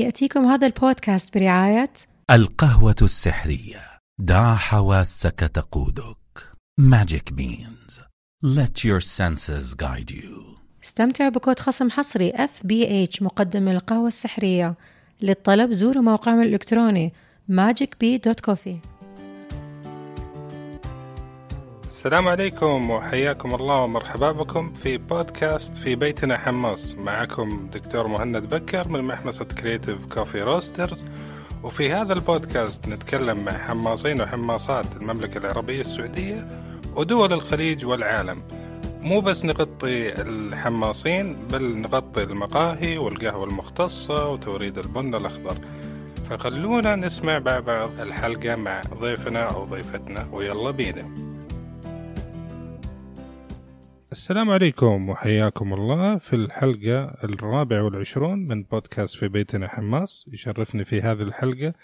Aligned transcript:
يأتيكم 0.00 0.46
هذا 0.46 0.66
البودكاست 0.66 1.38
برعاية 1.38 1.92
القهوة 2.30 2.96
السحرية. 3.02 3.80
دع 4.20 4.54
حواسك 4.54 5.50
تقودك. 5.54 6.16
Magic 6.80 7.34
Beans. 7.34 8.00
Let 8.44 8.84
your 8.84 9.00
senses 9.00 9.74
guide 9.74 10.10
you. 10.10 10.58
استمتع 10.84 11.28
بكود 11.28 11.58
خصم 11.58 11.90
حصري 11.90 12.32
FBH 12.32 13.22
مقدم 13.22 13.68
القهوة 13.68 14.06
السحرية. 14.06 14.74
للطلب 15.22 15.72
زوروا 15.72 16.02
موقعنا 16.02 16.42
الإلكتروني 16.42 17.12
magicbeans.coffee 17.50 18.99
السلام 22.00 22.28
عليكم 22.28 22.90
وحياكم 22.90 23.54
الله 23.54 23.76
ومرحبا 23.76 24.32
بكم 24.32 24.72
في 24.72 24.98
بودكاست 24.98 25.76
في 25.76 25.94
بيتنا 25.94 26.38
حماص. 26.38 26.94
معكم 26.94 27.68
دكتور 27.72 28.06
مهند 28.06 28.54
بكر 28.54 28.88
من 28.88 29.04
محمصة 29.04 29.44
Creative 29.44 30.06
Coffee 30.06 30.42
Roasters 30.42 31.04
وفي 31.62 31.92
هذا 31.92 32.12
البودكاست 32.12 32.88
نتكلم 32.88 33.44
مع 33.44 33.52
حماصين 33.52 34.20
وحماصات 34.20 34.84
المملكة 34.96 35.38
العربية 35.38 35.80
السعودية 35.80 36.48
ودول 36.96 37.32
الخليج 37.32 37.84
والعالم. 37.84 38.42
مو 39.00 39.20
بس 39.20 39.44
نغطي 39.44 40.22
الحماصين 40.22 41.36
بل 41.52 41.76
نغطي 41.76 42.22
المقاهي 42.22 42.98
والقهوة 42.98 43.44
المختصة 43.44 44.28
وتوريد 44.28 44.78
البن 44.78 45.14
الأخضر. 45.14 45.56
فخلونا 46.30 46.96
نسمع 46.96 47.38
مع 47.38 47.58
بعض 47.58 47.90
الحلقة 48.00 48.56
مع 48.56 48.82
ضيفنا 49.00 49.42
أو 49.42 49.64
ضيفتنا 49.64 50.28
ويلا 50.32 50.70
بينا. 50.70 51.29
السلام 54.12 54.50
عليكم 54.50 55.08
وحياكم 55.08 55.74
الله 55.74 56.18
في 56.18 56.36
الحلقة 56.36 57.04
الرابعة 57.24 57.82
والعشرون 57.82 58.38
من 58.38 58.62
بودكاست 58.62 59.16
في 59.16 59.28
بيتنا 59.28 59.68
حماس. 59.68 60.24
يشرفني 60.32 60.84
في 60.84 61.00
هذه 61.00 61.22
الحلقة 61.22 61.74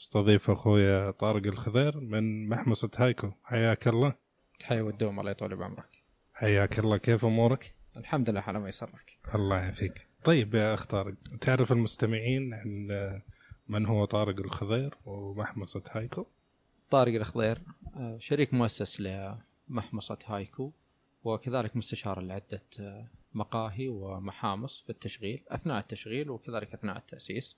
أستضيف 0.00 0.50
أخويا 0.50 1.10
طارق 1.10 1.46
الخضير 1.46 2.00
من 2.00 2.48
محمصة 2.48 2.90
هايكو. 2.96 3.30
حياك 3.42 3.88
الله. 3.88 4.14
تحية 4.60 4.82
والدوم 4.82 5.20
الله 5.20 5.30
يطول 5.30 5.56
بعمرك. 5.56 6.02
حياك 6.34 6.78
الله. 6.78 6.96
كيف 6.96 7.24
أمورك؟ 7.24 7.74
الحمد 7.96 8.30
لله 8.30 8.40
على 8.40 8.60
ما 8.60 8.68
يسرك. 8.68 9.18
الله 9.34 9.56
يعافيك. 9.56 10.06
طيب 10.24 10.54
يا 10.54 10.74
أخ 10.74 10.86
طارق 10.86 11.14
تعرف 11.40 11.72
المستمعين 11.72 12.54
عن 12.54 12.88
من 13.68 13.86
هو 13.86 14.04
طارق 14.04 14.40
الخضير 14.40 14.94
ومحمصة 15.04 15.82
هايكو؟ 15.90 16.26
طارق 16.90 17.14
الخضير 17.14 17.58
آه، 17.96 18.18
شريك 18.18 18.54
مؤسس 18.54 19.00
لمحمصة 19.00 20.18
هايكو. 20.26 20.72
وكذلك 21.24 21.76
مستشار 21.76 22.20
لعدة 22.20 22.62
آه، 22.80 23.08
مقاهي 23.34 23.88
ومحامص 23.88 24.80
في 24.80 24.90
التشغيل 24.90 25.44
أثناء 25.48 25.78
التشغيل 25.78 26.30
وكذلك 26.30 26.74
أثناء 26.74 26.96
التأسيس. 26.96 27.56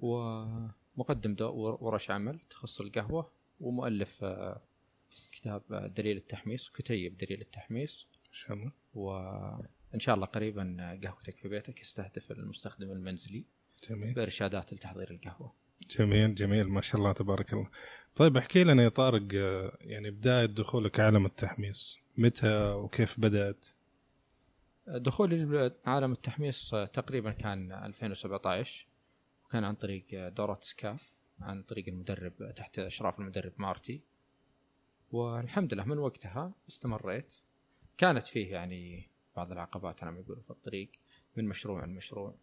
ومقدم 0.00 1.36
ورش 1.40 2.10
عمل 2.10 2.40
تخص 2.40 2.80
القهوة 2.80 3.30
ومؤلف 3.60 4.24
آه، 4.24 4.62
كتاب 5.32 5.62
دليل 5.96 6.16
التحميص 6.16 6.70
كتيب 6.70 7.16
دليل 7.16 7.40
التحميص. 7.40 8.08
إن 8.28 8.34
شاء 8.34 8.56
الله. 8.56 8.72
وإن 8.94 10.00
شاء 10.00 10.14
الله 10.14 10.26
قريبا 10.26 10.98
قهوتك 11.04 11.38
في 11.38 11.48
بيتك 11.48 11.80
يستهدف 11.80 12.30
المستخدم 12.30 12.92
المنزلي 12.92 13.44
جميل. 13.90 14.14
بإرشادات 14.14 14.72
لتحضير 14.72 15.10
القهوة. 15.10 15.52
جميل 15.90 16.34
جميل. 16.34 16.68
ما 16.68 16.80
شاء 16.80 17.00
الله 17.00 17.12
تبارك 17.12 17.52
الله. 17.52 17.70
طيب 18.14 18.36
احكي 18.36 18.64
لنا 18.64 18.82
يا 18.82 18.88
طارق 18.88 19.28
آه، 19.34 19.78
يعني 19.80 20.10
بداية 20.10 20.46
دخولك 20.46 21.00
عالم 21.00 21.26
التحميص. 21.26 22.03
متى 22.18 22.72
وكيف 22.72 23.20
بدأت؟ 23.20 23.66
دخولي 24.86 25.44
لعالم 25.86 26.12
التحميص 26.12 26.70
تقريبا 26.70 27.30
كان 27.30 27.72
2017 27.72 28.86
وكان 29.44 29.64
عن 29.64 29.74
طريق 29.74 30.28
دورة 30.28 30.58
سكا 30.60 30.96
عن 31.40 31.62
طريق 31.62 31.88
المدرب 31.88 32.54
تحت 32.56 32.78
إشراف 32.78 33.18
المدرب 33.20 33.52
مارتي 33.58 34.02
والحمد 35.12 35.74
لله 35.74 35.84
من 35.84 35.98
وقتها 35.98 36.52
استمريت 36.68 37.34
كانت 37.98 38.26
فيه 38.26 38.52
يعني 38.52 39.10
بعض 39.36 39.52
العقبات 39.52 40.02
أنا 40.02 40.18
يقول 40.18 40.42
في 40.42 40.50
الطريق 40.50 40.90
من 41.36 41.44
مشروع 41.44 41.84
لمشروع 41.84 42.34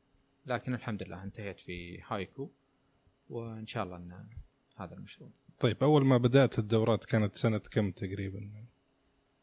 لكن 0.45 0.73
الحمد 0.73 1.03
لله 1.03 1.23
انتهيت 1.23 1.59
في 1.59 2.01
هايكو 2.07 2.49
وإن 3.29 3.67
شاء 3.67 3.83
الله 3.83 3.95
أن 3.95 4.27
هذا 4.75 4.93
المشروع 4.93 5.29
طيب 5.59 5.83
أول 5.83 6.05
ما 6.05 6.17
بدأت 6.17 6.59
الدورات 6.59 7.05
كانت 7.05 7.35
سنة 7.35 7.57
كم 7.57 7.91
تقريبا؟ 7.91 8.65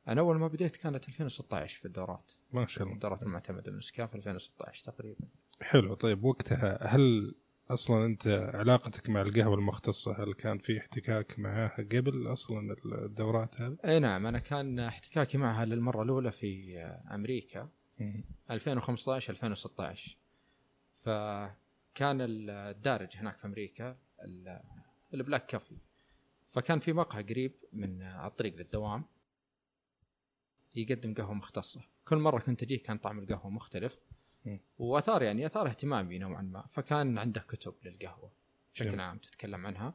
أنا 0.08 0.20
أول 0.20 0.38
ما 0.38 0.48
بديت 0.48 0.76
كانت 0.76 1.08
2016 1.08 1.78
في 1.78 1.84
الدورات. 1.84 2.32
ما 2.52 2.66
شاء 2.66 2.82
الله. 2.84 2.94
الدورات 2.94 3.22
المعتمدة 3.22 3.72
من 3.72 3.80
سكاف 3.80 4.14
2016 4.14 4.84
تقريبا. 4.84 5.28
حلو. 5.62 5.94
طيب 5.94 6.24
وقتها 6.24 6.86
هل 6.86 7.34
أصلا 7.70 8.06
أنت 8.06 8.50
علاقتك 8.54 9.08
مع 9.10 9.22
القهوة 9.22 9.54
المختصة 9.54 10.24
هل 10.24 10.32
كان 10.34 10.58
في 10.58 10.78
احتكاك 10.78 11.38
معها 11.38 11.76
قبل 11.76 12.32
أصلا 12.32 12.76
الدورات 13.04 13.60
هذه؟ 13.60 13.76
أي 13.84 13.98
نعم 13.98 14.26
أنا 14.26 14.38
كان 14.38 14.78
احتكاكي 14.78 15.38
معها 15.38 15.64
للمرة 15.64 16.02
الأولى 16.02 16.32
في 16.32 16.78
أمريكا. 17.10 17.68
2015 18.50 19.32
2016 19.32 20.16
فكان 20.94 22.18
الدارج 22.20 23.16
هناك 23.16 23.38
في 23.38 23.46
أمريكا 23.46 23.96
البلاك 25.14 25.46
كافي. 25.46 25.76
فكان 26.48 26.78
في 26.78 26.92
مقهى 26.92 27.22
قريب 27.22 27.52
من 27.72 28.02
الطريق 28.02 28.56
للدوام. 28.56 29.04
يقدم 30.78 31.14
قهوة 31.14 31.34
مختصة. 31.34 31.80
كل 32.04 32.16
مرة 32.16 32.38
كنت 32.38 32.62
اجيه 32.62 32.82
كان 32.82 32.98
طعم 32.98 33.18
القهوة 33.18 33.50
مختلف. 33.50 33.98
وآثار 34.78 35.22
يعني 35.22 35.46
آثار 35.46 35.66
اهتمامي 35.66 36.18
نوعا 36.18 36.42
ما. 36.42 36.66
فكان 36.66 37.18
عنده 37.18 37.40
كتب 37.40 37.74
للقهوة 37.84 38.32
بشكل 38.74 39.00
عام 39.00 39.18
تتكلم 39.18 39.66
عنها. 39.66 39.94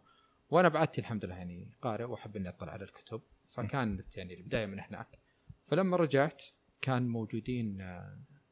وأنا 0.49 0.69
بعدتي 0.69 1.01
الحمد 1.01 1.25
لله 1.25 1.35
يعني 1.35 1.71
قارئ 1.81 2.03
وأحب 2.03 2.35
إني 2.35 2.49
أطلع 2.49 2.71
على 2.71 2.83
الكتب. 2.83 3.21
فكانت 3.47 4.17
يعني 4.17 4.33
البداية 4.33 4.65
من 4.65 4.79
هناك. 4.79 5.19
فلما 5.63 5.97
رجعت 5.97 6.43
كان 6.81 7.07
موجودين 7.07 7.79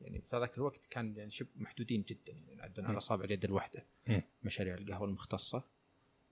يعني 0.02 0.22
في 0.22 0.40
ذاك 0.40 0.58
الوقت 0.58 0.86
كان 0.90 1.16
يعني 1.18 1.32
شبه 1.32 1.50
محدودين 1.56 2.02
جدا. 2.02 2.34
يعني 2.34 2.62
عندنا 2.62 2.88
على 2.88 2.98
أصابع 2.98 3.26
اليد 3.26 3.46
الواحدة. 3.46 3.86
مشاريع 4.44 4.76
القهوة 4.76 5.08
المختصة. 5.08 5.64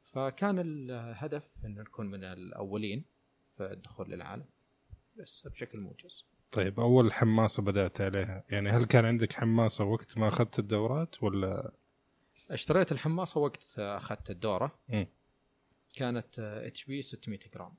فكان 0.03 0.59
الهدف 0.59 1.49
إن 1.65 1.73
نكون 1.73 2.05
من 2.05 2.23
الأولين 2.23 3.05
في 3.51 3.71
الدخول 3.71 4.09
للعالم. 4.11 4.45
بس 5.19 5.47
بشكل 5.47 5.79
موجز. 5.79 6.25
طيب 6.51 6.79
أول 6.79 7.13
حماصة 7.13 7.63
بدأت 7.63 8.01
عليها. 8.01 8.43
يعني 8.49 8.69
هل 8.69 8.85
كان 8.85 9.05
عندك 9.05 9.33
حماصة 9.33 9.83
وقت 9.83 10.17
ما 10.17 10.27
أخذت 10.27 10.59
الدورات 10.59 11.23
ولا؟ 11.23 11.71
اشتريت 12.51 12.91
الحماصة 12.91 13.39
وقت 13.39 13.79
أخذت 13.79 14.29
الدورة. 14.29 14.79
م. 14.89 15.05
كانت 15.95 16.39
HB 16.39 17.01
600 17.01 17.39
جرام. 17.55 17.73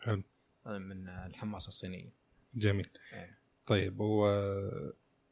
حلو. 0.00 0.22
من 0.66 1.08
الحماصة 1.08 1.68
الصينية. 1.68 2.12
جميل. 2.54 2.88
إيه. 3.12 3.38
طيب 3.66 4.00
و 4.00 4.28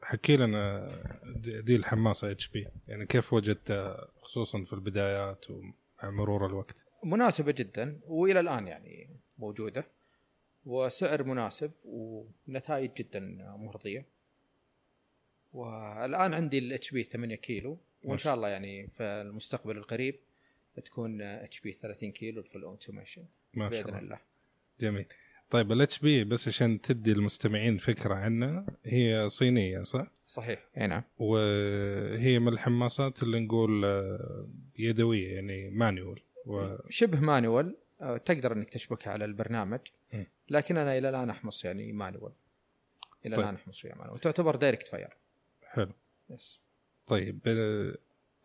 حكي 0.03 0.37
لنا 0.37 0.91
دي 1.37 1.77
الحماصة 1.76 2.31
HB. 2.31 2.69
يعني 2.89 3.06
كيف 3.06 3.33
وجدتها 3.33 4.09
خصوصا 4.23 4.65
في 4.65 4.73
البدايات 4.73 5.50
ومع 5.50 5.73
مرور 6.03 6.47
الوقت؟ 6.47 6.84
مناسبة 7.05 7.53
جدا 7.53 8.00
وإلى 8.05 8.41
الآن 8.41 8.69
يعني 8.69 9.21
موجودة. 9.39 9.87
وسعر 10.67 11.23
مناسب 11.23 11.73
ونتائج 11.84 12.91
جدا 12.95 13.21
مرضية. 13.59 14.06
والآن 15.53 16.34
عندي 16.34 16.59
ال 16.59 16.91
HB 16.91 17.04
8 17.05 17.34
كيلو 17.34 17.78
وإن 18.05 18.19
شاء 18.19 18.34
الله 18.34 18.49
يعني 18.49 18.89
في 18.89 19.03
المستقبل 19.03 19.77
القريب 19.77 20.19
تكون 20.84 21.23
HB 21.22 21.72
30 21.73 22.12
كيلو 22.12 22.43
في 22.43 22.56
ال 22.56 22.63
automation 22.63 23.25
بإذن 23.55 23.89
الله. 23.89 23.99
الله. 23.99 24.19
جميل. 24.81 25.06
طيب 25.50 25.73
ال 25.72 25.98
HB 25.98 26.25
بس 26.25 26.49
عشان 26.49 26.81
تدي 26.81 27.12
المستمعين 27.12 27.77
فكرة 27.77 28.15
عنها 28.15 28.67
هي 28.84 29.29
صينية 29.29 29.83
صح؟ 29.83 30.06
صحيح. 30.27 30.69
أي 30.79 30.87
نعم. 30.87 31.03
وهي 31.19 32.39
من 32.39 32.49
الحماصات 32.49 33.23
اللي 33.23 33.41
نقول 33.41 33.84
آه، 33.84 34.49
يدوية 34.79 35.35
يعني 35.35 35.70
manual 35.70 36.20
و... 36.47 36.76
شبه 36.91 37.20
manual 37.20 37.76
آه، 38.00 38.17
تقدر 38.17 38.53
إنك 38.53 38.70
تشبكها 38.70 39.11
على 39.11 39.25
البرنامج. 39.25 39.81
لكن 40.52 40.76
أنا 40.76 40.99
إلى 40.99 41.08
الآن 41.08 41.31
أحمص 41.31 41.64
يعني 41.64 41.93
manual 41.93 42.32
إلى 43.26 43.37
طيب. 43.37 43.44
الآن 43.44 43.54
أحمص 43.54 43.81
فيها 43.81 43.94
manual 43.94 44.14
وتعتبر 44.14 44.56
direct 44.56 44.88
fire. 44.88 45.17
حلو. 45.62 45.93
yes 46.31 46.61
طيب 47.06 47.40
آه، 47.46 47.99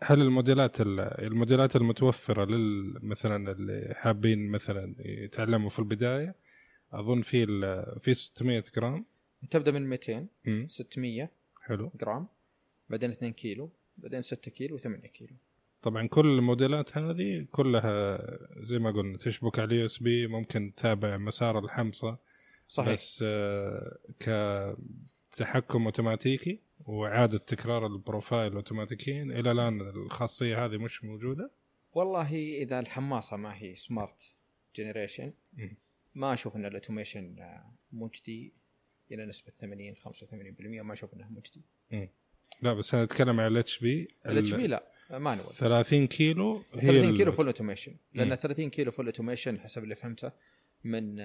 هل 0.04 0.21
الموديلات 0.21 0.81
الموديلات 0.81 1.75
المتوفرة 1.75 2.45
لل 2.45 3.00
مثلا 3.06 3.51
اللي 3.51 3.94
حابين 3.95 4.50
مثلا 4.50 4.95
يتعلموا 5.00 5.69
في 5.69 5.80
البداية 5.80 6.36
أظن 6.92 7.21
في 7.21 7.45
في 8.00 8.13
600 8.13 8.63
جرام؟ 8.75 9.06
تبدأ 9.50 9.71
من 9.71 9.89
200 9.89 10.27
م. 10.45 10.68
600 10.69 11.30
حلو. 11.62 11.92
جرام. 11.95 12.27
بعدين 12.89 13.12
2 13.12 13.33
كيلو. 13.33 13.69
بعدين 13.98 14.21
6 14.21 14.51
كيلو 14.51 14.77
و8 14.77 15.07
كيلو. 15.07 15.36
طبعا 15.88 16.07
كل 16.07 16.25
الموديلات 16.25 16.98
هذه 16.98 17.48
كلها 17.51 18.19
زي 18.63 18.80
ما 18.80 18.92
قلنا 18.92 19.18
تشبك 19.18 19.60
على 19.60 19.68
ال 19.68 19.86
USB 19.86 20.28
ممكن 20.28 20.74
تتابع 20.75 21.18
مسار 21.18 21.60
الحمصة 21.60 22.18
صحيح. 22.68 22.94
بس 22.94 23.24
آه، 23.28 23.98
ك 24.19 24.30
تحكم 25.31 25.86
أوتوماتيكي 25.86 26.60
وإعادة 26.86 27.38
تكرار 27.38 27.86
ال 27.86 27.94
profile 27.94 28.54
اوتوماتيكيا. 28.54 29.24
إلى 29.24 29.51
الآن 29.51 29.81
الخاصية 29.81 30.66
هذه 30.66 30.78
مش 30.78 31.04
موجودة. 31.04 31.51
والله 31.94 32.36
إذا 32.36 32.80
الحماصة 32.80 33.38
ما 33.38 33.56
هي 33.57 33.75
smart 33.75 34.34
generation. 34.75 35.34
ما 36.16 36.34
أشوف 36.34 36.56
إن 36.56 36.66
ال 36.66 36.72
automation 36.72 37.39
آه، 37.39 37.74
مجدي 37.92 38.54
إلى 39.12 39.25
نسبة 39.25 39.51
80 39.60 39.95
85% 39.95 40.81
ما 40.81 40.94
أشوف 40.94 41.13
انه 41.13 41.30
مجدي 41.30 41.66
لا 42.62 42.74
بس 42.74 42.94
أنا 42.94 43.04
اتكلم 43.04 43.39
عن 43.39 43.48
الاتش 43.48 43.80
بي 43.80 44.07
الاتش 44.25 44.54
بي 44.54 44.68
لا. 44.68 44.92
manual 45.12 45.54
30 45.54 46.07
كيلو 46.07 46.63
هي 46.74 46.81
30 46.81 47.09
ال- 47.09 47.18
كيلو 47.18 47.31
full 47.31 47.45
automation 47.45 47.95
لأن 48.13 48.30
مم. 48.30 48.36
30 48.36 48.69
كيلو 48.69 48.92
full 48.92 49.06
automation 49.06 49.60
حسب 49.59 49.83
اللي 49.83 49.95
فهمته 49.95 50.31
من 50.83 51.15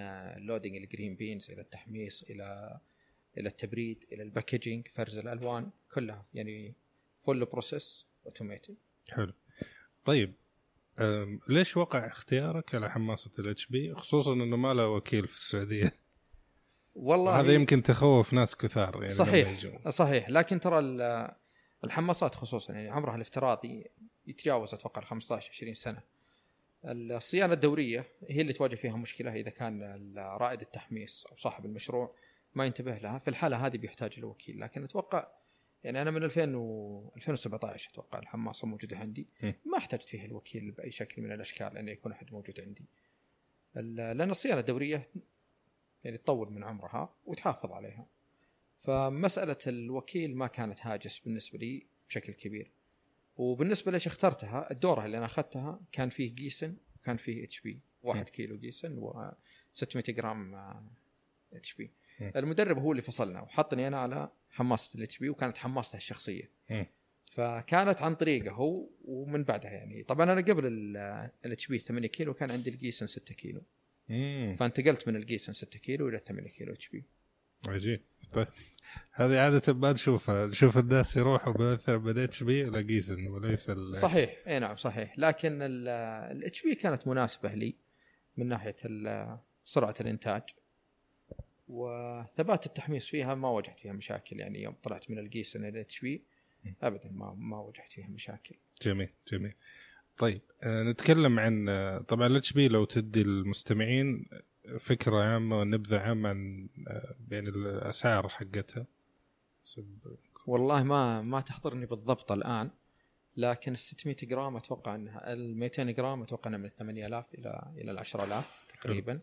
loading 0.47 0.77
ال 0.77 0.83
green 0.83 1.17
beans 1.17 1.51
إلى 1.51 1.61
التحميص 1.61 2.23
إلى 2.23 2.79
إلى 3.39 3.49
التبريد 3.49 4.05
إلى 4.13 4.23
ال 4.23 4.29
packaging 4.29 4.89
فرز 4.95 5.19
الألوان 5.19 5.71
كلها 5.95 6.27
يعني 6.35 6.75
full 7.25 7.45
process 7.45 8.07
automated 8.27 8.77
حلو. 9.11 9.33
طيب 10.05 10.35
ليش 11.49 11.77
وقع 11.77 12.07
اختيارك 12.07 12.75
على 12.75 12.91
حماصة 12.91 13.31
ال 13.39 13.67
HB 13.67 13.95
خصوصا 13.95 14.33
إنه 14.33 14.57
ما 14.57 14.75
له 14.75 14.89
وكيل 14.89 15.27
في 15.29 15.35
السعودية. 15.37 15.93
والله 16.95 17.41
هذا 17.41 17.53
يمكن 17.55 17.83
تخوف 17.83 18.33
ناس 18.33 18.57
كثار 18.57 18.95
يعني 19.03 19.15
صحيح. 19.15 19.55
صحيح. 19.89 20.31
لكن 20.31 20.61
ترى 20.61 20.79
الحماصات 21.85 22.35
خصوصا 22.35 22.73
يعني 22.73 22.89
عمرها 22.91 23.17
الافتراضي 23.17 23.87
يتجاوز 24.27 24.75
أتوقع 24.75 25.03
ال 25.03 25.07
15 25.07 25.51
20 25.51 25.75
سنة. 25.75 26.01
الصيانة 26.85 27.53
الدورية 27.53 28.09
هي 28.29 28.41
اللي 28.41 28.53
تواجه 28.53 28.75
فيها 28.75 28.97
مشكلة 28.97 29.35
إذا 29.35 29.51
كان 29.51 29.83
رائد 30.19 30.61
التحميص 30.61 31.27
أو 31.27 31.37
صاحب 31.37 31.65
المشروع 31.65 32.15
ما 32.55 32.67
ينتبه 32.67 32.99
لها. 32.99 33.19
في 33.19 33.29
الحالة 33.29 33.67
هذه 33.67 33.77
بيحتاج 33.77 34.15
الوكيل 34.19 34.61
لكن 34.61 34.85
أتوقع 34.85 35.27
يعني 35.85 36.03
أنا 36.03 36.11
من 36.11 36.23
2000 36.25 36.57
و 36.57 37.13
2017 37.17 37.91
أتوقع 37.91 38.19
الحماصه 38.19 38.67
موجوده 38.67 38.99
عندي. 38.99 39.29
ما 39.65 39.79
احتجت 39.79 40.09
فيها 40.09 40.25
الوكيل 40.25 40.71
بأي 40.71 40.91
شكل 40.91 41.23
من 41.23 41.33
الأشكال 41.33 41.79
إن 41.79 41.89
يكون 41.89 42.13
احد 42.13 42.33
موجود 42.33 42.61
عندي. 42.61 42.85
لأن 43.75 44.31
الصيانة 44.31 44.61
الدورية 44.61 45.09
يعني 46.05 46.19
تطول 46.19 46.53
من 46.53 46.65
عمرها 46.65 47.15
وتحافظ 47.27 47.73
عليها. 47.73 48.07
فمسألة 48.83 49.57
الوكيل 49.67 50.37
ما 50.37 50.47
كانت 50.47 50.79
هاجس 50.81 51.19
بالنسبة 51.19 51.59
لي 51.59 51.87
بشكل 52.09 52.33
كبير. 52.33 52.71
وبالنسبة 53.37 53.93
ليش 53.93 54.07
اخترتها 54.07 54.71
الدورة 54.71 55.05
اللي 55.05 55.19
أنا 55.19 55.27
أخذتها 55.27 55.81
كان 55.93 56.09
فيه 56.09 56.35
Giesen 56.35 56.77
وكان 57.01 57.17
فيه 57.17 57.45
HB 57.45 57.81
1 58.03 58.29
كيلو 58.29 58.59
Giesen 58.59 58.99
و 58.99 59.33
600 59.75 60.05
جرام 60.09 60.55
HB. 61.53 61.91
المدرب 62.37 62.79
هو 62.79 62.93
اللي 62.93 63.03
فصلنا 63.03 63.41
وحطني 63.41 63.89
أنا 63.89 63.99
على 63.99 64.31
حماصة 64.51 64.97
ال 64.99 65.19
HB 65.19 65.29
وكانت 65.29 65.59
حماصته 65.59 65.97
الشخصية. 65.97 66.51
م. 66.71 66.85
فكانت 67.31 68.03
عن 68.03 68.15
طريقه 68.15 68.51
هو 68.53 68.89
ومن 69.05 69.45
بعدها 69.45 69.71
يعني. 69.71 70.03
طبعا 70.03 70.33
أنا 70.33 70.41
قبل 70.41 70.67
ال 71.45 71.67
HB 71.67 71.79
8 71.79 72.09
كيلو 72.09 72.35
كان 72.35 72.51
عندي 72.51 72.71
ال 72.71 72.76
Giesen 72.76 73.07
6 73.07 73.35
كيلو. 73.35 73.63
مم. 74.09 74.55
فانتقلت 74.59 75.09
من 75.09 75.17
ال 75.17 75.22
Giesen 75.22 75.53
6 75.53 75.79
كيلو 75.79 76.09
إلى 76.09 76.19
8 76.19 76.49
كيلو 76.49 76.73
HB. 76.73 77.05
عجيب. 77.69 78.01
طيب. 78.33 78.47
هذه 79.13 79.39
عادة 79.39 79.73
ما 79.73 79.93
نشوفها. 79.93 80.47
نشوف 80.47 80.79
الناس 80.79 81.17
يروحوا 81.17 81.73
مثلا 81.73 81.99
من 81.99 82.19
HB 82.19 82.69
إلى 82.69 82.83
Giesen 82.83 83.27
وليس 83.27 83.71
ال- 83.71 83.97
صحيح. 83.97 84.37
إي 84.47 84.59
نعم 84.59 84.77
صحيح. 84.77 85.19
لكن 85.19 85.59
ال 85.63 86.63
HB 86.63 86.75
كانت 86.75 87.09
مناسبة 87.09 87.55
لي 87.55 87.77
من 88.37 88.49
ناحية 88.49 88.77
ال- 88.85 89.39
سرعة 89.65 89.95
الإنتاج. 90.01 90.43
وثبات 91.69 92.67
التحميص 92.67 93.09
فيها 93.09 93.35
ما 93.35 93.49
واجهت 93.49 93.79
فيها 93.81 93.93
مشاكل. 93.93 94.41
يعني 94.41 94.63
يوم 94.63 94.75
طلعت 94.83 95.11
من 95.11 95.19
ال 95.19 95.25
Giesen 95.25 95.61
إلى 95.61 95.69
ال 95.69 96.01
HB 96.01 96.25
ابدا 96.83 97.11
ما 97.13 97.35
ما 97.35 97.59
واجهت 97.59 97.89
فيها 97.89 98.07
مشاكل. 98.09 98.55
جميل 98.83 99.09
جميل. 99.33 99.53
طيب 100.17 100.41
آه 100.63 100.83
نتكلم 100.83 101.39
عن 101.41 101.69
آه 101.69 101.99
طبعا 101.99 102.27
ال 102.27 102.53
HB 102.53 102.69
لو 102.69 102.85
تدي 102.85 103.23
المستمعين 103.23 104.27
فكرة 104.79 105.23
عامة 105.23 105.61
ونبذة 105.61 105.99
عامة 105.99 106.29
عن 106.29 106.69
آه 106.89 107.15
بين 107.21 107.47
الأسعار 107.49 108.29
حقتها. 108.29 108.87
والله 110.47 110.83
ما 110.83 111.23
ما 111.23 111.41
تحضرني 111.41 111.87
بالضبط 111.87 112.33
الآن 112.33 112.71
لكن 113.37 113.73
ال 113.73 113.79
600 113.79 114.17
جرام 114.23 114.57
أتوقع 114.57 114.95
إنها 114.95 115.33
ال 115.33 115.57
200 115.57 115.91
جرام 115.91 116.23
أتوقع 116.23 116.49
إنها 116.49 116.59
من 116.59 116.69
8000 116.69 117.35
إلى 117.35 117.73
إلى 117.77 117.91
ال 117.91 117.99
10000 117.99 118.67
تقريبا. 118.69 119.21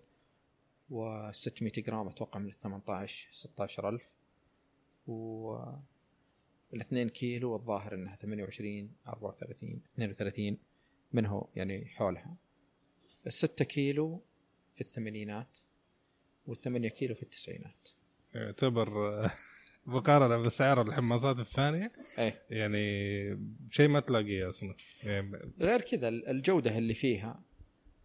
و 0.89 1.31
600 1.31 1.71
جرام 1.77 2.07
أتوقع 2.07 2.39
من 2.39 2.47
ال 2.47 2.53
18 2.53 3.29
16000 3.31 4.13
و 5.07 5.53
ال 6.73 6.81
2 6.81 7.09
كيلو 7.09 7.55
الظاهر 7.55 7.93
إنها 7.93 8.15
28 8.15 8.91
34 9.07 9.81
32 9.93 10.57
منه 11.13 11.47
يعني 11.55 11.85
حولها. 11.85 12.35
ال 13.27 13.33
6 13.33 13.65
كيلو 13.65 14.21
في 14.79 14.85
الثمانينات 14.85 15.57
والثمانية 16.47 16.89
كيلو 16.89 17.15
في 17.15 17.23
التسعينات. 17.23 17.89
يعتبر 18.35 19.09
آه 19.09 19.31
مقارنة 19.85 20.37
بأسعار 20.37 20.81
الحماصات 20.81 21.39
الثانية 21.39 21.91
إيه. 22.17 22.41
يعني 22.49 23.39
شيء 23.71 23.87
ما 23.87 23.99
تلاقيه 23.99 24.49
أصلا. 24.49 24.75
يعني 25.03 25.51
غير 25.59 25.81
كذا 25.81 26.07
الجودة 26.09 26.77
اللي 26.77 26.93
فيها 26.93 27.43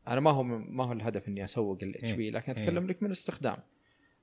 أنا 0.09 0.21
ما 0.21 0.31
هو 0.31 0.43
ما 0.43 0.85
هو 0.85 0.93
الهدف 0.93 1.29
إني 1.29 1.45
أسوق 1.45 1.79
ال 1.83 2.13
HB 2.13 2.31
لكن 2.31 2.53
أتكلم 2.53 2.87
لك 2.87 3.03
من 3.03 3.07
الاستخدام. 3.07 3.57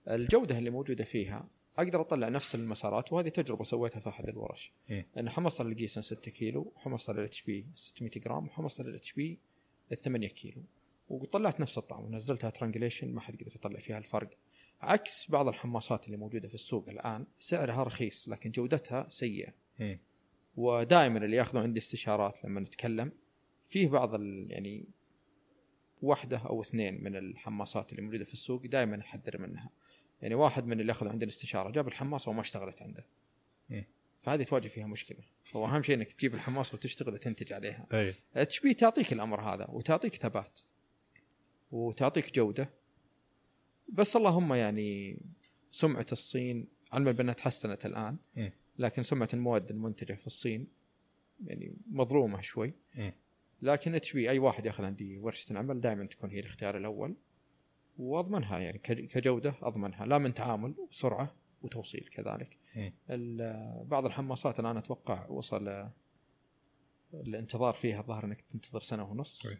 الجودة 0.09 0.57
اللي 0.57 0.69
موجودة 0.69 1.03
فيها 1.03 1.47
أقدر 1.77 2.01
أطلع 2.01 2.29
نفس 2.29 2.55
المسارات 2.55 3.13
وهذه 3.13 3.29
تجربة 3.29 3.63
سويتها 3.63 3.99
في 3.99 4.09
أحد 4.09 4.29
الورش. 4.29 4.71
مم. 4.89 5.05
إن 5.17 5.29
حمصت 5.29 5.61
لل 5.61 5.71
Giesen 5.71 6.01
6 6.01 6.31
كيلو 6.31 6.73
وحمصت 6.75 7.09
لل 7.09 7.41
HB 7.41 7.65
600 7.75 8.11
جرام 8.17 8.45
وحمصت 8.45 8.81
لل 8.81 9.13
HB 9.13 9.39
8 9.95 10.27
كيلو. 10.27 10.63
وطلعت 11.11 11.59
نفس 11.59 11.77
الطعم 11.77 12.05
ونزلتها 12.05 12.49
triangulation 12.49 13.13
ما 13.13 13.21
حد 13.21 13.41
يقدر 13.41 13.55
يطلع 13.55 13.79
فيها 13.79 13.97
الفرق. 13.97 14.29
عكس 14.81 15.31
بعض 15.31 15.47
الحماصات 15.47 16.05
اللي 16.05 16.17
موجودة 16.17 16.47
في 16.47 16.53
السوق 16.53 16.89
الآن 16.89 17.25
سعرها 17.39 17.83
رخيص 17.83 18.29
لكن 18.29 18.51
جودتها 18.51 19.07
سيئة. 19.09 19.53
مم. 19.79 19.99
ودائما 20.55 21.25
اللي 21.25 21.37
ياخذوا 21.37 21.61
عندي 21.63 21.79
استشارات 21.79 22.45
لما 22.45 22.59
نتكلم 22.59 23.11
فيه 23.65 23.89
بعض 23.89 24.21
يعني 24.23 24.85
واحدة 26.01 26.37
أو 26.37 26.61
اثنين 26.61 27.03
من 27.03 27.15
الحماصات 27.15 27.91
اللي 27.91 28.01
موجودة 28.01 28.25
في 28.25 28.33
السوق 28.33 28.65
دائما 28.65 28.99
أحذر 28.99 29.41
منها. 29.41 29.69
يعني 30.21 30.35
واحد 30.35 30.65
من 30.65 30.79
اللي 30.81 30.91
أخذوا 30.91 31.11
عندي 31.11 31.25
الاستشاره 31.25 31.69
جاب 31.69 31.87
الحماصة 31.87 32.31
وما 32.31 32.41
اشتغلت 32.41 32.81
عنده. 32.81 33.05
مم. 33.69 33.85
فهذه 34.19 34.43
تواجه 34.43 34.67
فيها 34.67 34.87
مشكلة. 34.87 35.19
هو 35.55 35.65
أهم 35.65 35.81
شيء 35.83 35.95
إنك 35.95 36.11
تجيب 36.11 36.33
الحماصة 36.33 36.75
وتشتغل 36.75 37.13
وتنتج 37.13 37.53
عليها. 37.53 37.87
أي 37.93 38.15
إتش 38.35 38.59
بي 38.59 38.73
تعطيك 38.73 39.13
الأمر 39.13 39.41
هذا 39.41 39.67
وتعطيك 39.69 40.15
ثبات. 40.15 40.59
وتعطيك 41.71 42.35
جودة 42.35 42.69
بس 43.89 44.15
اللهم 44.15 44.53
يعني 44.53 45.19
سمعة 45.71 46.05
الصين 46.11 46.67
علما 46.91 47.11
بانها 47.11 47.33
تحسنت 47.33 47.85
الآن. 47.85 48.17
لكن 48.77 49.03
سمعة 49.03 49.29
المواد 49.33 49.69
المنتجة 49.69 50.13
في 50.13 50.27
الصين 50.27 50.67
يعني 51.45 51.75
مظلومة 51.87 52.41
شوي. 52.41 52.73
لكن 53.61 53.95
اتش 53.95 54.13
بي 54.13 54.29
أي 54.29 54.39
واحد 54.39 54.65
ياخذ 54.65 54.83
عندي 54.83 55.17
ورشة 55.17 55.51
العمل 55.51 55.81
دائما 55.81 56.05
تكون 56.05 56.29
هي 56.31 56.39
الاختيار 56.39 56.77
الأول 56.77 57.15
وأضمنها 57.97 58.59
يعني 58.59 58.77
كج- 58.77 59.05
كجودة 59.05 59.53
أضمنها 59.61 60.05
لا 60.05 60.17
من 60.17 60.33
تعامل 60.33 60.75
وسرعه 60.89 61.35
وتوصيل 61.61 62.09
كذلك 62.11 62.57
بعض 63.83 64.05
الحماصات 64.05 64.59
الآن 64.59 64.77
أتوقع 64.77 65.27
وصل 65.29 65.89
الانتظار 67.13 67.73
فيها 67.73 68.01
الظاهر 68.01 68.25
إنك 68.25 68.41
تنتظر 68.41 68.79
سنة 68.79 69.11
ونص. 69.11 69.47
فأش- 69.47 69.57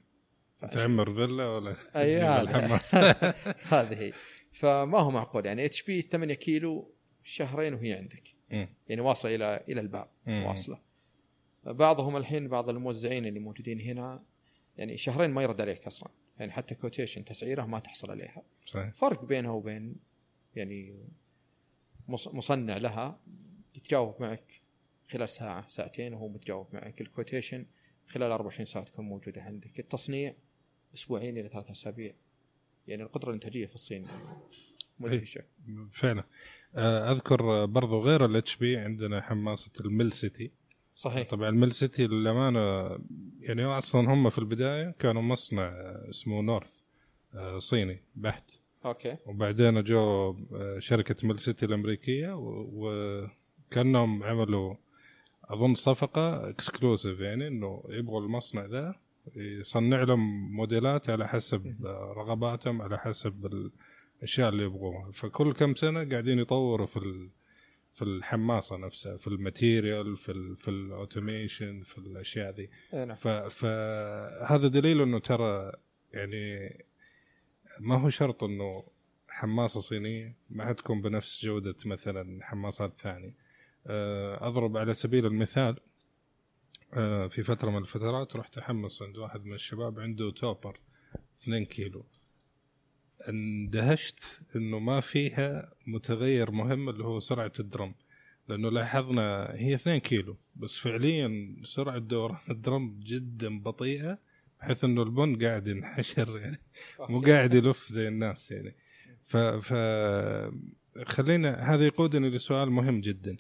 تعمر 0.68 1.13
فيلا 1.13 1.48
ولا 1.50 1.70
أي 1.96 2.15
تجيب 2.15 2.25
هذا. 2.27 2.41
الحماس 2.41 2.96
هذه 3.74 4.01
هي. 4.01 4.12
فما 4.51 5.00
هو 5.00 5.12
معقول 5.12 5.46
يعني 5.46 5.65
HB 5.65 6.01
8 6.01 6.34
كيلو 6.34 6.94
شهرين 7.24 7.74
وهي 7.74 7.94
عندك. 7.94 8.36
مم. 8.51 8.68
يعني 8.88 9.01
واصلة 9.01 9.36
إلى 9.36 9.63
إلى 9.70 9.82
الباب 9.82 10.08
مم. 10.25 10.44
واصلة. 10.44 10.80
بعضهم 11.63 12.18
الحين 12.18 12.48
بعض 12.48 12.70
الموزعين 12.70 13.25
اللي 13.25 13.39
موجودين 13.39 13.82
هنا 13.82 14.25
يعني 14.77 14.98
شهرين 14.98 15.30
ما 15.30 15.44
يرد 15.44 15.62
عليك 15.62 15.88
أصلا. 15.88 16.10
يعني 16.39 16.51
حتى 16.51 16.75
quotation 16.75 17.25
تسعيرة 17.25 17.65
ما 17.65 17.80
تحصل 17.80 18.12
عليها. 18.12 18.44
صحيح. 18.65 18.94
فرق 18.94 19.25
بينها 19.25 19.51
وبين 19.51 19.96
يعني 20.56 21.06
مص- 22.08 22.27
مصنع 22.27 22.77
لها 22.77 23.20
يتجاوب 23.75 24.15
معك 24.22 24.62
خلال 25.10 25.30
ساعة 25.30 25.68
ساعتين 25.68 26.13
وهو 26.13 26.27
متجاوب 26.27 26.68
معك. 26.74 27.01
ال 27.01 27.08
quotation 27.08 27.65
خلال 28.08 28.32
24 28.32 28.65
ساعة 28.65 28.86
تكون 28.86 29.06
موجودة 29.06 29.41
عندك. 29.41 29.80
التصنيع 29.80 30.34
أسبوعين 30.95 31.38
إلى 31.38 31.50
ثلاثة 31.50 31.71
أسابيع. 31.71 32.13
يعني 32.88 33.03
القدرة 33.03 33.29
الإنتاجية 33.29 33.65
في 33.65 33.75
الصين. 33.75 34.05
مدهشة 35.00 35.43
فعلا. 35.91 36.24
آه، 36.75 37.12
أذكر 37.12 37.65
برضو 37.65 38.00
غير 38.00 38.25
ال 38.25 38.55
HB 38.55 38.77
عندنا 38.77 39.21
حماصه 39.21 39.71
ال 39.86 39.91
Mill 39.91 40.12
City 40.12 40.51
صحيح. 40.95 41.27
طبعا 41.29 41.50
ال 41.50 41.54
Mill 41.54 41.72
City 41.72 42.08
للأمانة 42.07 42.98
يعني 43.39 43.65
أصلا 43.65 44.13
هم 44.13 44.29
في 44.29 44.38
البداية 44.38 44.95
كانوا 45.00 45.21
مصنع 45.21 45.69
اسمه 46.10 46.41
North 46.41 46.81
آه، 47.36 47.60
صيني 47.60 48.01
بحت. 48.15 48.51
أوكي. 48.86 49.17
وبعدين 49.25 49.83
جو 49.83 50.29
آه، 50.55 50.79
شركة 50.79 51.27
Mill 51.27 51.39
City 51.39 51.65
الأمريكية 51.65 52.33
وكأنهم 53.71 54.24
عملوا 54.24 54.75
أظن 55.43 55.75
صفقة 55.75 56.50
exclusive 56.50 57.20
يعني 57.19 57.48
إنه 57.48 57.83
يبغوا 57.89 58.21
المصنع 58.21 58.65
ذا 58.65 58.95
يصنع 59.36 60.04
لهم 60.04 60.51
موديلات 60.51 61.10
على 61.10 61.28
حسب 61.28 61.75
رغباتهم 62.18 62.82
على 62.82 62.98
حسب 62.98 63.70
الأشياء 64.22 64.50
اللي 64.50 64.63
يبغوها. 64.63 65.12
فكل 65.12 65.54
كم 65.54 65.75
سنة 65.75 66.10
قاعدين 66.10 66.40
يطوروا 66.40 66.88
في 66.88 67.30
في 67.94 68.01
الحماصة 68.01 68.78
نفسها 68.78 69.18
في 69.18 69.28
ال 69.27 69.38
material 69.38 70.17
في 70.18 70.32
ال 70.32 70.56
في 70.56 70.68
ال 70.67 70.78
automation 70.78 71.81
في 71.84 71.98
الأشياء 71.98 72.54
ذي. 72.54 72.70
إيه 72.94 73.04
نعم. 73.04 73.16
فهذا 73.50 74.68
دليل 74.68 75.01
إنه 75.01 75.20
ترى 75.20 75.72
يعني 76.13 76.75
ما 77.80 77.96
هو 77.96 78.10
شرط 78.10 78.44
إنه 78.44 78.84
حماصة 79.28 79.80
صينية 79.80 80.36
ما 80.50 80.66
حتكون 80.66 81.01
بنفس 81.01 81.46
جودة 81.46 81.75
مثلا 81.86 82.40
حماصات 82.44 82.98
ثانية. 82.98 83.34
آه، 83.88 84.48
أضرب 84.48 84.78
على 84.78 84.94
سبيل 84.94 85.25
المثال 85.25 85.80
في 87.29 87.43
فترة 87.43 87.69
من 87.69 87.77
الفترات 87.77 88.36
رحت 88.36 88.57
أحمص 88.57 89.01
عند 89.01 89.17
واحد 89.17 89.45
من 89.45 89.53
الشباب 89.53 90.00
عنده 90.00 90.31
توبر 90.31 90.79
2 91.43 91.65
كيلو. 91.65 92.05
اندهشت 93.29 94.41
إنه 94.55 94.79
ما 94.79 95.00
فيها 95.00 95.74
متغير 95.88 96.51
مهم 96.51 96.89
اللي 96.89 97.03
هو 97.03 97.19
سرعة 97.19 97.51
الدرم 97.60 97.95
لأنه 98.48 98.69
لاحظنا 98.69 99.53
هي 99.55 99.74
2 99.74 100.00
كيلو 100.00 100.38
بس 100.55 100.77
فعليا 100.77 101.55
سرعة 101.63 101.98
دوران 101.98 102.38
الدرم 102.50 103.00
جدا 103.00 103.60
بطيئة 103.60 104.19
بحيث 104.60 104.83
إنه 104.83 105.03
البن 105.03 105.45
قاعد 105.45 105.67
ينحشر 105.67 106.39
يعني 106.39 106.62
مو 107.00 107.21
قاعد 107.21 107.53
يلف 107.53 107.88
زي 107.88 108.07
الناس 108.07 108.51
يعني. 108.51 108.75
ف, 109.25 109.38
ف 109.38 109.74
خلينا 111.05 111.74
هذا 111.74 111.86
يقودني 111.86 112.29
لسؤال 112.29 112.71
مهم 112.71 113.01
جدا. 113.01 113.38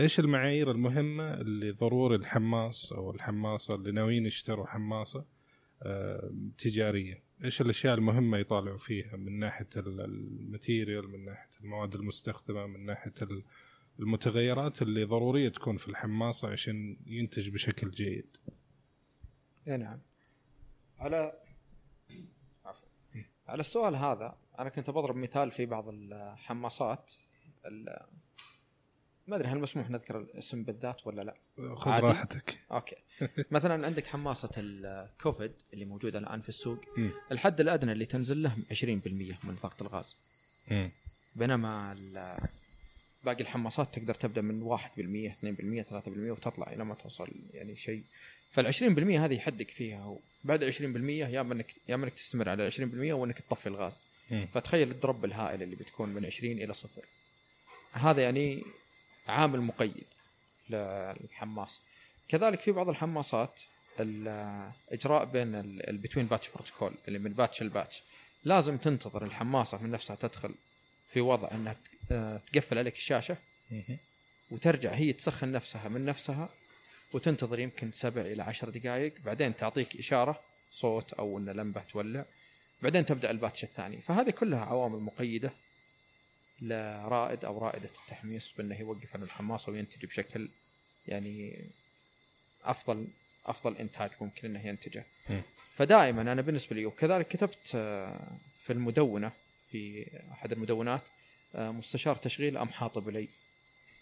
إيش 0.00 0.20
المعايير 0.20 0.70
المهمة 0.70 1.34
اللي 1.34 1.70
ضروري 1.70 2.16
الحماص 2.16 2.92
أو 2.92 3.10
الحماصه 3.10 3.74
اللي 3.74 3.92
ناويين 3.92 4.26
يشتروا 4.26 4.66
حماصه 4.66 5.24
آه، 5.82 6.30
تجارية؟ 6.58 7.22
إيش 7.44 7.60
الأشياء 7.60 7.94
المهمة 7.94 8.38
يطالعوا 8.38 8.78
فيها 8.78 9.16
من 9.16 9.38
ناحية 9.38 9.68
ال- 9.76 10.00
الماتيريال 10.00 11.08
من 11.10 11.24
ناحية 11.24 11.48
المواد 11.60 11.94
المستخدمة 11.94 12.66
من 12.66 12.86
ناحية 12.86 13.14
ال- 13.22 13.42
المتغيرات 13.98 14.82
اللي 14.82 15.04
ضرورية 15.04 15.48
تكون 15.48 15.76
في 15.76 15.88
الحماصه 15.88 16.48
عشان 16.48 16.96
ينتج 17.06 17.48
بشكل 17.50 17.90
جيد؟ 17.90 18.36
اي 19.68 19.76
نعم. 19.76 20.00
على 20.98 21.32
على 23.48 23.60
السؤال 23.60 23.96
هذا 23.96 24.38
أنا 24.58 24.68
كنت 24.68 24.90
بضرب 24.90 25.16
مثال 25.16 25.50
في 25.50 25.66
بعض 25.66 25.88
الحماصات 25.88 27.12
ال- 27.66 28.06
ما 29.30 29.36
أدري 29.36 29.48
هل 29.48 29.58
مسموح 29.58 29.90
نذكر 29.90 30.18
الاسم 30.18 30.62
بالذات 30.62 31.06
ولا 31.06 31.22
لا؟ 31.22 31.34
خذ 31.74 31.90
عادي. 31.90 32.06
راحتك. 32.06 32.58
أوكي. 32.72 32.96
مثلا 33.50 33.86
عندك 33.86 34.06
حماصه 34.06 34.50
الكوفيد 34.56 35.52
اللي 35.72 35.84
موجودة 35.84 36.18
الآن 36.18 36.40
في 36.40 36.48
السوق. 36.48 36.80
مم. 36.96 37.10
الحد 37.32 37.60
الأدنى 37.60 37.92
اللي 37.92 38.06
تنزل 38.06 38.42
له 38.42 38.56
20% 38.72 39.44
من 39.44 39.54
ضغط 39.62 39.82
الغاز. 39.82 40.16
مم. 40.70 40.90
بينما 41.36 41.94
باقي 43.24 43.40
الحماصات 43.40 43.94
تقدر 43.94 44.14
تبدأ 44.14 44.40
من 44.40 44.62
1% 44.62 45.30
2% 45.30 45.82
3% 45.82 46.08
وتطلع 46.08 46.72
إلى 46.72 46.84
ما 46.84 46.94
توصل 46.94 47.28
يعني 47.52 47.76
شيء. 47.76 48.02
فال 48.50 48.66
20% 48.66 48.78
هذه 49.20 49.34
يحدك 49.34 49.70
فيها. 49.70 50.18
وبعد 50.44 50.62
ال 50.62 50.72
20% 50.72 50.76
يا 51.10 51.40
اما 51.40 51.54
انك 51.54 51.74
يا 51.88 51.94
اما 51.94 52.04
إنك 52.04 52.14
تستمر 52.14 52.48
على 52.48 52.70
20% 52.70 52.80
وإنك 53.12 53.38
تطفي 53.38 53.66
الغاز. 53.66 53.92
مم. 54.30 54.46
فتخيل 54.54 54.90
ال 54.90 54.97
drop 54.97 55.24
الهائل 55.24 55.62
اللي 55.62 55.76
بتكون 55.76 56.08
من 56.08 56.26
20 56.26 56.52
إلى 56.52 56.74
صفر. 56.74 57.04
هذا 57.92 58.22
يعني 58.22 58.62
عامل 59.30 59.60
مقيد 59.60 60.04
للحماص 60.70 61.80
كذلك 62.28 62.60
في 62.60 62.72
بعض 62.72 62.88
الحماصات 62.88 63.62
الاجراء 64.00 65.24
بين 65.24 65.54
ال 65.88 65.93
between 65.93 66.26
batch 66.26 66.48
protocol 66.48 66.94
اللي 67.08 67.18
من 67.18 67.32
batch 67.32 67.62
ل 67.62 67.69
batch 67.69 68.02
لازم 68.44 68.76
تنتظر 68.76 69.24
الحماصه 69.24 69.82
من 69.82 69.90
نفسها 69.90 70.16
تدخل 70.16 70.54
في 71.12 71.20
وضع 71.20 71.50
إنها 71.52 71.76
آه، 72.12 72.40
تقفل 72.52 72.78
عليك 72.78 72.96
الشاشة. 72.96 73.36
وترجع 74.50 74.92
هي 74.92 75.12
تسخن 75.12 75.52
نفسها 75.52 75.88
من 75.88 76.04
نفسها 76.04 76.48
وتنتظر 77.12 77.58
يمكن 77.58 77.92
سبع 77.92 78.20
إلى 78.20 78.42
عشر 78.42 78.68
دقائق 78.68 79.14
بعدين 79.24 79.56
تعطيك 79.56 79.96
إشارة 79.96 80.40
صوت 80.72 81.12
أو 81.12 81.38
إن 81.38 81.48
لمبة 81.48 81.80
تولع 81.80 82.24
بعدين 82.82 83.06
تبدأ 83.06 83.30
الباتش 83.30 83.64
الثاني. 83.64 84.00
فهذه 84.00 84.30
كلها 84.30 84.64
عوامل 84.64 85.00
مقيدة 85.00 85.52
لرائد 86.60 87.44
أو 87.44 87.58
رائدة 87.58 87.90
التحميص 88.02 88.52
بأنه 88.58 88.80
يوقف 88.80 89.16
عن 89.16 89.22
الحماصه 89.22 89.72
وينتج 89.72 90.06
بشكل 90.06 90.48
يعني 91.08 91.64
أفضل 92.64 93.06
أفضل 93.46 93.76
إنتاج 93.76 94.10
ممكن 94.20 94.48
إنه 94.48 94.66
ينتجه. 94.66 95.04
فدائما 95.72 96.22
أنا 96.22 96.42
بالنسبة 96.42 96.76
لي 96.76 96.86
وكذلك 96.86 97.28
كتبت 97.28 97.72
آه، 97.74 98.38
في 98.60 98.72
المدونة 98.72 99.32
في 99.70 100.06
أحد 100.32 100.52
المدونات 100.52 101.02
آه، 101.54 101.70
مستشار 101.70 102.16
تشغيل 102.16 102.56
ام 102.56 102.68
حاطب 102.68 103.08
لي. 103.08 103.28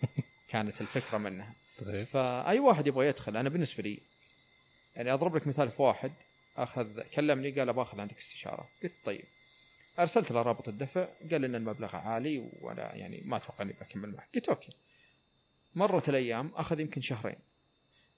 كانت 0.50 0.81
الفكرة 0.81 1.19
منها. 1.19 1.55
طيب. 1.85 2.05
فأي 2.05 2.59
واحد 2.59 2.87
يبغى 2.87 3.07
يدخل 3.07 3.37
أنا 3.37 3.49
بالنسبة 3.49 3.83
لي 3.83 3.99
يعني 4.97 5.12
أضرب 5.12 5.37
لك 5.37 5.47
مثال 5.47 5.71
في 5.71 5.83
واحد 5.83 6.12
أخذ 6.57 7.00
كلمني 7.03 7.50
قال 7.50 7.73
باخذ 7.73 8.00
عندك 8.00 8.19
استشارة. 8.19 8.69
قلت 8.83 8.93
طيب. 9.05 9.25
أرسلت 9.99 10.33
له 10.33 10.43
رابط 10.43 10.69
الدفع 10.69 11.09
قال 11.31 11.45
إن 11.45 11.55
المبلغ 11.55 11.97
عالي 11.97 12.50
وأنا 12.62 12.95
يعني 12.95 13.23
ما 13.25 13.37
أتوقع 13.37 13.62
إني 13.62 13.73
بكمل 13.73 14.14
معك. 14.14 14.28
قلت 14.35 14.49
أوكي. 14.49 14.71
مرت 15.75 16.09
الأيام 16.09 16.52
أخذ 16.55 16.81
يمكن 16.81 17.00
شهرين. 17.00 17.37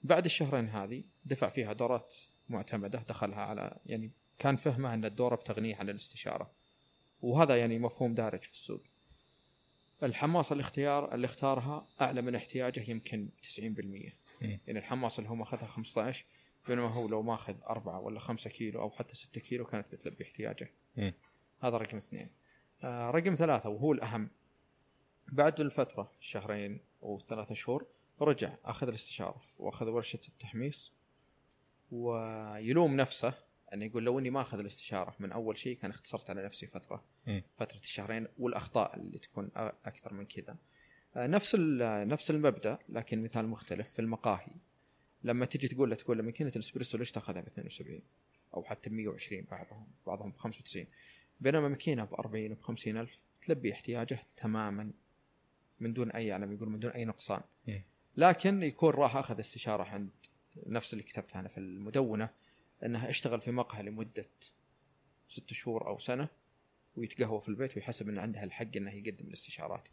بعد 0.03 0.25
الشهرين 0.25 0.69
هذه 0.69 1.03
دفع 1.25 1.49
فيها 1.49 1.73
دورات 1.73 2.15
معتمدة 2.49 2.99
دخلها 3.09 3.41
على 3.41 3.79
يعني 3.85 4.11
كان 4.39 4.55
فهمه 4.55 4.93
أن 4.93 5.05
الدورة 5.05 5.35
بتغنيه 5.35 5.75
عن 5.75 5.89
الاستشارة. 5.89 6.51
وهذا 7.21 7.57
يعني 7.57 7.79
مفهوم 7.79 8.13
دارج 8.13 8.41
في 8.41 8.53
السوق. 8.53 8.83
الحماصه 10.03 10.53
الاختيار 10.53 11.13
اللي 11.13 11.25
اختارها 11.25 11.85
أعلى 12.01 12.21
من 12.21 12.35
احتياجه 12.35 12.91
يمكن 12.91 13.29
90% 13.43 13.59
مم. 13.61 14.13
يعني 14.41 14.79
الحماصه 14.79 15.19
اللي 15.19 15.29
هو 15.29 15.35
ماخذها 15.35 15.67
15 15.67 16.25
بينما 16.67 16.87
هو 16.87 17.07
لو 17.07 17.21
ماخذ 17.21 17.55
أربعة 17.69 17.99
ولا 17.99 18.19
خمسة 18.19 18.49
كيلو 18.49 18.81
أو 18.81 18.89
حتى 18.89 19.15
ستة 19.15 19.41
كيلو 19.41 19.65
كانت 19.65 19.91
بتلبي 19.91 20.23
احتياجه. 20.23 20.71
هذا 21.61 21.77
رقم 21.77 21.97
اثنين. 21.97 22.29
آه 22.83 23.11
رقم 23.11 23.35
ثلاثة 23.35 23.69
وهو 23.69 23.91
الأهم. 23.91 24.29
بعد 25.31 25.59
الفترة 25.59 26.11
شهرين 26.19 26.79
أو 27.03 27.19
ثلاثة 27.19 27.55
شهور 27.55 27.87
رجع 28.21 28.55
أخذ 28.65 28.87
الاستشارة 28.87 29.41
وأخذ 29.57 29.89
ورشة 29.89 30.19
التحميص 30.27 30.93
ويلوم 31.91 32.95
نفسه 32.95 33.33
أنه 33.73 33.85
يقول 33.85 34.03
لو 34.03 34.19
إني 34.19 34.29
ما 34.29 34.41
أخذ 34.41 34.59
الاستشارة 34.59 35.15
من 35.19 35.31
أول 35.31 35.57
شيء 35.57 35.77
كان 35.77 35.91
اختصرت 35.91 36.29
على 36.29 36.45
نفسي 36.45 36.67
فترة. 36.67 37.03
فترة 37.57 37.79
الشهرين 37.79 38.27
والأخطاء 38.37 38.95
اللي 38.95 39.17
تكون 39.17 39.51
أكثر 39.85 40.13
من 40.13 40.25
كذا. 40.25 40.57
آه، 41.15 41.27
نفس 41.27 41.55
نفس 41.85 42.31
المبدأ 42.31 42.77
لكن 42.89 43.23
مثال 43.23 43.47
مختلف 43.47 43.89
في 43.89 43.99
المقاهي. 43.99 44.51
لما 45.23 45.45
تجي 45.45 45.67
تقول 45.67 45.89
له 45.89 45.95
تقول 45.95 46.17
له 46.17 46.23
ماكينه 46.23 46.51
الإسبريسو 46.55 46.97
ليش 46.97 47.11
تأخذها 47.11 47.41
ب 47.41 47.45
72 47.45 48.01
أو 48.53 48.63
حتى 48.63 48.89
ب 48.89 48.93
120 48.93 49.45
بعضهم 49.51 49.87
بعضهم 50.07 50.31
ب 50.31 50.37
95 50.37 50.85
بينما 51.41 51.67
ماكينة 51.67 52.03
ب 52.03 52.13
40 52.13 52.53
ب 52.53 52.61
50 52.61 52.97
ألف 52.97 53.17
تلبي 53.41 53.73
احتياجه 53.73 54.19
تماما 54.37 54.91
من 55.79 55.93
دون 55.93 56.11
أي 56.11 56.27
يعني 56.27 56.55
يقول 56.55 56.69
من 56.69 56.79
دون 56.79 56.91
أي 56.91 57.05
نقصان 57.05 57.41
مم. 57.67 57.83
لكن 58.17 58.63
يكون 58.63 58.89
راح 58.93 59.15
أخذ 59.15 59.39
استشارة 59.39 59.83
عند 59.83 60.09
نفس 60.67 60.93
اللي 60.93 61.03
كتبتها 61.03 61.39
أنا 61.39 61.49
في 61.49 61.57
المدونة 61.57 62.29
إنها 62.85 63.09
اشتغل 63.09 63.41
في 63.41 63.51
مقهى 63.51 63.83
لمدة 63.83 64.29
ست 65.27 65.53
شهور 65.53 65.87
أو 65.87 65.99
سنة 65.99 66.27
ويتقهوى 66.95 67.41
في 67.41 67.49
البيت 67.49 67.77
ويحسب 67.77 68.09
إن 68.09 68.19
عندها 68.19 68.43
الحق 68.43 68.77
إنه 68.77 68.91
يقدم 68.91 69.27
الاستشارات. 69.27 69.87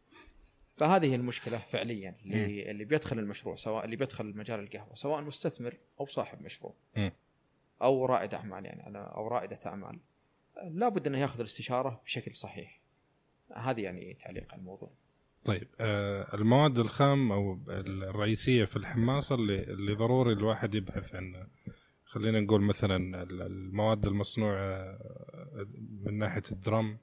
فهذه 0.76 1.06
هي 1.06 1.14
المشكلة 1.14 1.58
فعليا 1.58 2.16
اللي, 2.22 2.70
اللي 2.70 2.84
بيدخل 2.84 3.18
المشروع 3.18 3.56
سواء 3.56 3.84
اللي 3.84 3.96
بيدخل 3.96 4.36
مجال 4.36 4.60
القهوة 4.60 4.94
سواء 4.94 5.20
مستثمر 5.20 5.76
أو 6.00 6.06
صاحب 6.06 6.42
مشروع. 6.42 6.74
مم. 6.96 7.12
أو 7.82 8.06
رائد 8.06 8.34
أعمال 8.34 8.64
يعني 8.64 8.86
أنا 8.86 8.98
أو 8.98 9.28
رائدة 9.28 9.58
أعمال. 9.66 9.98
لابد 10.64 11.06
أنه 11.06 11.18
ياخذ 11.18 11.38
الاستشارة 11.40 12.00
بشكل 12.04 12.34
صحيح. 12.34 12.80
هذه 13.56 13.80
يعني 13.80 14.14
تعليق 14.14 14.52
على 14.52 14.60
الموضوع. 14.60 14.90
طيب 15.44 15.68
آه 15.80 16.34
المواد 16.34 16.78
الخام 16.78 17.32
أو 17.32 17.58
الرئيسية 17.68 18.64
في 18.64 18.76
الحماصه 18.76 19.34
اللي 19.34 19.62
اللي 19.62 19.94
ضروري 19.94 20.32
الواحد 20.32 20.74
يبحث 20.74 21.14
عنها 21.14 21.48
خلينا 22.04 22.40
نقول 22.40 22.60
مثلا 22.62 23.22
ال- 23.22 23.42
المواد 23.42 24.06
المصنوعة 24.06 24.58
آه، 24.60 25.66
من 26.04 26.18
ناحية 26.18 26.42
الدرم 26.52 26.98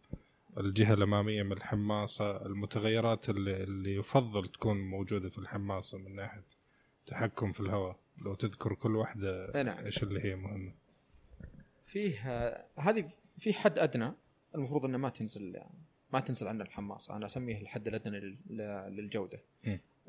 الجهة 0.57 0.93
الأمامية 0.93 1.43
من 1.43 1.51
الحماصه 1.51 2.45
المتغيرات 2.45 3.29
اللي, 3.29 3.63
اللي 3.63 3.95
يفضل 3.95 4.45
تكون 4.47 4.77
موجودة 4.89 5.29
في 5.29 5.37
الحماصه 5.37 5.97
من 5.97 6.15
ناحية 6.15 6.43
تحكم 7.05 7.51
في 7.51 7.59
الهواء 7.59 7.99
لو 8.25 8.35
تذكر 8.35 8.73
كل 8.73 8.95
واحدة 8.95 9.63
نعم. 9.63 9.85
إيش 9.85 10.03
اللي 10.03 10.25
هي 10.25 10.35
مهمة 10.35 10.73
فيه 11.85 12.19
هذه 12.79 13.09
في 13.37 13.53
حد 13.53 13.79
أدنى 13.79 14.11
المفروض 14.55 14.85
إنه 14.85 14.97
ما 14.97 15.09
تنزل 15.09 15.61
ما 16.13 16.19
تنزل 16.19 16.47
عن 16.47 16.61
الحماصه 16.61 17.15
أنا 17.15 17.25
أسميه 17.25 17.61
الحد 17.61 17.87
الأدنى 17.87 18.19
للجودة. 18.89 19.41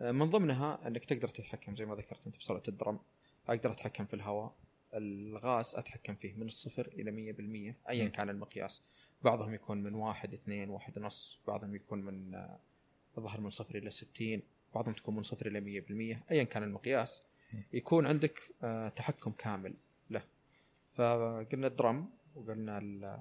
آه، 0.01 0.13
من 0.13 0.31
ضمنها 0.31 0.87
إنك 0.87 1.05
تقدر 1.05 1.29
تتحكم 1.29 1.77
زي 1.77 1.87
ما 1.87 1.95
ذكرت 1.95 2.27
أنت 2.27 2.37
في 2.37 2.45
سرعة 2.45 2.63
ال 2.69 2.75
drum 2.75 2.99
أقدر 3.49 3.73
أتحكم 3.73 4.05
في 4.07 4.15
الهواء 4.15 4.55
الغاز 4.95 5.75
أتحكم 5.75 6.15
فيه 6.15 6.35
من 6.35 6.47
الصفر 6.47 6.87
إلى 6.87 7.35
100% 7.85 7.89
ايا. 7.89 8.09
كان 8.09 8.31
المقياس 8.31 8.83
بعضهم 9.23 9.55
يكون 9.55 9.83
من 9.83 9.95
واحد 9.95 10.33
اثنين 10.33 10.71
واحد 10.71 10.99
ونص 10.99 11.41
بعضهم 11.47 11.75
يكون 11.75 12.03
من 12.03 12.35
آه، 12.35 12.61
الظهر 13.19 13.41
من 13.41 13.51
صفر 13.51 13.75
إلى 13.75 13.91
60 13.91 14.43
بعضهم 14.75 14.95
تكون 14.95 15.17
من 15.17 15.23
صفر 15.23 15.47
إلى 15.47 15.61
100% 15.61 16.31
ايا 16.31 16.45
كان 16.45 16.63
المقياس. 16.63 17.23
يكون 17.73 18.07
عندك 18.07 18.41
آه، 18.63 18.89
تحكم 18.89 19.31
كامل 19.31 19.75
له 20.11 20.23
فقلنا 20.93 21.67
ال 21.67 21.75
drum 21.75 22.11
وقلنا 22.37 22.79
ال- 22.79 23.21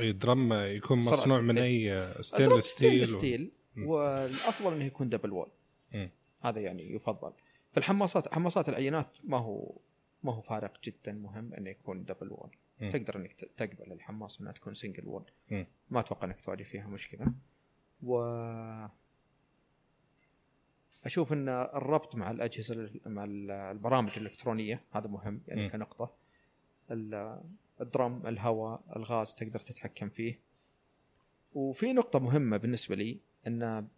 أي 0.00 0.10
ال 0.10 0.18
drum 0.18 0.52
يكون 0.52 0.98
مصنوع 0.98 1.40
من 1.40 1.58
التك- 1.58 1.62
أي 1.62 2.22
stainless 2.22 2.66
steel 2.66 3.06
steel, 3.06 3.18
steel 3.18 3.52
مم. 3.76 3.86
والأفضل 3.86 4.74
إنه 4.74 4.84
يكون 4.84 5.08
double 5.08 5.32
wall. 5.32 5.50
هذا 6.40 6.60
يعني 6.60 6.92
يفضل 6.94 7.32
في 7.72 7.78
الحماصات 7.78 8.34
حماصات 8.34 8.68
العينات 8.68 9.16
ما 9.24 9.38
هو 9.38 9.76
ما 10.22 10.32
هو 10.34 10.40
فارق 10.40 10.72
جدا 10.84 11.12
مهم 11.12 11.54
إنه 11.54 11.70
يكون 11.70 12.04
double 12.04 12.28
wall. 12.32 12.50
تقدر 12.92 13.16
إنك 13.16 13.32
تقبل 13.32 13.92
الحماصه 13.92 14.40
إنها 14.42 14.52
تكون 14.52 14.74
single 14.74 15.06
wall. 15.06 15.24
ما 15.90 16.00
أتوقع 16.00 16.24
إنك 16.26 16.40
تواجه 16.40 16.62
فيها 16.62 16.86
مشكلة 16.86 17.26
و 18.02 18.22
أشوف 21.04 21.32
إن 21.32 21.48
الربط 21.48 22.16
مع 22.16 22.30
الأجهزة 22.30 22.74
ال- 22.74 23.00
مع 23.06 23.24
ال- 23.24 23.50
البرامج 23.50 24.10
الإلكترونية 24.16 24.84
هذا 24.90 25.08
مهم 25.08 25.40
يعني 25.48 25.62
مم. 25.62 25.68
كنقطة 25.68 26.14
ال 27.82 27.91
drum 27.91 28.26
الهواء 28.26 28.82
الغاز 28.96 29.34
تقدر 29.34 29.60
تتحكم 29.60 30.08
فيه 30.08 30.40
وفي 31.52 31.92
نقطة 31.92 32.18
مهمة 32.18 32.56
بالنسبة 32.56 32.94
لي 32.96 33.20
إن 33.46 33.88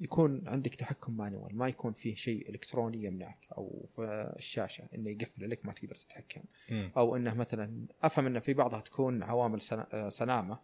يكون 0.00 0.48
عندك 0.48 0.74
تحكم 0.74 1.16
مانوال 1.16 1.56
ما 1.56 1.68
يكون 1.68 1.92
فيه 1.92 2.14
شيء 2.14 2.50
إلكتروني 2.50 3.04
يمنعك 3.04 3.46
أو 3.52 3.86
في 3.88 4.02
الشاشة 4.36 4.84
إنه 4.94 5.10
يقفل 5.10 5.44
عليك 5.44 5.66
ما 5.66 5.72
تقدر 5.72 5.94
تتحكم 5.94 6.40
مم. 6.70 6.92
أو 6.96 7.16
إنه 7.16 7.34
مثلا 7.34 7.86
أفهم 8.02 8.26
إنه 8.26 8.38
في 8.40 8.54
بعضها 8.54 8.80
تكون 8.80 9.22
عوامل 9.22 9.60
آه، 9.72 10.08
سلامة 10.08 10.58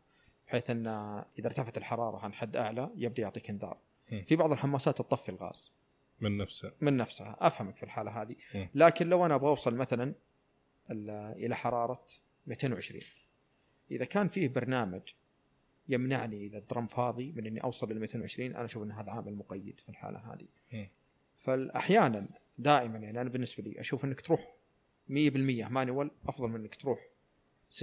بحيث 0.46 0.70
ان 0.70 0.86
إذا 1.38 1.46
ارتفعت 1.46 1.76
الحرارة 1.78 2.18
عن 2.18 2.32
حد 2.32 2.56
أعلى 2.56 2.90
يبدأ 2.96 3.22
يعطيك 3.22 3.50
إنذار. 3.50 3.78
مم. 4.12 4.22
في 4.22 4.36
بعض 4.36 4.52
الحماسات 4.52 4.98
تطفي 4.98 5.28
الغاز 5.28 5.72
من 6.20 6.38
نفسه 6.38 6.72
من 6.80 6.96
نفسها 6.96 7.36
أفهمك 7.40 7.76
في 7.76 7.82
الحالة 7.82 8.22
هذه 8.22 8.36
مم. 8.54 8.68
لكن 8.74 9.08
لو 9.08 9.26
أنا 9.26 9.34
أبغى 9.34 9.48
اوصل 9.50 9.74
مثلا 9.74 10.14
ال- 10.90 11.10
إلى 11.44 11.56
حرارة 11.56 12.04
220 12.46 13.00
إذا 13.90 14.04
كان 14.04 14.28
فيه 14.28 14.48
برنامج 14.48 15.02
يمنعني 15.88 16.46
إذا 16.46 16.58
ال 16.58 16.64
drum 16.64 16.86
فاضي 16.86 17.32
من 17.32 17.46
إني 17.46 17.62
أوصل 17.62 17.92
لل 17.92 18.00
220 18.00 18.50
أنا 18.50 18.64
أشوف 18.64 18.82
إن 18.82 18.92
هذا 18.92 19.10
عامل 19.10 19.34
مقيد 19.34 19.80
في 19.80 19.88
الحالة 19.88 20.18
هذه. 20.18 20.48
مم. 20.72 20.88
فاحيانا 21.38 22.28
دائما 22.58 22.98
يعني 22.98 23.20
أنا 23.20 23.28
بالنسبة 23.28 23.62
لي 23.62 23.80
أشوف 23.80 24.04
إنك 24.04 24.20
تروح 24.20 24.54
100% 25.08 25.10
manual 25.70 26.10
أفضل 26.26 26.48
من 26.48 26.60
إنك 26.60 26.74
تروح 26.74 27.08
60% 27.70 27.82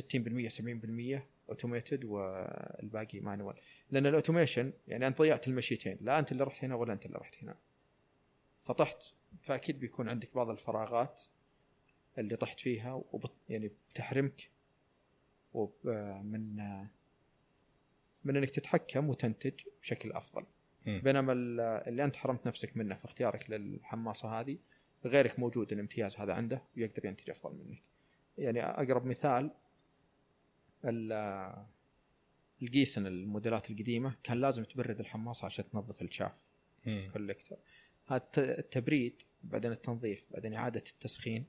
70% 1.17 1.21
automated 1.49 2.05
والباقي 2.05 3.19
manual 3.19 3.55
لأن 3.89 4.05
ال 4.05 4.11
automation 4.11 4.73
يعني 4.87 5.07
انت 5.07 5.17
ضيعت 5.17 5.47
المشيتين 5.47 5.97
لا 6.01 6.19
أنت 6.19 6.31
اللي 6.31 6.43
رحت 6.43 6.63
هنا 6.63 6.75
ولا 6.75 6.93
أنت 6.93 7.05
اللي 7.05 7.17
رحت 7.17 7.43
هنا 7.43 7.57
فطحت 8.63 9.03
فأكيد 9.41 9.79
بيكون 9.79 10.09
عندك 10.09 10.35
بعض 10.35 10.49
الفراغات 10.49 11.21
اللي 12.17 12.35
طحت 12.35 12.59
فيها 12.59 12.93
وبت 12.93 13.31
يعني 13.49 13.71
بتحرمك 13.89 14.49
وب- 15.53 15.87
من 16.23 16.55
من 18.23 18.37
إنك 18.37 18.49
تتحكم 18.49 19.09
وتنتج 19.09 19.53
بشكل 19.81 20.11
أفضل 20.11 20.45
مم. 20.85 21.01
بينما 21.03 21.33
ال- 21.33 21.59
اللي 21.59 22.03
أنت 22.03 22.15
حرمت 22.15 22.47
نفسك 22.47 22.77
منه 22.77 22.95
في 22.95 23.05
اختيارك 23.05 23.49
للحماصة 23.49 24.39
هذه 24.39 24.57
غيرك 25.05 25.39
موجود 25.39 25.71
الامتياز 25.73 26.17
هذا 26.17 26.33
عنده 26.33 26.61
ويقدر 26.77 27.05
ينتج 27.05 27.29
أفضل 27.29 27.55
منك 27.55 27.83
يعني 28.37 28.63
أقرب 28.63 29.05
مثال 29.05 29.51
ال- 30.85 31.65
الجيسن 32.61 33.07
الموديلات 33.07 33.69
القديمة 33.71 34.13
كان 34.23 34.37
لازم 34.41 34.63
تبرد 34.63 34.99
الحماصة 34.99 35.45
عشان 35.45 35.69
تنظف 35.69 36.01
الشاف 36.01 36.43
مم. 36.85 37.07
كوليكتر 37.13 37.57
هذا 38.07 38.17
الت- 38.17 38.39
التبريد 38.39 39.21
بعدين 39.43 39.71
التنظيف 39.71 40.27
بعدين 40.31 40.53
إعادة 40.53 40.83
التسخين 40.93 41.45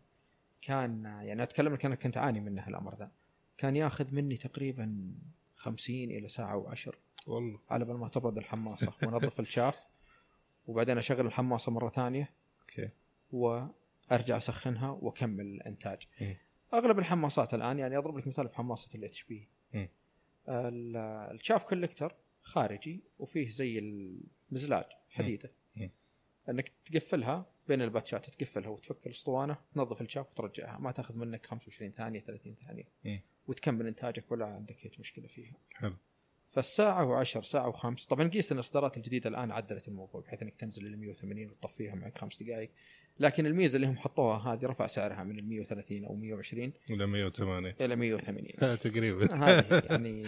كان 0.62 1.05
يعني 1.05 1.42
أتكلم 1.42 1.75
لك 1.75 1.85
أنا 1.85 1.94
كنت 1.94 2.16
اعاني 2.16 2.40
منه 2.40 2.68
الأمر 2.68 2.98
ذا 2.98 3.11
كان 3.57 3.77
ياخذ 3.77 4.14
مني 4.14 4.37
تقريبا 4.37 5.14
50 5.57 5.96
إلى 5.96 6.29
ساعة 6.29 6.57
وعشر 6.57 6.98
والله 7.27 7.61
على 7.70 7.85
بال 7.85 7.96
ما 7.96 8.09
تبرد 8.09 8.38
الحماصة 8.38 8.92
وانظف 9.03 9.40
ال 9.40 9.48
chaff 9.48 9.87
وبعدين 10.66 10.98
أشغل 10.98 11.27
الحماصة 11.27 11.72
مرة 11.72 11.88
ثانية 11.88 12.31
أوكي 12.61 12.90
وأرجع 13.31 14.37
أسخنها 14.37 14.90
وأكمل 14.90 15.46
الإنتاج. 15.46 16.07
مم. 16.20 16.37
أغلب 16.75 16.98
الحماصات 16.98 17.55
الآن 17.55 17.79
يعني 17.79 17.98
أضرب 17.98 18.18
لك 18.18 18.27
مثال 18.27 18.46
بحماصة 18.46 18.88
ال 18.94 19.24
HB. 19.24 19.48
مم. 19.75 19.88
ال 20.48 20.68
chaff 20.68 21.64
collector 21.64 22.16
خارجي 22.42 23.05
وفيه 23.18 23.48
زي 23.48 23.79
المزلاج 23.79 24.85
حديدة. 25.09 25.53
مم. 25.77 25.90
إنك 26.48 26.68
تقفلها 26.85 27.51
بين 27.68 27.83
الباتشات 27.83 28.31
تقفلها 28.31 28.68
وتفك 28.68 29.07
الاسطوانة 29.07 29.57
تنظف 29.75 30.01
الشاف 30.03 30.27
وترجعها. 30.31 30.79
ما 30.79 30.92
تاخذ 30.92 31.16
منك 31.16 31.46
25 31.46 31.92
ثانية 31.92 32.20
30 32.20 32.55
ثانية. 32.66 32.85
مم. 33.05 33.20
وتكمل 33.46 33.87
إنتاجك 33.87 34.33
ولا 34.33 34.46
عندك 34.46 34.85
اي 34.85 34.90
مشكلة 34.98 35.27
فيها. 35.27 35.55
حلو. 35.75 35.94
فالساعة 36.51 37.05
وعشر 37.05 37.42
ساعة 37.42 37.68
وخمس. 37.68 38.07
طبعا 38.07 38.29
قيس 38.29 38.53
إن 38.53 38.59
الإصدارات 38.59 38.96
الجديدة 38.96 39.31
الآن 39.31 39.51
عدلت 39.51 39.88
الموضوع 39.88 40.20
بحيث 40.20 40.42
إنك 40.42 40.55
تنزل 40.55 40.85
لل 40.85 40.96
180 40.98 41.48
وتطفيها 41.48 41.94
معك 41.94 42.18
خمس 42.18 42.42
دقائق. 42.42 42.70
لكن 43.20 43.46
الميزة 43.46 43.77
اللي 43.77 43.87
هم 43.87 43.96
حطوها 43.96 44.53
هذه 44.53 44.66
رفع 44.66 44.87
سعرها 44.87 45.25
من 45.25 45.38
ال 45.38 45.48
130 45.48 46.05
أو 46.05 46.14
120 46.14 46.72
ولا 46.90 47.07
108 47.07 47.77
إلى 47.81 47.96
180 47.96 48.79
تقريبا. 48.79 49.35
هذه 49.35 49.83
يعني. 49.90 50.27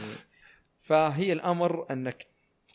فهي 0.79 1.33
الأمر 1.33 1.93
إنك 1.93 2.27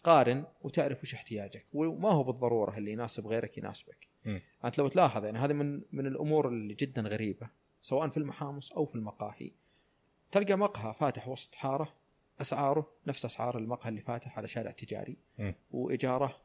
تقارن 0.03 0.45
وتعرف 0.62 1.03
وش 1.03 1.13
احتياجك 1.13 1.65
وما 1.73 2.09
هو 2.09 2.23
بالضرورة 2.23 2.77
اللي 2.77 2.91
يناسب 2.91 3.27
غيرك 3.27 3.57
يناسبك 3.57 4.07
مم. 4.25 4.41
أنت 4.65 4.77
لو 4.77 4.88
تلاحظ 4.88 5.25
يعني 5.25 5.38
هذه 5.38 5.53
من 5.53 5.81
من 5.91 6.07
الأمور 6.07 6.47
اللي 6.47 6.73
جدا 6.73 7.01
غريبة 7.01 7.49
سواء 7.81 8.09
في 8.09 8.17
المحامص 8.17 8.71
أو 8.71 8.85
في 8.85 8.95
المقاهي 8.95 9.51
تلقى 10.31 10.55
مقهى 10.55 10.93
فاتح 10.93 11.27
وسط 11.27 11.55
حارة 11.55 11.95
أسعاره 12.41 12.91
نفس 13.07 13.25
أسعار 13.25 13.57
المقهى 13.57 13.89
اللي 13.89 14.01
فاتح 14.01 14.38
على 14.38 14.47
شارع 14.47 14.71
تجاري 14.71 15.17
مم. 15.38 15.55
وإيجاره 15.71 16.41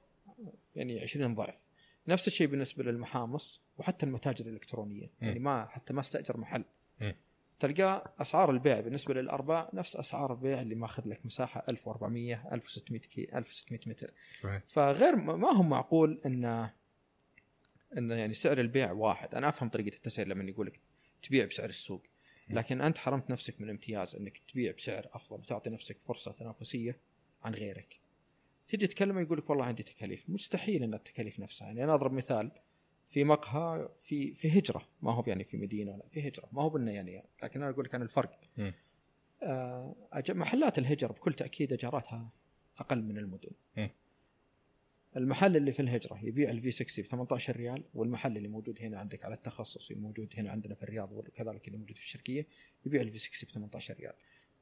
يعني 0.77 1.01
20 1.01 1.35
ضعف 1.35 1.61
نفس 2.09 2.27
الشيء 2.27 2.47
بالنسبة 2.47 2.85
للمحامص 2.85 3.63
وحتى 3.79 4.07
المتاجر 4.07 4.47
الإلكترونية 4.47 5.07
مم. 5.07 5.29
يعني 5.29 5.39
ما 5.39 5.67
حتى 5.67 5.93
ما 5.93 6.01
استأجر 6.01 6.37
محل 6.37 6.65
مم. 7.01 7.15
تلقى 7.59 8.15
أسعار 8.21 8.51
البيع 8.51 8.81
بالنسبة 8.81 9.15
للأرباع 9.15 9.71
نفس 9.73 9.97
أسعار 9.97 10.33
البيع 10.33 10.61
اللي 10.61 10.75
ماخذ 10.75 11.09
لك 11.09 11.27
مساحة 11.27 11.65
1400 11.69 12.49
1600 12.53 13.01
كي 13.01 13.39
1600 13.39 13.81
متر. 13.87 14.13
صحيح. 14.43 14.63
فغير 14.69 15.17
ما 15.17 15.49
هو 15.53 15.63
معقول 15.63 16.21
ان 16.27 16.71
إن 17.99 18.11
يعني 18.11 18.35
سعر 18.35 18.59
البيع 18.59 18.93
واحد. 18.93 19.35
أنا 19.35 19.49
أفهم 19.49 19.69
طريقة 19.69 19.97
التسعير 19.97 20.29
لما 20.29 20.45
يقول 20.45 20.67
لك 20.67 20.81
تبيع 21.23 21.45
بسعر 21.45 21.69
السوق 21.69 22.03
لكن 22.51 22.81
أنت 22.81 22.99
حرمت 22.99 23.31
نفسك 23.31 23.61
من 23.61 23.65
الامتياز 23.65 24.17
إنك 24.17 24.39
تبيع 24.39 24.73
بسعر 24.73 25.09
أفضل 25.13 25.37
وتعطي 25.37 25.71
نفسك 25.71 25.97
فرصة 26.05 26.33
تنافسية 26.33 26.99
عن 27.43 27.55
غيرك. 27.55 28.01
تيجي 28.67 28.87
تكلمه 28.87 29.21
يقول 29.21 29.39
لك 29.39 29.51
والله 29.51 29.65
عندي 29.65 29.83
تكاليف. 29.83 30.31
مستحيل 30.31 30.83
إن 30.83 30.95
التكاليف 30.95 31.41
نفسها. 31.41 31.67
يعني 31.67 31.85
أنا 31.85 31.95
أضرب 31.95 32.13
مثال 32.13 32.51
في 33.09 33.25
مقهى 33.25 33.89
في 34.01 34.35
في 34.35 34.59
هجرة. 34.59 34.89
ما 35.03 35.13
هو 35.13 35.25
يعني 35.27 35.45
في 35.45 35.57
مدينة 35.57 35.93
ولا 35.93 36.09
في 36.09 36.29
هجرة. 36.29 36.49
ما 36.53 36.63
هو 36.63 36.71
بانه 36.71 36.91
يعني 36.91 37.23
لكن 37.43 37.63
أنا 37.63 37.71
أقول 37.71 37.85
لك 37.85 37.95
عن 37.95 38.03
الفرق. 38.03 38.41
آه 39.43 39.97
محلات 40.29 40.79
الهجر 40.79 41.13
بكل 41.13 41.35
تأكيد 41.35 41.73
ايجاراتها 41.73 42.33
أقل 42.79 43.03
من 43.03 43.19
المدن. 43.19 43.51
مم. 43.77 43.91
المحل 45.17 45.57
اللي 45.57 45.73
في 45.73 45.81
الهجرة 45.81 46.19
يبيع 46.23 46.51
الفي 46.51 46.71
60 46.71 47.05
ب 47.05 47.09
18 47.09 47.57
ريال 47.57 47.85
والمحل 47.95 48.37
اللي 48.37 48.49
موجود 48.49 48.83
هنا 48.83 48.99
عندك 48.99 49.25
على 49.25 49.35
التخصصي 49.35 49.95
موجود 49.95 50.35
هنا 50.37 50.51
عندنا 50.51 50.75
في 50.75 50.83
الرياض 50.83 51.13
وكذلك 51.13 51.67
اللي 51.69 51.79
موجود 51.79 51.97
في 51.97 52.03
الشرقية 52.03 52.47
يبيع 52.87 53.03
الفي 53.03 53.19
60 53.19 53.49
ب 53.49 53.53
18 53.53 53.95
ريال. 53.95 54.13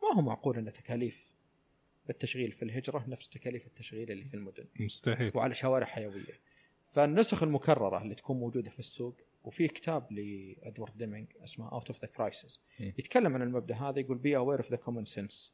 ما 0.02 0.16
هو 0.16 0.22
معقول 0.22 0.58
أن 0.58 0.72
تكاليف 0.72 1.32
التشغيل 2.10 2.52
في 2.52 2.62
الهجرة 2.62 3.04
نفس 3.08 3.28
تكاليف 3.28 3.66
التشغيل 3.66 4.10
اللي 4.10 4.24
في 4.24 4.34
المدن؟ 4.34 4.66
مستحيل. 4.80 5.32
وعلى 5.34 5.54
شوارع 5.54 5.86
حيوية. 5.86 6.40
فالنسخ 6.92 7.42
المكررة 7.42 8.02
اللي 8.02 8.14
تكون 8.14 8.36
موجودة 8.40 8.70
في 8.70 8.78
السوق 8.78 9.16
وفي 9.44 9.68
كتاب 9.68 10.12
لإدوارد 10.12 10.96
ديمينج 10.98 11.26
اسمه 11.44 11.72
Out 11.72 11.88
of 11.88 12.00
the 12.00 12.08
Crisis. 12.08 12.60
يتكلم 12.80 13.34
عن 13.34 13.42
المبدأ 13.42 13.74
هذا 13.74 13.98
يقول 14.00 14.18
be 14.18 14.36
aware 14.36 14.58
of 14.58 14.70
the 14.70 14.76
common 14.76 15.04
sense 15.04 15.52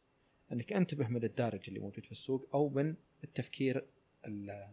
إنك 0.53 0.73
انتبه 0.73 1.09
من 1.09 1.25
الدارج 1.25 1.61
اللي 1.69 1.81
موجود 1.81 2.05
في 2.05 2.13
السوق 2.13 2.49
أو 2.55 2.69
من 2.69 2.95
التفكير 3.25 3.87
ال- 4.27 4.69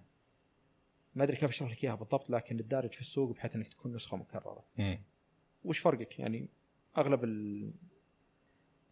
ما 1.15 1.23
أدري 1.23 1.37
كيف 1.37 1.49
أشرح 1.49 1.71
لك 1.71 1.83
إياها 1.83 1.95
بالضبط 1.95 2.29
لكن 2.29 2.59
الدارج 2.59 2.93
في 2.93 3.01
السوق 3.01 3.31
بحيث 3.35 3.55
إنك 3.55 3.67
تكون 3.67 3.93
نسخة 3.93 4.17
مكررة 4.17 4.65
مم. 4.77 5.01
وش 5.63 5.79
فرقك 5.79 6.19
يعني 6.19 6.49
أغلب 6.97 7.23
ال- 7.23 7.73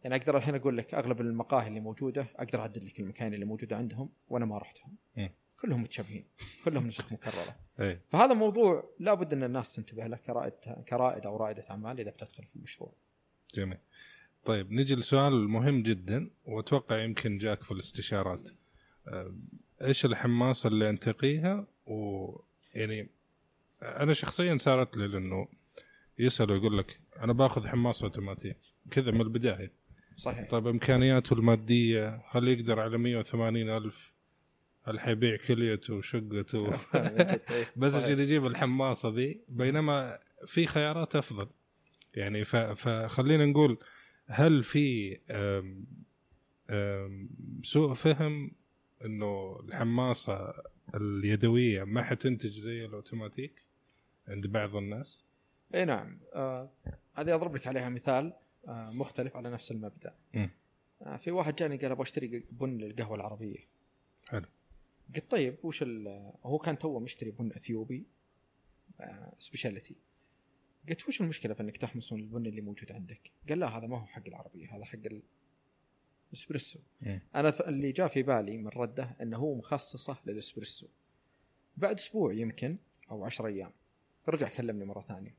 يعني 0.03 0.15
أقدر 0.15 0.37
الحين 0.37 0.55
أقول 0.55 0.77
لك 0.77 0.93
أغلب 0.93 1.21
المقاهي 1.21 1.67
اللي 1.67 1.79
موجودة 1.79 2.25
أقدر 2.35 2.59
أعدد 2.59 2.83
لك 2.83 2.99
المكاين 2.99 3.33
اللي 3.33 3.45
موجودة 3.45 3.77
عندهم 3.77 4.09
وأنا 4.29 4.45
ما 4.45 4.57
رحتهم 4.57 4.95
مم. 5.17 5.29
كلهم 5.61 5.81
متشابهين 5.81 6.25
كلهم 6.63 6.87
نسخ 6.87 7.13
مكررة. 7.13 7.55
اي 7.79 7.99
فهذا 8.09 8.33
موضوع 8.33 8.93
لابد 8.99 9.33
أن 9.33 9.43
الناس 9.43 9.73
تنتبه 9.73 10.07
له 10.07 10.17
كرائد 10.17 10.53
كرائد 10.89 11.25
أو 11.25 11.37
رائدة 11.37 11.63
أعمال 11.69 11.99
إذا 11.99 12.11
بتدخل 12.11 12.43
في 12.43 12.55
المشروع. 12.55 12.93
جميل. 13.55 13.77
طيب 14.45 14.71
نجي 14.71 14.95
لسؤال 14.95 15.49
مهم 15.49 15.83
جدا 15.83 16.29
وأتوقع 16.45 17.03
يمكن 17.03 17.37
جاك 17.37 17.63
في 17.63 17.71
الاستشارات. 17.71 18.49
إيش 19.81 20.05
الحماسه 20.05 20.67
اللي 20.67 20.89
أنتقيها؟ 20.89 21.67
ويعني 21.85 23.09
أنا 23.81 24.13
شخصيا 24.13 24.57
صارت 24.57 24.97
لي 24.97 25.07
لأنه 25.07 25.47
يسأل 26.19 26.51
ويقول 26.51 26.77
لك 26.77 26.99
أنا 27.19 27.33
باخذ 27.33 27.67
حماس 27.67 28.03
أوتوماتيك 28.03 28.57
كذا 28.91 29.11
من 29.11 29.21
البداية. 29.21 29.71
صحيح. 30.15 30.49
طيب 30.49 30.67
إمكانياته 30.67 31.33
المادية 31.33 32.23
هل 32.29 32.47
يقدر 32.47 32.79
على 32.79 32.97
180 32.97 33.69
ألف 33.69 34.12
هل 34.83 34.99
حيبيع 34.99 35.35
كليته 35.35 35.93
وشقته 35.93 36.69
بس 37.77 37.91
صحيح. 37.91 38.03
عشان 38.03 38.19
يجيب 38.19 38.45
الحماصة 38.45 39.09
ذي 39.09 39.41
بينما 39.49 40.19
في 40.47 40.65
خيارات 40.65 41.15
أفضل 41.15 41.47
يعني 42.15 42.43
فخلينا 42.75 43.45
نقول 43.45 43.77
هل 44.25 44.63
في 44.63 45.19
أم 45.31 45.85
أم 46.69 47.29
سوء 47.63 47.93
فهم 47.93 48.51
إنه 49.05 49.59
الحماصة 49.59 50.53
اليدوية 50.95 51.83
ما 51.83 52.03
حتنتج 52.03 52.51
زي 52.51 52.85
الأوتوماتيك 52.85 53.63
عند 54.27 54.47
بعض 54.47 54.75
الناس 54.75 55.23
إي 55.75 55.85
نعم 55.85 56.19
آه 56.33 56.71
هذه 57.13 57.35
أضرب 57.35 57.55
لك 57.55 57.67
عليها 57.67 57.89
مثال 57.89 58.33
آه 58.67 58.89
مختلف 58.91 59.37
على 59.37 59.49
نفس 59.49 59.71
المبدأ. 59.71 60.15
آه 61.01 61.17
في 61.17 61.31
واحد 61.31 61.55
جاني 61.55 61.77
قال 61.77 61.91
أبغى 61.91 62.03
أشتري 62.03 62.45
بن 62.51 62.77
للقهوة 62.77 63.15
العربية 63.15 63.57
حلو. 64.29 64.45
قلت 65.15 65.31
طيب 65.31 65.57
وش 65.63 65.83
هو 66.43 66.57
كان 66.57 66.77
توه 66.77 66.99
مشتري 66.99 67.31
بن 67.31 67.51
أثيوبي 67.53 68.05
آه 68.99 69.33
سبيشاليتي 69.39 69.95
قلت 70.89 71.07
وش 71.07 71.21
المشكلة 71.21 71.53
في 71.53 71.63
إنك 71.63 71.77
تحمص 71.77 72.13
من 72.13 72.19
البن 72.19 72.45
اللي 72.45 72.61
موجود 72.61 72.91
عندك؟ 72.91 73.31
قال 73.49 73.59
لا 73.59 73.67
هذا 73.77 73.87
ما 73.87 73.99
هو 73.99 74.05
حق 74.05 74.27
العربية 74.27 74.75
هذا 74.75 74.85
حق 74.85 74.99
الأسبريسو 76.31 76.79
مم. 77.01 77.21
أنا 77.35 77.53
اللي 77.67 77.91
جاء 77.91 78.07
في 78.07 78.23
بالي 78.23 78.57
من 78.57 78.67
رده 78.67 79.15
إنه 79.21 79.37
هو 79.37 79.55
مخصصة 79.55 80.17
للأسبريسو 80.25 80.87
بعد 81.77 81.95
أسبوع 81.95 82.33
يمكن 82.33 82.77
أو 83.11 83.25
10 83.25 83.47
أيام 83.47 83.71
رجع 84.29 84.49
كلمني 84.49 84.85
مرة 84.85 85.01
ثانية 85.01 85.35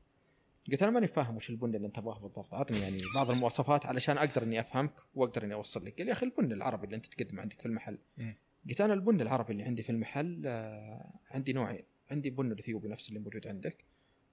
قلت 0.71 0.83
أنا 0.83 0.91
ماني 0.91 1.07
فاهم 1.07 1.35
وش 1.35 1.49
البن 1.49 1.75
اللي 1.75 1.87
انت 1.87 1.95
تبغاه 1.95 2.19
بالضبط 2.19 2.53
عطني 2.53 2.79
يعني 2.79 2.97
بعض 3.15 3.29
المواصفات 3.29 3.85
علشان 3.85 4.17
أقدر 4.17 4.43
إني 4.43 4.59
أفهمك 4.59 4.93
وأقدر 5.15 5.43
إني 5.43 5.53
أوصل 5.53 5.85
لك 5.85 5.97
قال 5.97 6.07
يا 6.07 6.13
أخي 6.13 6.25
البن 6.25 6.51
العربي 6.51 6.85
اللي 6.85 6.95
أنت 6.95 7.05
تقدمه 7.05 7.41
عندك 7.41 7.59
في 7.59 7.65
المحل 7.65 7.97
مم. 8.17 8.35
قلت 8.69 8.81
أنا 8.81 8.93
البن 8.93 9.21
العربي 9.21 9.51
اللي 9.53 9.63
عندي 9.63 9.83
في 9.83 9.89
المحل 9.89 10.43
آه، 10.45 11.19
عندي 11.31 11.53
نوعين. 11.53 11.83
عندي 12.11 12.29
بن 12.29 12.51
الإثيوبي 12.51 12.87
نفس 12.87 13.09
اللي 13.09 13.19
موجود 13.19 13.47
عندك 13.47 13.85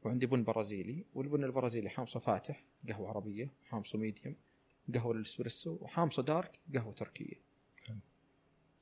وعندي 0.02 0.26
بن 0.26 0.44
برازيلي 0.44 1.04
والبن 1.14 1.44
البرازيلي 1.44 1.88
حامصه 1.88 2.20
فاتح 2.20 2.64
قهوة 2.88 3.08
عربية 3.08 3.50
حامصه 3.64 3.98
medium 3.98 4.36
قهوة 4.94 5.12
الإسبريسو 5.12 5.78
وحامصه 5.80 6.22
dark 6.22 6.58
قهوة 6.74 6.92
تركية. 6.92 7.34
حلو. 7.86 7.98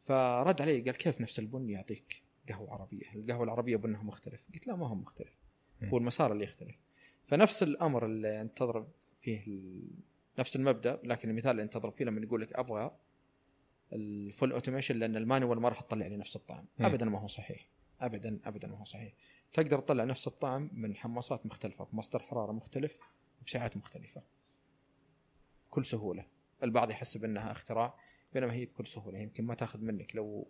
فرد 0.00 0.62
علي 0.62 0.80
قال 0.80 0.96
كيف 0.96 1.20
نفس 1.20 1.38
البن 1.38 1.70
يعطيك 1.70 2.22
قهوة 2.48 2.72
عربية؟ 2.72 3.14
القهوة 3.14 3.44
العربية 3.44 3.76
بنها 3.76 4.02
مختلف. 4.02 4.44
قلت 4.54 4.66
لا 4.66 4.76
ما 4.76 4.88
هو 4.88 4.94
مختلف. 4.94 5.40
هو 5.84 5.98
المسار 5.98 6.32
اللي 6.32 6.44
يختلف. 6.44 6.76
فنفس 7.26 7.62
الأمر 7.62 8.06
اللي 8.06 8.40
انت 8.40 8.58
تضرب 8.58 8.88
فيه 9.20 9.46
ال... 9.46 9.88
نفس 10.38 10.56
المبدأ 10.56 11.00
لكن 11.04 11.30
المثال 11.30 11.50
اللي 11.50 11.62
انت 11.62 11.72
تضرب 11.74 11.92
فيه 11.92 12.04
لما 12.04 12.20
يقول 12.20 12.40
لك 12.40 12.52
أبغى 12.52 12.96
ال 13.92 14.04
full 14.04 14.52
automation 14.52 14.96
لأن 14.98 15.16
ال 15.16 15.23
manual 15.23 15.60
ما 15.60 15.68
راح 15.68 15.80
تطلع 15.80 16.06
لي 16.06 16.16
نفس 16.16 16.36
الطعم. 16.36 16.64
مم. 16.78 16.86
ابدا 16.86 17.06
ما 17.06 17.18
هو 17.20 17.26
صحيح. 17.26 17.68
ابدا 18.00 18.40
ابدا 18.44 18.68
ما 18.68 18.78
هو 18.78 18.84
صحيح. 18.84 19.12
تقدر 19.52 19.78
تطلع 19.78 20.04
نفس 20.04 20.26
الطعم 20.26 20.70
من 20.72 20.96
حماصات 20.96 21.46
مختلفة 21.46 21.84
بمصدر 21.84 22.18
حرارة 22.20 22.52
مختلف 22.52 22.98
بسعات 23.46 23.76
مختلفة. 23.76 24.22
بكل 25.68 25.86
سهولة. 25.86 26.26
البعض 26.62 26.90
يحسب 26.90 27.24
انها 27.24 27.52
اختراع 27.52 27.98
بينما 28.34 28.52
هي 28.52 28.66
بكل 28.66 28.86
سهولة. 28.86 29.18
يمكن 29.18 29.44
ما 29.44 29.54
تأخذ 29.54 29.80
منك 29.80 30.16
لو 30.16 30.48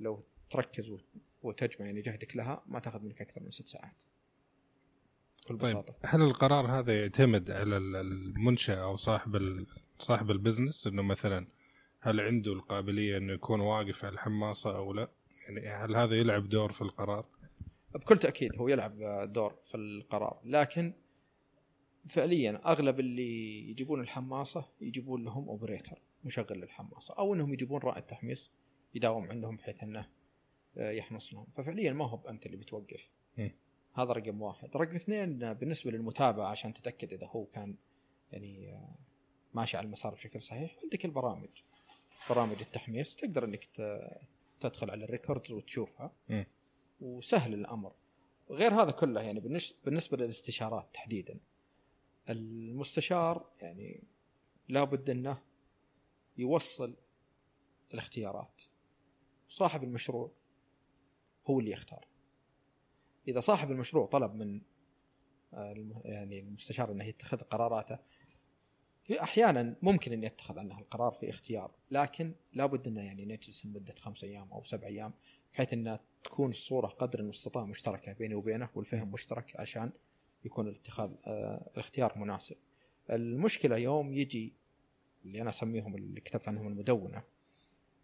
لو 0.00 0.24
تركز 0.50 0.90
وت- 0.90 1.04
وتجمع 1.42 1.86
يعني 1.86 2.00
جهدك 2.02 2.36
لها 2.36 2.62
ما 2.66 2.78
تأخذ 2.78 3.02
منك 3.02 3.20
أكثر 3.22 3.42
من 3.42 3.50
ست 3.50 3.66
ساعات. 3.66 4.02
بكل 5.44 5.58
طيب 5.58 5.70
بساطة. 5.70 5.94
هل 6.04 6.22
القرار 6.22 6.66
هذا 6.78 7.00
يعتمد 7.00 7.50
على 7.50 7.76
ال- 7.76 7.96
المنشأ 7.96 8.82
أو 8.82 8.96
صاحب 8.96 9.64
صاحب 9.98 10.30
ال 10.30 10.36
business؟ 10.36 10.86
إنه 10.86 11.02
مثلا 11.02 11.46
هل 12.00 12.20
عنده 12.20 12.52
القابلية 12.52 13.16
إنه 13.16 13.32
يكون 13.32 13.60
واقف 13.60 14.04
على 14.04 14.14
الحماصة 14.14 14.76
أو 14.76 14.92
لا؟ 14.92 15.10
يعني 15.48 15.68
هل 15.68 15.96
هذا 15.96 16.14
يلعب 16.14 16.48
دور 16.48 16.72
في 16.72 16.82
القرار؟ 16.82 17.26
بكل 17.94 18.18
تأكيد 18.18 18.56
هو 18.56 18.68
يلعب 18.68 18.98
دور 19.32 19.54
في 19.64 19.76
القرار 19.76 20.40
لكن 20.44 20.92
فعليا 22.08 22.60
أغلب 22.66 23.00
اللي 23.00 23.70
يجيبون 23.70 24.00
الحماصة 24.00 24.68
يجيبون 24.80 25.24
لهم 25.24 25.48
operator 25.48 26.02
مشغل 26.24 26.58
للحماصة 26.58 27.14
أو 27.18 27.34
إنهم 27.34 27.52
يجيبون 27.52 27.80
رائد 27.80 28.02
تحميص 28.02 28.52
يداوم 28.94 29.30
عندهم 29.30 29.56
بحيث 29.56 29.82
إنه 29.82 30.08
آه، 30.78 30.90
يحمص 30.90 31.34
لهم 31.34 31.46
ففعليا 31.54 31.92
ما 31.92 32.08
هو 32.08 32.28
انت 32.28 32.46
اللي 32.46 32.56
بتوقف. 32.56 33.08
هذا 33.94 34.12
رقم 34.12 34.42
واحد 34.42 34.76
رقم 34.76 34.94
اثنين 34.94 35.54
بالنسبة 35.54 35.90
للمتابعة 35.90 36.48
عشان 36.48 36.74
تتأكد 36.74 37.12
إذا 37.12 37.26
هو 37.26 37.44
كان 37.44 37.76
يعني 38.32 38.72
آه، 38.72 38.94
ماشي 39.54 39.76
على 39.76 39.86
المسار 39.86 40.14
بشكل 40.14 40.42
صحيح 40.42 40.76
عندك 40.82 41.04
البرامج 41.04 41.48
برامج 42.30 42.56
التحميص 42.60 43.16
تقدر 43.16 43.44
إنك 43.44 43.64
تدخل 44.60 44.90
على 44.90 45.04
الريكوردز 45.04 45.52
وتشوفها. 45.52 46.12
وسهل 47.00 47.54
الأمر. 47.54 47.92
غير 48.50 48.74
هذا 48.74 48.90
كله 48.90 49.20
يعني 49.20 49.40
بالنسبة 49.84 50.16
للاستشارات 50.16 50.88
تحديدا. 50.92 51.38
المستشار 52.30 53.50
يعني 53.62 54.02
لابد 54.68 55.10
إنه 55.10 55.42
يوصل 56.38 56.94
الاختيارات. 57.94 58.62
صاحب 59.48 59.84
المشروع 59.84 60.30
هو 61.46 61.60
اللي 61.60 61.70
يختار. 61.70 62.06
إذا 63.28 63.40
صاحب 63.40 63.70
المشروع 63.70 64.06
طلب 64.06 64.34
من 64.34 64.60
آه، 65.54 65.74
يعني 66.04 66.40
المستشار 66.40 66.92
إنه 66.92 67.04
يتخذ 67.04 67.36
قراراته 67.36 67.98
في 69.06 69.22
أحيانا 69.22 69.76
ممكن 69.82 70.12
ان 70.12 70.24
يتخذ 70.24 70.58
عنها 70.58 70.80
القرار 70.80 71.12
في 71.12 71.30
اختيار 71.30 71.70
لكن 71.90 72.34
لابد 72.52 72.86
انه 72.88 73.02
يعني 73.02 73.24
نجلس 73.24 73.66
لمدة 73.66 73.94
خمس 73.94 74.24
أيام 74.24 74.52
أو 74.52 74.64
سبع 74.64 74.86
أيام 74.86 75.12
بحيث 75.52 75.72
ان 75.72 75.98
تكون 76.24 76.50
الصورة 76.50 76.86
قدر 76.86 77.20
المستطاع 77.20 77.64
مشتركة 77.64 78.12
بيني 78.12 78.34
وبينه 78.34 78.68
والفهم 78.74 79.12
مشترك 79.12 79.56
عشان 79.56 79.90
يكون 80.44 80.68
الاتخاذ 80.68 81.10
آه 81.26 81.70
الاختيار 81.74 82.18
مناسب. 82.18 82.56
المشكلة 83.10 83.76
يوم 83.76 84.12
يجي 84.12 84.54
اللي 85.24 85.42
أنا 85.42 85.50
أسميهم 85.50 85.94
اللي 85.94 86.20
كتبت 86.20 86.48
عنهم 86.48 86.68
المدونة 86.68 87.22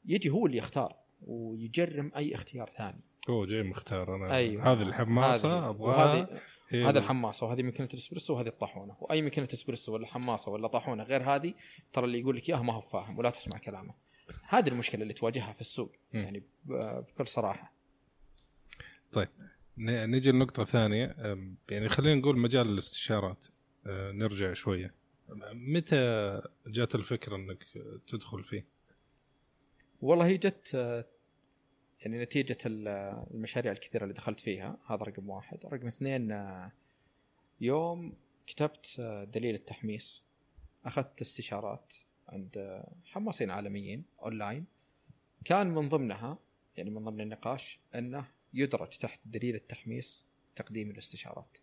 يجي 0.05 0.31
هو 0.31 0.47
اللي 0.47 0.59
يختار 0.59 0.97
ويجرم 1.27 2.13
أي 2.17 2.35
اختيار 2.35 2.71
ثاني. 2.71 3.01
هو 3.31 3.47
جاي 3.47 3.63
مختار 3.63 4.15
أنا 4.17 4.35
أيوه 4.37 4.73
هذه 4.73 4.83
الحماصة 4.83 5.69
أبغاها 5.69 6.29
هذه 6.71 6.91
ال- 6.91 6.97
الحماصة 6.99 7.47
وهذه 7.47 7.63
ماكينه 7.63 7.89
الإسبريسو 7.95 8.35
وهذه 8.35 8.47
الطاحونة 8.49 8.97
وأي 9.01 9.23
ماكينه 9.23 9.49
إسبريسو 9.53 9.93
ولا 9.95 10.07
حماصة 10.07 10.51
ولا 10.51 10.69
طاحونة 10.69 11.03
غير 11.03 11.23
هذه 11.23 11.55
ترى 11.93 12.05
اللي 12.05 12.21
يقول 12.21 12.37
لك 12.37 12.49
إياها 12.49 12.63
ما 12.63 12.73
هو 12.73 12.81
فاهم 12.81 13.19
ولا 13.19 13.31
تسمع 13.31 13.59
كلامه. 13.59 13.95
هذه 14.49 14.69
المشكلة 14.69 15.03
اللي 15.03 15.15
تواجهها 15.15 15.53
في 15.53 15.61
السوق 15.61 15.93
مم. 16.13 16.21
يعني 16.23 16.43
بكل 16.65 17.27
صراحة. 17.29 17.73
ن- 19.79 20.11
نجي 20.11 20.31
لنقطة 20.33 20.65
ثانية 20.65 21.17
يعني 21.71 21.89
خلينا 21.89 22.21
نقول 22.21 22.39
مجال 22.39 22.69
الاستشارات 22.69 23.45
أه، 23.87 24.13
نرجع 24.13 24.53
شوية 24.53 24.95
متى 25.53 26.41
جات 26.67 26.95
الفكرة 26.95 27.37
إنك 27.37 27.65
تدخل 28.09 28.45
فيه؟ 28.45 28.67
والله 30.01 30.27
هي 30.27 30.37
جت 30.37 30.73
آه، 30.75 31.05
يعني 32.03 32.19
نتيجة 32.19 32.59
ال- 32.67 32.89
المشاريع 33.35 33.73
الكثيرة 33.73 34.03
اللي 34.03 34.15
دخلت 34.15 34.41
فيها 34.41 34.79
هذا 34.87 35.03
رقم 35.03 35.31
واحد. 35.31 35.67
رقم 35.67 35.87
اثنين 35.87 36.33
آه، 36.33 36.73
يوم 37.61 38.17
كتبت 38.47 38.97
آه، 39.01 39.25
دليل 39.25 39.55
التحميص 39.55 40.23
أخذت 40.85 41.21
استشارات 41.21 41.95
عند 42.29 42.59
آه، 42.59 42.93
حماصين 43.05 43.51
عالميين 43.51 44.05
أونلاين 44.23 44.65
كان 45.45 45.67
من 45.67 45.89
ضمنها 45.89 46.39
يعني 46.77 46.91
من 46.91 47.05
ضمن 47.05 47.21
النقاش 47.21 47.79
أنه 47.95 48.25
يدرج 48.55 48.89
تحت 48.89 49.21
دليل 49.25 49.55
التحميص 49.55 50.27
تقديم 50.57 50.91
الاستشارات 50.91 51.57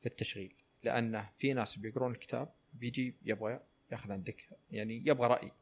في 0.00 0.06
التشغيل. 0.06 0.54
لأنه 0.84 1.30
في 1.38 1.52
ناس 1.52 1.76
بيقرون 1.78 2.12
الكتاب 2.12 2.52
بيجي 2.74 3.14
يبغى 3.22 3.60
ياخذ 3.92 4.12
عندك 4.12 4.48
يعني 4.70 5.02
يبغى 5.06 5.26
رأي. 5.28 5.52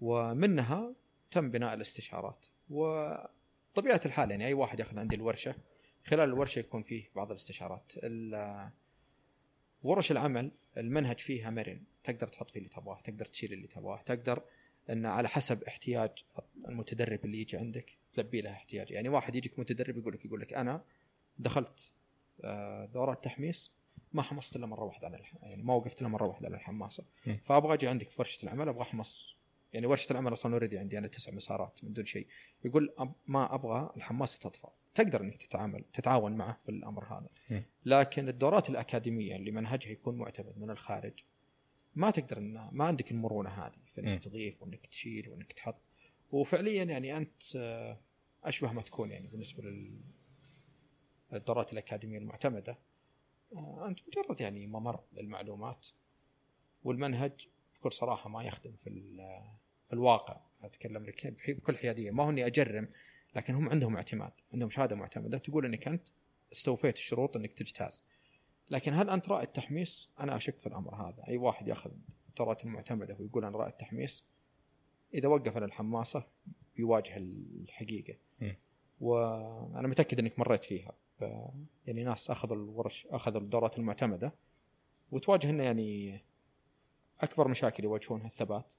ومنها 0.00 0.94
تم 1.32 1.50
بناء 1.50 1.74
الاستشارات. 1.74 2.46
وطبيعة 2.70 4.00
الحال 4.06 4.30
يعني 4.30 4.46
أي 4.46 4.54
واحد 4.54 4.80
يأخذ 4.80 4.98
عندي 4.98 5.16
الورشة 5.16 5.54
خلال 6.06 6.28
الورشة 6.28 6.58
يكون 6.58 6.82
فيه 6.82 7.10
بعض 7.16 7.30
الاستشارات. 7.30 7.92
ال- 7.96 8.70
ورش 9.82 10.10
العمل 10.12 10.50
المنهج 10.76 11.18
فيها 11.18 11.50
مرن. 11.50 11.82
تقدر 12.04 12.28
تحط 12.28 12.50
فيه 12.50 12.58
اللي 12.58 12.68
تبغاه 12.70 13.00
تقدر 13.00 13.24
تشيل 13.26 13.52
اللي 13.52 13.66
تبغاه 13.66 14.02
تقدر 14.02 14.42
إن 14.90 15.06
على 15.06 15.28
حسب 15.28 15.62
احتياج 15.62 16.10
المتدرب 16.68 17.24
اللي 17.24 17.40
يجي 17.40 17.56
عندك 17.56 17.92
تلبي 18.12 18.40
له 18.40 18.50
احتياج. 18.50 18.90
يعني 18.90 19.08
واحد 19.08 19.34
يجيك 19.34 19.58
متدرب 19.58 19.96
يقول 19.96 20.14
لك 20.14 20.24
يقول 20.24 20.40
لك 20.40 20.52
أنا 20.54 20.84
دخلت 21.38 21.92
آه، 22.44 22.84
دورات 22.84 23.24
تحميس 23.24 23.70
ما 24.12 24.22
حمصت 24.22 24.56
إلا 24.56 24.66
مرة 24.66 24.84
واحدة 24.84 25.06
على 25.06 25.16
الح... 25.16 25.34
يعني 25.42 25.62
ما 25.62 25.74
وقفت 25.74 26.00
إلا 26.00 26.08
مرة 26.08 26.26
واحدة 26.26 26.46
على 26.46 26.56
الحماسه 26.56 27.04
م. 27.26 27.36
فأبغى 27.36 27.74
أجي 27.74 27.88
عندك 27.88 28.08
في 28.08 28.14
ورشة 28.18 28.44
العمل 28.44 28.68
أبغى 28.68 28.82
أحمص 28.82 29.36
يعني 29.72 29.86
ورشة 29.86 30.10
العمل 30.12 30.32
أصلا 30.32 30.52
اوريدي 30.52 30.78
عندي 30.78 30.98
أنا 30.98 31.06
تسع 31.08 31.32
مسارات 31.32 31.84
من 31.84 31.92
دون 31.92 32.04
شيء 32.04 32.26
يقول. 32.64 32.94
ما 33.26 33.54
أبغى 33.54 33.92
الحماسه 33.96 34.38
تطفى 34.38 34.68
تقدر 34.94 35.20
إنك 35.20 35.36
تتعامل 35.36 35.84
تتعاون 35.92 36.32
معه 36.32 36.58
في 36.62 36.68
الأمر 36.68 37.04
هذا. 37.04 37.28
لكن 37.84 38.28
الدورات 38.28 38.70
الأكاديمية 38.70 39.36
اللي 39.36 39.50
منهجها 39.50 39.90
يكون 39.90 40.16
معتمد 40.16 40.58
من 40.58 40.70
الخارج 40.70 41.24
ما 41.94 42.10
تقدر 42.10 42.38
إن 42.38 42.68
ما 42.72 42.84
عندك 42.84 43.10
المرونة 43.10 43.50
هذه 43.50 43.78
في. 43.94 44.00
إنك 44.00 44.18
تضيف 44.22 44.62
وإنك 44.62 44.86
تشيل 44.86 45.28
وإنك 45.28 45.52
تحط 45.52 45.80
وفعليا 46.32 46.84
يعني 46.84 47.16
أنت 47.16 47.42
آه، 47.56 48.00
أشبه 48.44 48.72
ما 48.72 48.82
تكون 48.82 49.10
يعني 49.10 49.28
بالنسبة 49.28 49.62
لل 49.62 50.00
الدورات 51.32 51.72
الأكاديمية 51.72 52.18
المعتمدة 52.18 52.78
آه، 53.56 53.88
أنت 53.88 54.00
مجرد 54.08 54.40
يعني 54.40 54.66
ممر 54.66 55.00
للمعلومات 55.12 55.88
والمنهج 56.84 57.48
بكل 57.74 57.92
صراحة 57.92 58.30
ما 58.30 58.42
يخدم 58.44 58.76
في 58.76 58.90
في 59.92 59.96
الواقع 59.96 60.40
أتكلم 60.62 61.06
لك 61.06 61.34
بكل 61.48 61.76
حيادية 61.76 62.10
ما 62.10 62.24
هو 62.24 62.30
إني 62.30 62.46
أجرم 62.46 62.88
لكن 63.36 63.54
هم 63.54 63.68
عندهم 63.68 63.96
اعتماد 63.96 64.32
عندهم 64.52 64.70
شهادة 64.70 64.96
معتمدة 64.96 65.38
تقول 65.38 65.64
إنك 65.64 65.88
أنت 65.88 66.08
استوفيت 66.52 66.96
الشروط 66.96 67.36
إنك 67.36 67.52
تجتاز 67.52 68.04
لكن 68.70 68.94
هل 68.94 69.10
أنت 69.10 69.28
رائد 69.28 69.48
تحميس؟ 69.48 70.10
أنا 70.20 70.36
أشك 70.36 70.58
في 70.58 70.66
الأمر 70.66 70.94
هذا، 70.94 71.24
أي 71.28 71.36
واحد 71.36 71.68
يأخذ 71.68 71.90
الدورات 72.28 72.64
المعتمدة 72.64 73.16
ويقول 73.20 73.44
أنا 73.44 73.58
رائد 73.58 73.72
تحميس 73.72 74.24
إذا 75.14 75.28
وقف 75.28 75.56
عن 75.56 75.62
الحماسة 75.62 76.26
بيواجه 76.76 77.16
الحقيقة. 77.16 78.14
م. 78.40 78.52
وأنا 79.00 79.88
متأكد 79.88 80.18
إنك 80.18 80.38
مريت 80.38 80.64
فيها 80.64 80.92
يعني 81.86 82.04
ناس 82.04 82.30
أخذوا 82.30 82.56
الورش 82.56 83.06
أخذوا 83.10 83.40
الدورات 83.40 83.78
المعتمدة 83.78 84.34
وتواجه 85.10 85.50
إنه 85.50 85.62
يعني 85.62 86.20
أكبر 87.20 87.48
مشاكل 87.48 87.84
يواجهونها 87.84 88.26
الثبات 88.26 88.74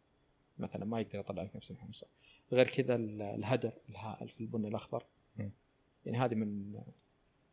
مثلا 0.59 0.85
ما 0.85 0.99
يقدر 0.99 1.19
يطلع 1.19 1.43
لك 1.43 1.55
نفس 1.55 1.71
الحمصه 1.71 2.07
غير 2.51 2.67
كذا 2.69 2.95
ال- 2.95 3.21
الهدر 3.21 3.71
الهائل 3.89 4.29
في 4.29 4.41
البني 4.41 4.67
الأخضر. 4.67 5.03
م. 5.37 5.49
يعني 6.05 6.17
هذه 6.17 6.35
من 6.35 6.73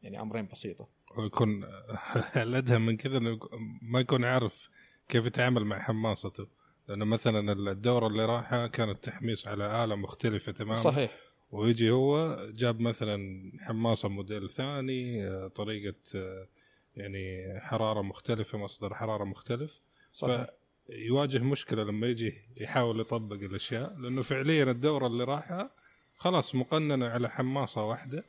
يعني 0.02 0.20
أمرين 0.20 0.46
بسيطة. 0.46 0.88
ويكون 1.16 1.64
الادهى 2.36 2.78
من 2.78 2.96
كذا 2.96 3.18
إنه 3.18 3.38
ما 3.82 4.00
يكون 4.00 4.24
عارف 4.24 4.68
كيف 5.08 5.26
يتعامل 5.26 5.64
مع 5.64 5.78
حماسته 5.78 6.46
لأنه 6.88 7.04
مثلا 7.04 7.52
الدورة 7.52 8.06
اللي 8.06 8.24
راحها 8.24 8.66
كانت 8.66 9.04
تحميس 9.04 9.48
على 9.48 9.84
آلة 9.84 9.94
مختلفة 9.94 10.52
تماما. 10.52 10.74
صحيح. 10.74 11.16
ويجي 11.50 11.90
هو 11.90 12.46
جاب 12.50 12.80
مثلا 12.80 13.18
حماصة 13.60 14.08
موديل 14.08 14.48
ثاني 14.50 15.26
آه، 15.28 15.48
طريقة 15.48 15.96
آه، 16.14 16.48
يعني 16.96 17.46
حرارة 17.60 18.02
مختلفة 18.02 18.58
مصدر 18.58 18.94
حرارة 18.94 19.24
مختلف. 19.24 19.80
صحيح. 20.12 20.46
فيواجه 20.90 21.38
مشكلة 21.38 21.84
لما 21.84 22.06
يجي 22.06 22.34
يحاول 22.56 23.00
يطبق 23.00 23.36
الأشياء 23.36 23.98
لأنه 23.98 24.22
فعليا 24.22 24.64
الدورة 24.64 25.06
اللي 25.06 25.24
راحها 25.24 25.70
خلاص 26.18 26.54
مقننة 26.54 27.08
على 27.08 27.30
حماصة 27.30 27.84
واحدة 27.84 28.24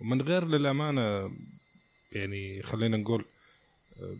ومن 0.00 0.22
غير 0.22 0.44
للأمانة 0.44 1.36
يعني 2.12 2.62
خلينا 2.62 2.96
نقول 2.96 3.24
آه، 4.00 4.16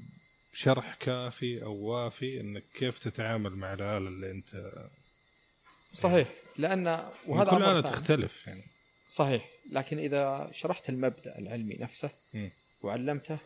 شرح 0.52 0.94
كافي 0.94 1.62
أو 1.62 1.74
وافي 1.74 2.40
إنك 2.40 2.64
كيف 2.74 2.98
تتعامل 2.98 3.50
مع 3.50 3.72
الآلة 3.72 4.08
اللي 4.08 4.30
أنت 4.30 4.74
صحيح 5.92 6.28
لأن 6.56 7.10
وهذا 7.26 7.50
كل 7.50 7.62
آلة. 7.62 7.80
تختلف 7.80 8.46
يعني 8.46 8.64
صحيح 9.08 9.50
لكن 9.70 9.98
إذا 9.98 10.50
شرحت 10.52 10.88
المبدأ 10.88 11.38
العلمي 11.38 11.74
نفسه 11.80 12.10
مم. 12.34 12.50
وعلمته 12.82 13.38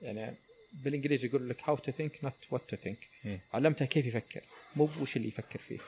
يعني 0.00 0.36
بالإنجليزي 0.72 1.26
يقول 1.26 1.48
لك 1.48 1.68
how 1.68 1.76
to 1.76 1.92
think 1.92 2.24
not 2.24 2.46
what 2.50 2.62
to 2.68 2.76
think. 2.76 2.98
علمته 3.54 3.84
كيف 3.84 4.06
يفكر 4.06 4.40
مو 4.76 4.88
وش 5.00 5.16
اللي 5.16 5.28
يفكر 5.28 5.58
فيه. 5.58 5.78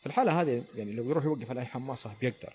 في 0.00 0.06
الحالة 0.06 0.40
هذه 0.40 0.64
يعني 0.76 0.92
لو 0.92 1.10
يروح 1.10 1.24
يوقف 1.24 1.50
على 1.50 1.60
أي 1.60 1.66
حماصه 1.66 2.14
بيقدر. 2.20 2.52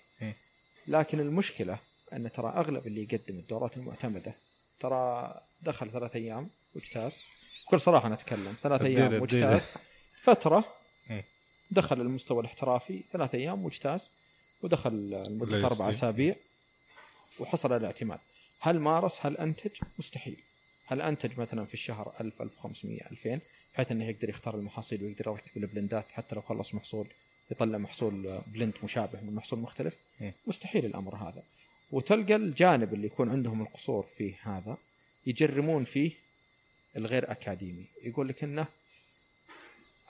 لكن 0.87 1.19
المشكلة 1.19 1.79
أن 2.13 2.31
ترى 2.31 2.49
أغلب 2.49 2.87
اللي 2.87 3.03
يقدم 3.03 3.39
الدورات 3.39 3.77
المعتمدة 3.77 4.33
ترى 4.79 5.33
دخل 5.61 5.91
ثلاث 5.91 6.15
أيام 6.15 6.49
وإجتاز 6.75 7.23
بكل 7.67 7.79
صراحة 7.79 8.07
أنا 8.07 8.15
أتكلم 8.15 8.55
ثلاث 8.61 8.81
أيام. 8.81 9.21
وإجتاز 9.21 9.61
فترة. 10.21 10.73
دخل 11.71 12.01
المستوى 12.01 12.39
الاحترافي 12.39 13.03
ثلاث 13.11 13.35
أيام 13.35 13.65
وإجتاز 13.65 14.09
ودخل 14.61 14.93
لمدة 15.09 15.65
أربع. 15.65 15.89
أسابيع 15.89 16.35
وحصل 17.39 17.73
على 17.73 17.79
الاعتماد 17.79 18.19
هل 18.59 18.79
مارس 18.79 19.25
هل 19.25 19.37
أنتج 19.37 19.71
مستحيل 19.99 20.37
هل 20.91 21.01
أنتج 21.01 21.39
مثلا 21.39 21.65
في 21.65 21.73
الشهر 21.73 22.13
1000 22.21 22.41
1500 22.41 23.01
2000 23.12 23.39
بحيث 23.73 23.91
إنه 23.91 24.06
يقدر 24.06 24.30
يختار 24.30 24.56
المحاصيل 24.56 25.04
ويقدر 25.04 25.27
يركب 25.27 25.58
ال 25.57 25.65
blendات 25.65 26.12
حتى 26.12 26.36
لو 26.36 26.41
خلص 26.41 26.73
محصول 26.73 27.08
يطلع 27.51 27.77
محصول 27.77 28.41
blend 28.47 28.73
مشابه 28.84 29.21
من 29.21 29.36
محصول 29.36 29.60
مختلف 29.60 29.97
مم. 30.21 30.34
مستحيل 30.47 30.86
الأمر 30.86 31.15
هذا 31.15 31.43
وتلقى 31.91 32.36
الجانب 32.36 32.93
اللي 32.93 33.08
يكون 33.08 33.30
عندهم 33.30 33.62
القصور 33.62 34.08
فيه 34.17 34.36
هذا 34.41 34.77
يجرمون 35.25 35.84
فيه 35.84 36.12
الغير 36.97 37.32
أكاديمي 37.32 37.86
يقول 38.04 38.27
لك 38.27 38.43
إنه 38.43 38.67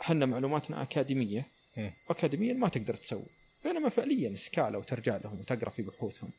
إحنا 0.02 0.26
معلوماتنا 0.26 0.82
أكاديمية 0.82 1.48
مم. 1.78 1.92
اكاديميا 2.10 2.54
ما 2.54 2.70
تقدر 2.70 2.96
تسوي 2.96 3.26
بينما 3.64 3.90
فعليا 3.90 4.36
سكالا 4.36 4.78
وترجع 4.78 5.18
لهم 5.18 5.40
وتقرأ 5.40 5.70
في 5.70 5.82
بحوثهم 5.82 6.30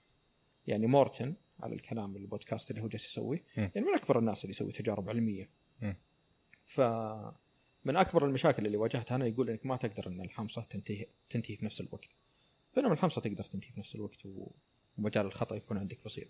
يعني 0.66 0.87
مورتن 0.87 1.35
على 1.62 1.75
الكلام 1.75 2.16
البودكاست 2.16 2.70
اللي 2.70 2.83
هو 2.83 2.88
جالس 2.88 3.07
يسويه. 3.07 3.44
يعني 3.57 3.87
من 3.87 3.94
أكبر 3.94 4.18
الناس 4.18 4.44
اللي 4.44 4.51
يسوي 4.51 4.72
تجارب 4.72 5.09
علمية. 5.09 5.48
ف 6.64 6.81
من 7.85 7.96
أكبر 7.96 8.27
المشاكل 8.27 8.66
اللي 8.66 8.77
واجهتها 8.77 9.14
أنا 9.16 9.27
يقول 9.27 9.51
إنك 9.51 9.66
ما 9.66 9.77
تقدر 9.77 10.07
إن 10.07 10.20
الحمصة 10.20 10.62
تنتهي 10.62 11.07
تنتهي 11.31 11.57
في 11.57 11.64
نفس 11.64 11.81
الوقت 11.81 12.09
بينما 12.77 12.92
الحمصة 12.92 13.20
تقدر 13.20 13.44
تنتهي 13.44 13.70
في 13.72 13.81
نفس 13.81 13.94
الوقت 13.94 14.22
ومجال 14.98 15.27
الخطأ 15.27 15.57
يكون 15.57 15.79
عندك 15.79 16.05
بسيط. 16.05 16.29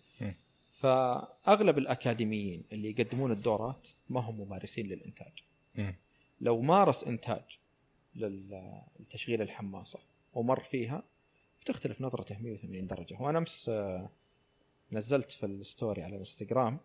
فأغلب 0.76 1.78
الأكاديميين 1.78 2.64
اللي 2.72 2.90
يقدمون 2.90 3.32
الدورات 3.32 3.88
ما 4.08 4.20
هم 4.20 4.40
ممارسين 4.40 4.86
للإنتاج. 4.86 5.32
لو 6.40 6.60
مارس 6.60 7.04
إنتاج 7.04 7.58
لتشغيل 8.14 9.42
الحماسه 9.42 9.98
ومر 10.32 10.60
فيها 10.60 11.02
بتختلف 11.60 12.00
نظرته 12.00 12.38
180 12.38 12.86
درجة 12.86 13.16
وأنا 13.20 13.38
أمس 13.38 13.68
آه، 13.68 14.10
نزلت 14.92 15.32
في 15.32 15.46
الستوري 15.46 16.02
على 16.02 16.14
الانستغرام. 16.14 16.78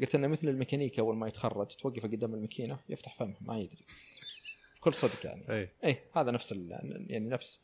قلت 0.00 0.14
إنه 0.14 0.26
مثل 0.26 0.48
الميكانيكي 0.48 1.00
أول 1.00 1.16
ما 1.16 1.28
يتخرج 1.28 1.66
توقفه 1.66 2.08
قدام 2.08 2.34
الماكينة 2.34 2.78
يفتح 2.88 3.14
فمه 3.14 3.34
ما 3.40 3.58
يدري. 3.58 3.84
بكل 4.76 4.94
صدق 4.94 5.26
يعني. 5.26 5.50
أي. 5.50 5.68
أي 5.84 5.98
هذا 6.16 6.30
نفس 6.30 6.52
يعني 6.52 7.28
نفس 7.28 7.60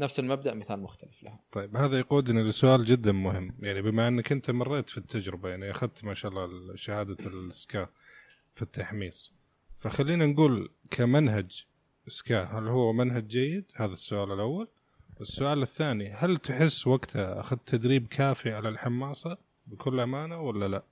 نفس 0.00 0.18
المبدأ 0.20 0.54
مثال 0.54 0.80
مختلف 0.80 1.22
لها. 1.22 1.40
طيب 1.52 1.76
هذا 1.76 1.98
يقودنا 1.98 2.40
لسؤال 2.40 2.84
جدا 2.84 3.12
مهم. 3.12 3.54
يعني 3.60 3.82
بما 3.82 4.08
إنك 4.08 4.32
أنت 4.32 4.50
مريت 4.50 4.90
في 4.90 4.98
التجربة 4.98 5.48
يعني 5.48 5.70
أخذت 5.70 6.04
ما 6.04 6.14
شاء 6.14 6.30
الله 6.30 6.76
شهادة 6.76 7.26
السكا 7.26 7.88
في 8.54 8.62
التحميس 8.62 9.32
فخلينا 9.76 10.26
نقول 10.26 10.70
كمنهج 10.90 11.64
سكا 12.08 12.42
هل 12.44 12.68
هو 12.68 12.92
منهج 12.92 13.26
جيد؟ 13.26 13.64
هذا 13.74 13.92
السؤال 13.92 14.32
الأول. 14.32 14.68
السؤال 15.20 15.62
الثاني 15.62 16.10
هل 16.10 16.36
تحس 16.36 16.86
وقتها 16.86 17.40
أخذت 17.40 17.68
تدريب 17.68 18.06
كافي 18.08 18.52
على 18.52 18.68
الحماسه 18.68 19.38
بكل 19.66 20.00
أمانة 20.00 20.40
ولا 20.40 20.68
لا؟ 20.68 20.82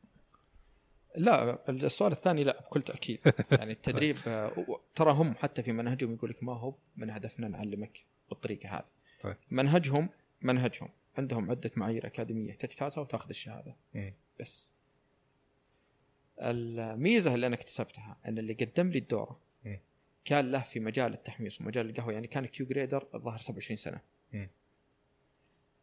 لا 1.16 1.70
السؤال 1.70 2.12
الثاني 2.12 2.44
لا 2.44 2.60
بكل 2.60 2.82
تأكيد. 2.82 3.20
يعني 3.58 3.72
التدريب 3.72 4.16
ترى 4.94 5.12
هم 5.12 5.34
حتى 5.34 5.62
في 5.62 5.72
منهجهم 5.72 6.14
يقول 6.14 6.30
لك 6.30 6.42
ما 6.42 6.52
هو 6.52 6.74
من 6.96 7.10
هدفنا 7.10 7.48
نعلمك 7.48 8.04
بالطريقة 8.28 8.68
هذه. 8.68 8.84
طيب. 9.20 9.36
منهجهم 9.50 10.08
منهجهم. 10.42 10.88
عندهم 11.18 11.50
عدة 11.50 11.70
معايير 11.76 12.06
أكاديمية 12.06 12.52
تجتازها 12.52 13.02
وتأخذ 13.02 13.28
الشهادة. 13.28 13.76
مم. 13.94 14.14
بس. 14.40 14.70
الميزة 16.42 17.34
اللي 17.34 17.46
أنا 17.46 17.54
اكتسبتها 17.54 18.16
أن 18.28 18.38
اللي 18.38 18.52
قدم 18.52 18.88
لي 18.88 18.98
الدورة 18.98 19.40
مم. 19.64 19.80
كان 20.24 20.50
له 20.50 20.62
في 20.62 20.80
مجال 20.80 21.12
التحميص 21.12 21.60
ومجال 21.60 21.90
القهوة. 21.90 22.12
يعني 22.12 22.26
كان 22.26 22.46
Q 22.46 22.66
grader 22.66 23.06
الظاهر 23.14 23.38
27 23.38 23.76
سنة. 23.76 24.00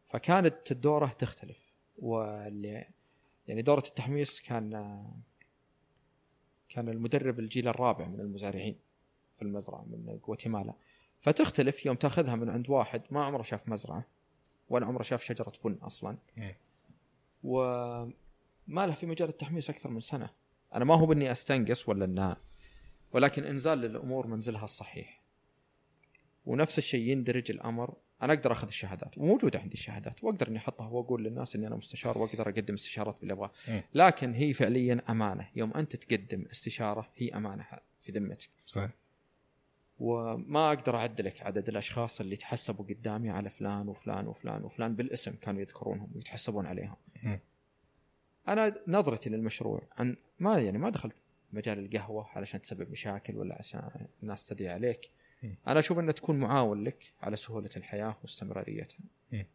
فكانت 0.08 0.72
الدورة 0.72 1.08
تختلف 1.08 1.74
واللي 1.98 2.88
يعني 3.48 3.62
دورة 3.62 3.84
التحميص 3.88 4.42
كان 4.42 5.04
كان 6.70 6.90
المدرب 6.90 7.40
الجيل 7.40 7.68
الرابع 7.68 8.08
من 8.08 8.20
المزارعين 8.20 8.80
في 9.36 9.42
المزرعة 9.42 9.84
من 9.84 10.20
غواتيمالا. 10.28 10.74
فتختلف 11.20 11.86
يوم 11.86 11.96
تأخذها 11.96 12.36
من 12.36 12.50
عند 12.50 12.70
واحد 12.70 13.02
ما 13.12 13.24
عمره 13.24 13.44
شاف 13.44 13.70
مزرعة 13.70 14.06
ولا 14.70 14.86
عمره 14.86 15.04
شاف 15.04 15.24
شجرة 15.24 15.54
بن 15.64 15.74
أصلا. 15.74 16.18
وما 17.44 18.14
له 18.68 18.94
في 18.94 19.06
مجال 19.06 19.30
التحميص 19.30 19.70
أكثر 19.70 19.90
من 19.90 20.00
سنة. 20.00 20.30
أنا 20.76 20.86
ما 20.86 20.96
هو 20.96 21.06
بإني 21.06 21.32
أستنقص 21.32 21.90
ولا 21.90 22.06
انها 22.06 22.38
ولكن 23.12 23.44
إنزال 23.44 23.78
للأمور 23.78 24.28
منزلها 24.28 24.66
الصحيح. 24.66 25.22
ونفس 26.46 26.78
الشيء 26.78 27.12
يندرج 27.12 27.52
الأمر 27.52 27.96
أنا 28.24 28.34
أقدر 28.34 28.52
أخذ 28.52 28.68
الشهادات 28.68 29.18
وموجوده 29.18 29.60
عندي 29.60 29.74
الشهادات 29.74 30.24
وأقدر 30.24 30.48
إني 30.48 30.58
أحطها 30.58 30.88
وأقول 30.88 31.24
للناس 31.24 31.56
إني 31.56 31.68
أنا 31.68 31.76
مستشار 31.76 32.18
وأقدر 32.18 32.50
أقدم 32.50 32.74
استشارات 32.74 33.18
باللي 33.20 33.34
ابغاه. 33.34 33.52
لكن 33.94 34.34
هي 34.34 34.54
فعليا 34.54 35.02
أمانة 35.10 35.50
يوم 35.56 35.74
أنت 35.74 35.96
تقدم 35.96 36.46
استشارة 36.52 37.10
هي 37.16 37.30
أمانة 37.30 37.66
في 38.02 38.12
ذمتك 38.12 38.50
صحيح 38.66 38.90
وما 40.00 40.68
أقدر 40.74 40.96
أعدلك 40.96 41.42
عدد 41.42 41.70
الأشخاص 41.70 42.22
اللي 42.22 42.36
تحسبوا 42.36 42.86
قدامي 42.86 43.30
على 43.30 43.50
فلان 43.50 43.88
وفلان 43.88 44.28
وفلان 44.28 44.64
وفلان 44.64 44.96
بالاسم 44.96 45.36
كانوا 45.36 45.62
يذكرونهم 45.62 46.12
ويتحسبون 46.16 46.68
عليهم. 46.68 46.96
مم. 47.24 47.40
أنا 48.48 48.76
نظرتي 48.88 49.30
للمشروع 49.30 49.82
أن 50.00 50.16
ما 50.40 50.60
يعني 50.60 50.78
ما 50.78 50.90
دخلت 50.90 51.16
مجال 51.54 51.80
القهوة 51.80 52.28
علشان 52.36 52.62
تسبب 52.62 52.92
مشاكل 52.92 53.38
ولا 53.38 53.56
عشان 53.60 54.08
الناس 54.24 54.46
تدعي 54.46 54.70
عليك. 54.70 55.12
مم. 55.44 55.56
أنا 55.68 55.80
أشوف 55.80 56.00
أنها 56.00 56.12
تكون 56.12 56.40
معاون 56.40 56.84
لك 56.84 57.14
على 57.22 57.36
سهولة 57.36 57.70
الحياة 57.78 58.18
واستمراريتها. 58.22 59.00
مم. 59.32 59.46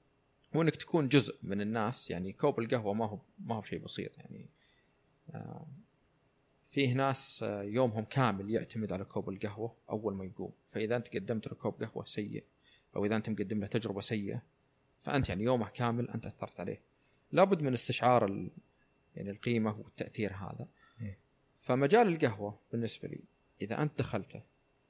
وأنك 0.55 0.77
تكون 0.77 1.09
جزء 1.09 1.38
من 1.42 1.61
الناس 1.61 2.11
يعني 2.11 2.33
كوب 2.33 2.61
القهوة 2.61 2.94
ما 2.94 3.07
هو 3.07 3.18
ما 3.38 3.55
هو 3.55 3.62
شيء 3.62 3.79
بسيط 3.79 4.18
يعني 4.18 4.51
آه، 5.31 5.66
فيه 6.70 6.94
ناس 6.94 7.42
آه، 7.42 7.62
يومهم 7.62 8.05
كامل 8.05 8.51
يعتمد 8.51 8.92
على 8.92 9.05
كوب 9.05 9.29
القهوة 9.29 9.77
أول 9.90 10.14
ما 10.14 10.24
يقوم 10.24 10.53
فإذا 10.66 10.96
أنت 10.96 11.16
قدمت 11.16 11.48
له 11.48 11.55
كوب 11.55 11.83
قهوة 11.83 12.05
سيء 12.05 12.44
أو 12.96 13.05
إذا 13.05 13.16
أنت 13.16 13.31
مقدم 13.31 13.61
له 13.61 13.66
تجربة 13.66 14.01
سيئة 14.01 14.42
فأنت 15.01 15.29
يعني 15.29 15.44
يومه 15.44 15.68
كامل 15.68 16.11
أنت 16.11 16.27
أثرت 16.27 16.61
عليه 16.61 16.83
لابد 17.33 17.62
من 17.62 17.72
استشعار 17.72 18.24
ال... 18.24 18.51
يعني 19.14 19.31
القيمة 19.31 19.79
والتأثير 19.79 20.33
هذا 20.35 20.68
مم. 21.01 21.14
فمجال 21.59 22.09
القهوة 22.09 22.61
بالنسبة 22.72 23.09
لي 23.09 23.20
إذا 23.62 23.83
أنت 23.83 23.98
دخلته 23.98 24.42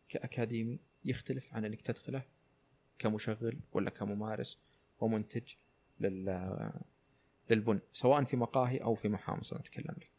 كأكاديمي 0.09 0.81
يختلف 1.05 1.55
عن 1.55 1.65
إنك 1.65 1.83
تدخله 1.83 2.23
كمشغل 2.99 3.61
ولا 3.73 3.91
كممارس 3.91 4.59
ومنتج 5.01 5.55
لل 6.01 6.73
للبن 7.51 7.81
سواء 7.93 8.25
في 8.25 8.37
مقاهي 8.37 8.79
أو 8.79 8.95
في 8.95 9.09
محامص 9.09 9.53
أنا 9.53 9.61
أتكلم 9.61 9.95
لك. 9.99 10.11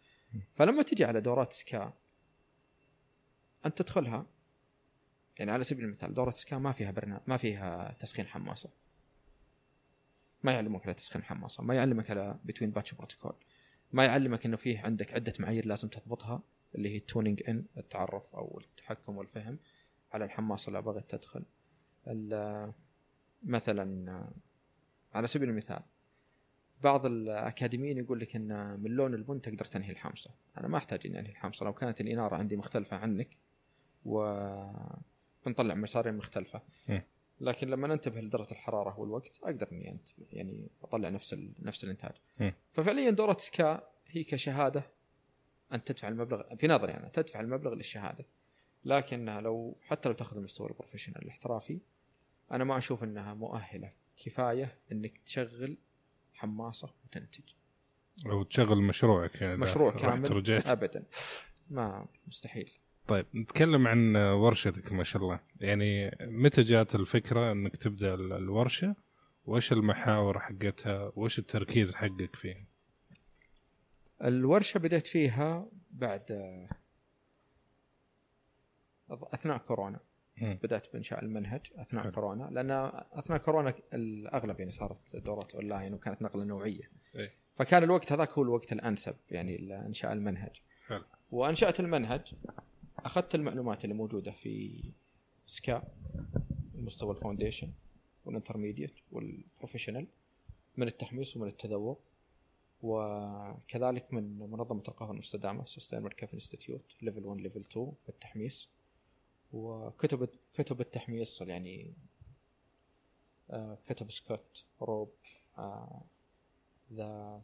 فلما 0.54 0.84
تجي 0.84 1.06
على 1.06 1.22
دورات 1.22 1.54
SCA 1.54 1.94
أنت 3.66 3.82
تدخلها 3.82 4.26
يعني 5.40 5.52
على 5.52 5.64
سبيل 5.64 5.86
المثال 5.86 6.14
دورة 6.14 6.32
SCA 6.32 6.58
ما 6.58 6.72
فيها 6.72 6.92
برنامج 6.92 7.22
ما 7.28 7.38
فيها 7.38 7.96
تسخين 8.00 8.28
حماصة. 8.28 8.70
ما 10.44 10.52
يعلمك 10.52 10.86
على 10.86 10.94
تسخين 10.94 11.24
حماصة 11.24 11.64
ما 11.64 11.76
يعلمك 11.76 12.12
على 12.12 12.40
between 12.46 12.72
batch 12.72 12.94
protocol 12.94 13.36
ما 13.92 14.06
يعلمك 14.06 14.46
إنه 14.46 14.58
فيه 14.58 14.80
عندك 14.80 15.14
عدة 15.14 15.34
معايير 15.40 15.66
لازم 15.66 15.88
تضبطها 15.88 16.44
اللي 16.76 16.90
هي 16.90 16.98
ال 16.98 17.04
tuning 17.04 17.44
ان 17.50 17.66
التعرف 17.78 18.36
أو 18.36 18.60
التحكم 18.60 19.18
والفهم. 19.18 19.60
على 20.12 20.26
الحماصة 20.26 20.68
اللي 20.68 20.82
بغيت 20.82 21.16
تدخل 21.16 21.46
مثلا 23.44 24.30
على 25.14 25.28
سبيل 25.28 25.50
المثال 25.50 25.82
بعض 26.84 27.06
الأكاديميين 27.06 27.98
يقول 27.98 28.20
لك 28.20 28.36
إن 28.36 28.80
من 28.80 28.92
لون 28.92 29.14
البن 29.14 29.42
تقدر 29.42 29.66
تنهي 29.66 29.92
الحامصه، 29.92 30.32
أنا 30.58 30.68
ما 30.68 30.78
أحتاج 30.78 31.00
إني 31.06 31.20
أنهي 31.20 31.32
الحامصه 31.32 31.66
لو 31.66 31.74
كانت 31.74 32.02
الإنارة 32.02 32.36
عندي 32.36 32.58
مختلفة 32.58 32.98
عنك 32.98 33.38
و 34.06 34.44
بنطلع 35.46 35.76
مسارين 35.76 36.18
مختلفة. 36.18 36.62
لكن 37.42 37.68
لما 37.70 37.88
ننتبه 37.88 38.22
لدرجة 38.22 38.52
الحرارة 38.52 39.00
والوقت 39.00 39.40
أقدر 39.44 39.68
إني 39.72 40.00
يعني 40.32 40.70
أطلع 40.84 41.10
نفس 41.10 41.34
ال... 41.34 41.54
نفس 41.60 41.84
الإنتاج. 41.84 42.12
ففعليا 42.72 43.10
دورة 43.12 43.38
سكا 43.40 43.90
هي 44.08 44.24
كشهادة 44.24 44.84
انت 45.74 45.88
تدفع 45.88 46.08
المبلغ 46.08 46.56
في 46.56 46.68
نظري 46.68 46.94
أنا 46.94 47.10
تدفع 47.10 47.40
المبلغ 47.40 47.74
للشهادة. 47.74 48.26
لكنها 48.86 49.42
لو 49.42 49.78
حتى 49.82 50.10
لو 50.10 50.16
تاخذ 50.16 50.38
المستوى 50.38 50.68
البروفيشنال 50.68 51.22
الاحترافي 51.22 51.80
أنا 52.52 52.64
ما 52.64 52.78
أشوف 52.78 53.04
إنها 53.04 53.34
مؤهلة. 53.34 53.92
كفاية 54.26 54.76
إنك 54.92 55.18
تشغل 55.18 55.78
حماصة 56.34 56.94
وتنتج. 57.06 57.44
لو 58.26 58.44
تشغل 58.44 58.82
مشروعك 58.82 59.42
يعني 59.42 59.58
مشروع 59.58 59.92
كامل. 59.92 60.32
ورجعت 60.32 60.68
ابدا. 60.68 61.04
ما 61.70 62.06
مستحيل. 62.28 62.72
طيب 63.08 63.26
نتكلم 63.36 63.88
عن 63.88 64.16
ورشتك 64.16 64.92
ما 64.92 65.04
شاء 65.04 65.22
الله. 65.22 65.40
يعني 65.62 66.18
متى 66.22 66.64
جات 66.64 66.96
الفكرة 66.96 67.52
إنك 67.52 67.78
تبدأ 67.78 68.14
ال- 68.14 68.34
الورشة؟ 68.34 68.96
وإيش 69.46 69.72
المحاور 69.72 70.40
حقتها؟ 70.40 71.12
وإيش 71.16 71.40
التركيز 71.40 71.96
حقك 71.96 72.36
فيه 72.36 72.68
الورشة 74.24 74.78
بديت 74.78 75.08
فيها 75.08 75.70
بعد 75.92 76.26
أثناء 79.12 79.58
كورونا. 79.58 80.00
بدأت 80.42 80.94
بإنشاء 80.94 81.24
المنهج 81.24 81.62
أثناء 81.76 82.04
حلو. 82.04 82.12
كورونا 82.12 82.50
لأن 82.52 82.72
أثناء 83.12 83.40
كورونا 83.40 83.74
الأغلب 83.94 84.60
يعني 84.60 84.72
صارت 84.72 85.16
دورات 85.16 85.56
أونلاين 85.56 85.94
وكانت 85.94 86.22
نقلة 86.22 86.44
نوعية 86.44 86.92
إيه. 87.16 87.34
فكان 87.56 87.84
الوقت 87.84 88.12
هذاك 88.12 88.30
هو 88.30 88.44
الوقت 88.44 88.74
الأنسب 88.74 89.16
يعني 89.32 89.58
لإنشاء 89.58 90.14
المنهج 90.14 90.62
حلو. 90.88 91.04
وأنشأت 91.32 91.80
المنهج 91.80 92.34
أخذت 93.00 93.36
المعلومات 93.36 93.84
اللي 93.84 93.96
موجودة 93.96 94.32
في 94.32 94.84
SCA 95.46 95.84
المستوى 96.76 97.12
ال 97.12 97.17
foundation 97.17 97.72
وال 98.26 98.36
intermediate 98.36 98.94
وال 99.12 99.26
professional 99.26 100.08
من 100.78 100.88
التحميص 100.88 101.38
ومن 101.38 101.48
التذوق 101.48 102.02
وكذلك 102.82 104.14
من 104.14 104.40
منظمة 104.40 104.84
القهوه 104.88 105.12
المستدامة 105.12 105.66
Sustainable 105.66 106.10
Coffee 106.10 106.34
Institute 106.34 106.96
level 107.02 107.26
1 107.26 107.42
level 107.42 107.60
2 107.60 107.92
في 108.04 108.10
التحميص 108.10 108.70
وكتب 109.54 110.30
كتب 110.54 110.82
التحميص 110.82 111.42
يعني 111.42 111.94
آه، 113.50 113.78
كتب 113.86 114.12
سكوت 114.12 114.66
راو 114.82 115.12
the 116.94 117.42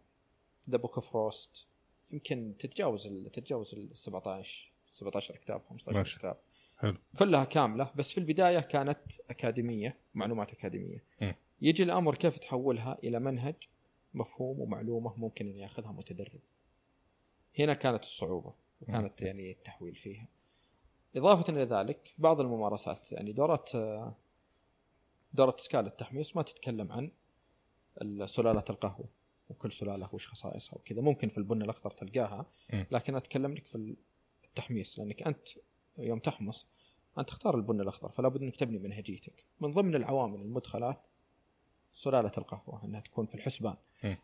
the 0.69 0.77
Book 0.77 0.95
of 0.95 1.15
Roast 1.15 1.65
يمكن 2.11 2.53
تتجاوز 2.59 3.07
ال 3.07 3.31
تتجاوز 3.31 3.73
ال 3.73 3.97
17 3.97 4.71
17 4.89 5.35
كتاب 5.37 5.61
15 5.69 5.97
ماشي. 5.97 6.19
كتاب 6.19 6.37
حلو. 6.77 6.97
كلها 7.19 7.43
كاملة 7.43 7.91
بس 7.95 8.11
في 8.11 8.17
البداية 8.17 8.59
كانت 8.59 9.19
أكاديمية 9.29 9.97
معلومات 10.13 10.51
أكاديمية 10.51 11.03
م. 11.21 11.31
يجي 11.61 11.83
الأمر 11.83 12.15
كيف 12.15 12.39
تحولها 12.39 12.97
إلى 13.03 13.19
منهج 13.19 13.55
مفهوم 14.13 14.59
ومعلومة 14.59 15.13
ممكن 15.17 15.47
أن 15.47 15.57
يأخذها 15.57 15.91
متدرب 15.91 16.39
هنا 17.59 17.73
كانت 17.73 18.03
الصعوبة 18.03 18.53
وكانت 18.81 19.21
يعني 19.21 19.51
التحويل 19.51 19.95
فيها 19.95 20.27
إضافة 21.15 21.53
إلى 21.53 21.63
ذلك 21.63 22.13
بعض 22.17 22.41
الممارسات 22.41 23.11
يعني 23.11 23.31
دورات 23.31 23.71
دورة 25.33 25.55
سكال 25.57 25.85
التحميص 25.85 26.35
ما 26.35 26.41
تتكلم 26.41 26.91
عن 26.91 27.11
سلالات 28.25 28.69
القهوة 28.69 29.05
وكل 29.49 29.71
سلالة 29.71 30.09
وش 30.13 30.27
خصائصها 30.27 30.75
وكذا. 30.75 31.01
ممكن 31.01 31.29
في 31.29 31.37
البن 31.37 31.61
الأخضر 31.61 31.91
تلقاها. 31.91 32.45
لكن 32.91 33.15
أتكلم 33.15 33.53
لك 33.53 33.67
في 33.67 33.95
التحميص 34.45 34.99
لأنك 34.99 35.23
أنت 35.23 35.47
يوم 35.97 36.19
تحمص 36.19 36.67
أنت 37.17 37.29
تختار 37.29 37.55
البن 37.55 37.81
الأخضر 37.81 38.09
فلا 38.09 38.27
بد 38.27 38.41
أنك 38.41 38.55
تبني 38.55 38.77
منهجيتك 38.77 39.45
من 39.59 39.71
ضمن 39.71 39.95
العوامل 39.95 40.41
المدخلات 40.41 41.01
سلالة 41.93 42.31
القهوة 42.37 42.85
أنها 42.85 42.99
تكون 42.99 43.25
في 43.25 43.35
الحسبان. 43.35 43.75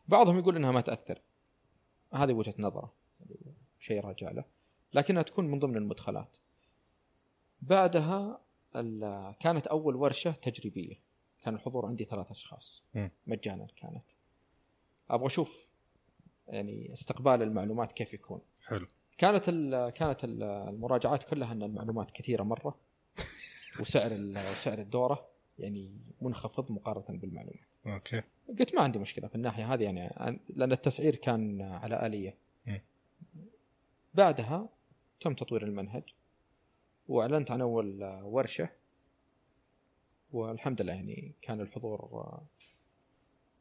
بعضهم 0.08 0.40
يقول 0.40 0.56
أنها 0.56 0.72
ما 0.72 0.82
تأثر. 0.82 1.22
هذه 2.14 2.34
وجهة 2.34 2.54
نظره 2.60 2.94
شيء 3.80 4.02
راجع 4.02 4.32
له. 4.32 4.44
لكنها 4.94 5.22
تكون 5.22 5.46
من 5.46 5.60
ضمن 5.60 5.78
المدخلات. 5.78 6.38
بعدها 7.62 8.42
كانت 9.40 9.68
أول 9.68 9.96
ورشة 9.96 10.32
تجريبية. 10.32 10.96
كان 11.42 11.56
الحضور 11.56 11.86
عندي 11.86 12.06
ثلاث 12.06 12.32
أشخاص. 12.32 12.84
م. 12.96 13.08
مجانا 13.28 13.68
كانت. 13.76 14.12
أبغى 15.10 15.26
أشوف 15.26 15.68
يعني 16.48 16.94
استقبال 16.94 17.42
المعلومات 17.42 17.92
كيف 17.92 18.14
يكون. 18.14 18.42
حلو. 18.66 18.88
كانت 19.18 19.50
ال 19.50 19.90
كانت 19.90 20.24
ال 20.24 20.44
المراجعات 20.44 21.24
كلها 21.24 21.52
أن 21.52 21.64
المعلومات 21.64 22.12
كثيرة 22.12 22.44
مرة. 22.44 22.80
وسعر 23.80 24.10
سعر 24.56 24.80
الدورة 24.80 25.28
يعني 25.60 25.92
منخفض 26.22 26.72
مقارنة 26.72 27.20
بالمعلومات. 27.20 27.68
أوكي. 27.86 28.22
قلت 28.60 28.76
ما 28.76 28.82
عندي 28.82 29.00
مشكلة 29.00 29.28
في 29.28 29.36
الناحية 29.36 29.74
هذه 29.74 29.84
يعني 29.84 30.10
لأن 30.50 30.72
التسعير 30.72 31.16
كان 31.16 31.62
على 31.62 32.06
آلية. 32.06 32.38
م. 32.68 32.78
بعدها 34.14 34.70
تم 35.20 35.34
تطوير 35.34 35.64
المنهج. 35.64 36.04
وأعلنت 37.12 37.52
عن 37.52 37.62
أول 37.62 38.04
ورشة 38.24 38.70
والحمد 40.32 40.82
لله 40.82 40.94
يعني 40.94 41.32
كان 41.42 41.62
الحضور 41.62 42.40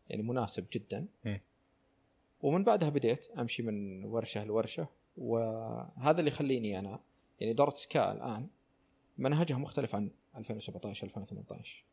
يعني 0.08 0.22
مناسب 0.22 0.66
جدا 0.72 1.06
م. 1.24 1.36
ومن 2.42 2.64
بعدها 2.64 2.88
بديت 2.88 3.30
أمشي 3.38 3.62
من 3.62 4.04
ورشة 4.04 4.44
لورشة 4.44 4.88
وهذا 5.16 6.18
اللي 6.18 6.30
يخليني 6.30 6.78
أنا 6.78 7.00
يعني 7.40 7.52
دوره 7.52 7.70
سكا 7.70 8.12
الآن 8.12 8.48
منهجها 9.18 9.58
مختلف 9.58 9.94
عن 9.94 10.10
2017 10.36 11.06
2018 11.06 11.84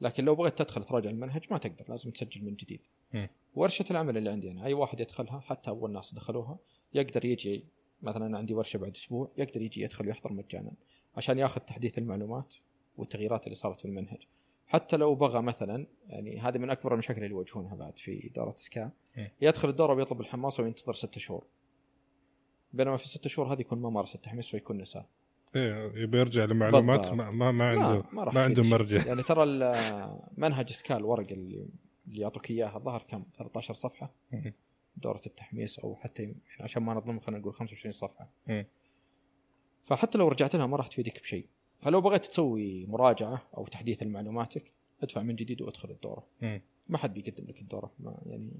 لكن 0.00 0.24
لو 0.24 0.34
بغيت 0.34 0.58
تدخل 0.58 0.84
تراجع 0.84 1.10
المنهج 1.10 1.46
ما 1.50 1.58
تقدر 1.58 1.84
لازم 1.88 2.10
تسجل 2.10 2.44
من 2.44 2.54
جديد 2.54 2.80
م. 3.14 3.26
ورشة 3.54 3.84
العمل 3.90 4.16
اللي 4.16 4.30
عندي 4.30 4.50
أنا 4.50 4.64
أي 4.64 4.74
واحد 4.74 5.00
يدخلها 5.00 5.40
حتى 5.40 5.70
أول 5.70 5.92
ناس 5.92 6.14
دخلوها 6.14 6.58
يقدر 6.94 7.24
يجي 7.24 7.64
مثلا 8.02 8.38
عندي 8.38 8.54
ورشة 8.54 8.76
بعد 8.76 8.96
أسبوع 8.96 9.30
يقدر 9.36 9.62
يجي 9.62 9.82
يدخل 9.82 10.06
ويحضر 10.06 10.32
مجانا 10.32 10.72
عشان 11.16 11.38
ياخذ 11.38 11.60
تحديث 11.60 11.98
المعلومات 11.98 12.54
والتغييرات 12.96 13.44
اللي 13.44 13.54
صارت 13.54 13.80
في 13.80 13.84
المنهج 13.84 14.26
حتى 14.66 14.96
لو 14.96 15.14
بغى 15.14 15.42
مثلا 15.42 15.86
يعني 16.06 16.40
هذه 16.40 16.58
من 16.58 16.70
أكبر 16.70 16.92
المشاكل 16.92 17.24
اللي 17.24 17.34
يواجهونها 17.34 17.74
بعد 17.74 17.98
في 17.98 18.30
دوره 18.34 18.54
سكا 18.56 18.90
م. 19.16 19.26
يدخل 19.40 19.68
الدورة 19.68 19.94
ويطلب 19.94 20.20
الحماسه 20.20 20.62
وينتظر 20.62 20.92
ستة 20.92 21.20
شهور 21.20 21.46
بينما 22.72 22.96
في 22.96 23.08
ستة 23.08 23.28
شهور 23.28 23.52
هذه 23.52 23.60
يكون 23.60 23.78
ما 23.78 23.90
مارس 23.90 24.14
التحميس 24.14 24.48
فيكون 24.48 24.78
نسى 24.78 25.04
إيه 25.56 25.92
يبي 25.94 26.18
يرجع 26.18 26.44
لمعلومات. 26.44 27.12
ما 27.12 27.30
ما, 27.30 27.50
ما 27.50 27.70
عنده 27.70 28.04
ما, 28.12 28.24
ما 28.32 28.40
عنده. 28.40 28.62
مرجع 28.62 29.06
يعني 29.06 29.22
ترى 29.22 29.44
منهج 30.36 30.72
سكا 30.72 30.96
الورق 30.96 31.26
اللي 31.30 31.68
اللي 32.08 32.20
يعطوك 32.20 32.50
اياه 32.50 32.76
الظاهر 32.76 33.02
كم 33.08 33.24
13 33.38 33.74
صفحة 33.74 34.14
م. 34.32 34.50
دورة 34.96 35.20
التحميس 35.26 35.78
أو 35.78 35.96
حتى 35.96 36.22
يعني 36.22 36.36
عشان 36.60 36.82
ما 36.82 36.94
نظلم 36.94 37.20
خلينا 37.20 37.40
نقول 37.40 37.54
25 37.54 37.92
صفحة 37.92 38.30
م. 38.46 38.62
فحتى 39.84 40.18
لو 40.18 40.28
رجعت 40.28 40.56
لها 40.56 40.66
ما 40.66 40.76
راح 40.76 40.86
تفيدك 40.86 41.20
بشيء 41.20 41.46
فلو 41.78 42.00
بغيت 42.00 42.26
تسوي 42.26 42.86
مراجعة 42.86 43.42
أو 43.56 43.66
تحديث 43.66 44.02
لمعلوماتك 44.02 44.72
ادفع 45.02 45.22
من 45.22 45.36
جديد 45.36 45.62
وادخل 45.62 45.90
الدورة 45.90 46.26
م. 46.42 46.58
ما 46.88 46.98
حد 46.98 47.14
بيقدم 47.14 47.44
لك 47.44 47.60
الدورة 47.60 47.92
ما 47.98 48.22
يعني 48.26 48.50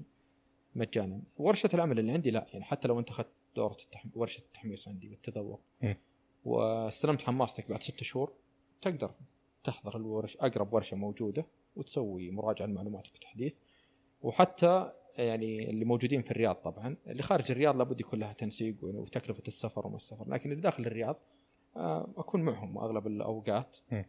مجانا 0.75 1.21
ورشة 1.37 1.69
العمل 1.73 1.99
اللي 1.99 2.11
عندي 2.11 2.31
لا 2.31 2.45
يعني 2.53 2.65
حتى 2.65 2.87
لو 2.87 2.99
أنت 2.99 3.09
أخذت 3.09 3.31
دورة 3.55 3.77
التحم... 3.83 4.09
ورشة 4.15 4.39
التحميس 4.39 4.87
عندي 4.87 5.09
والتذوق 5.09 5.61
م. 5.81 5.93
واستلمت 6.45 7.21
حماستك 7.21 7.69
بعد 7.69 7.83
ست 7.83 8.03
شهور 8.03 8.33
تقدر 8.81 9.11
تحضر 9.63 9.97
الورش 9.97 10.37
أقرب 10.37 10.73
ورشة 10.73 10.97
موجودة 10.97 11.45
وتسوي 11.75 12.31
مراجعة 12.31 12.65
لمعلوماتك 12.65 13.15
وتحديث 13.15 13.59
وحتى 14.21 14.93
يعني 15.17 15.69
اللي 15.69 15.85
موجودين 15.85 16.21
في 16.21 16.31
الرياض 16.31 16.55
طبعا 16.55 16.97
اللي 17.07 17.23
خارج 17.23 17.51
الرياض 17.51 17.77
لابد 17.77 18.01
يكون 18.01 18.19
لها 18.19 18.33
تنسيق 18.33 18.75
وتكلفة 18.83 19.43
السفر 19.47 19.87
وما 19.87 19.95
السفر. 19.95 20.29
لكن 20.29 20.51
اللي 20.51 20.61
داخل 20.61 20.85
الرياض 20.85 21.15
آه، 21.75 22.13
أكون 22.17 22.41
معهم 22.41 22.77
أغلب 22.77 23.07
الأوقات. 23.07 23.77
م. 23.91 24.03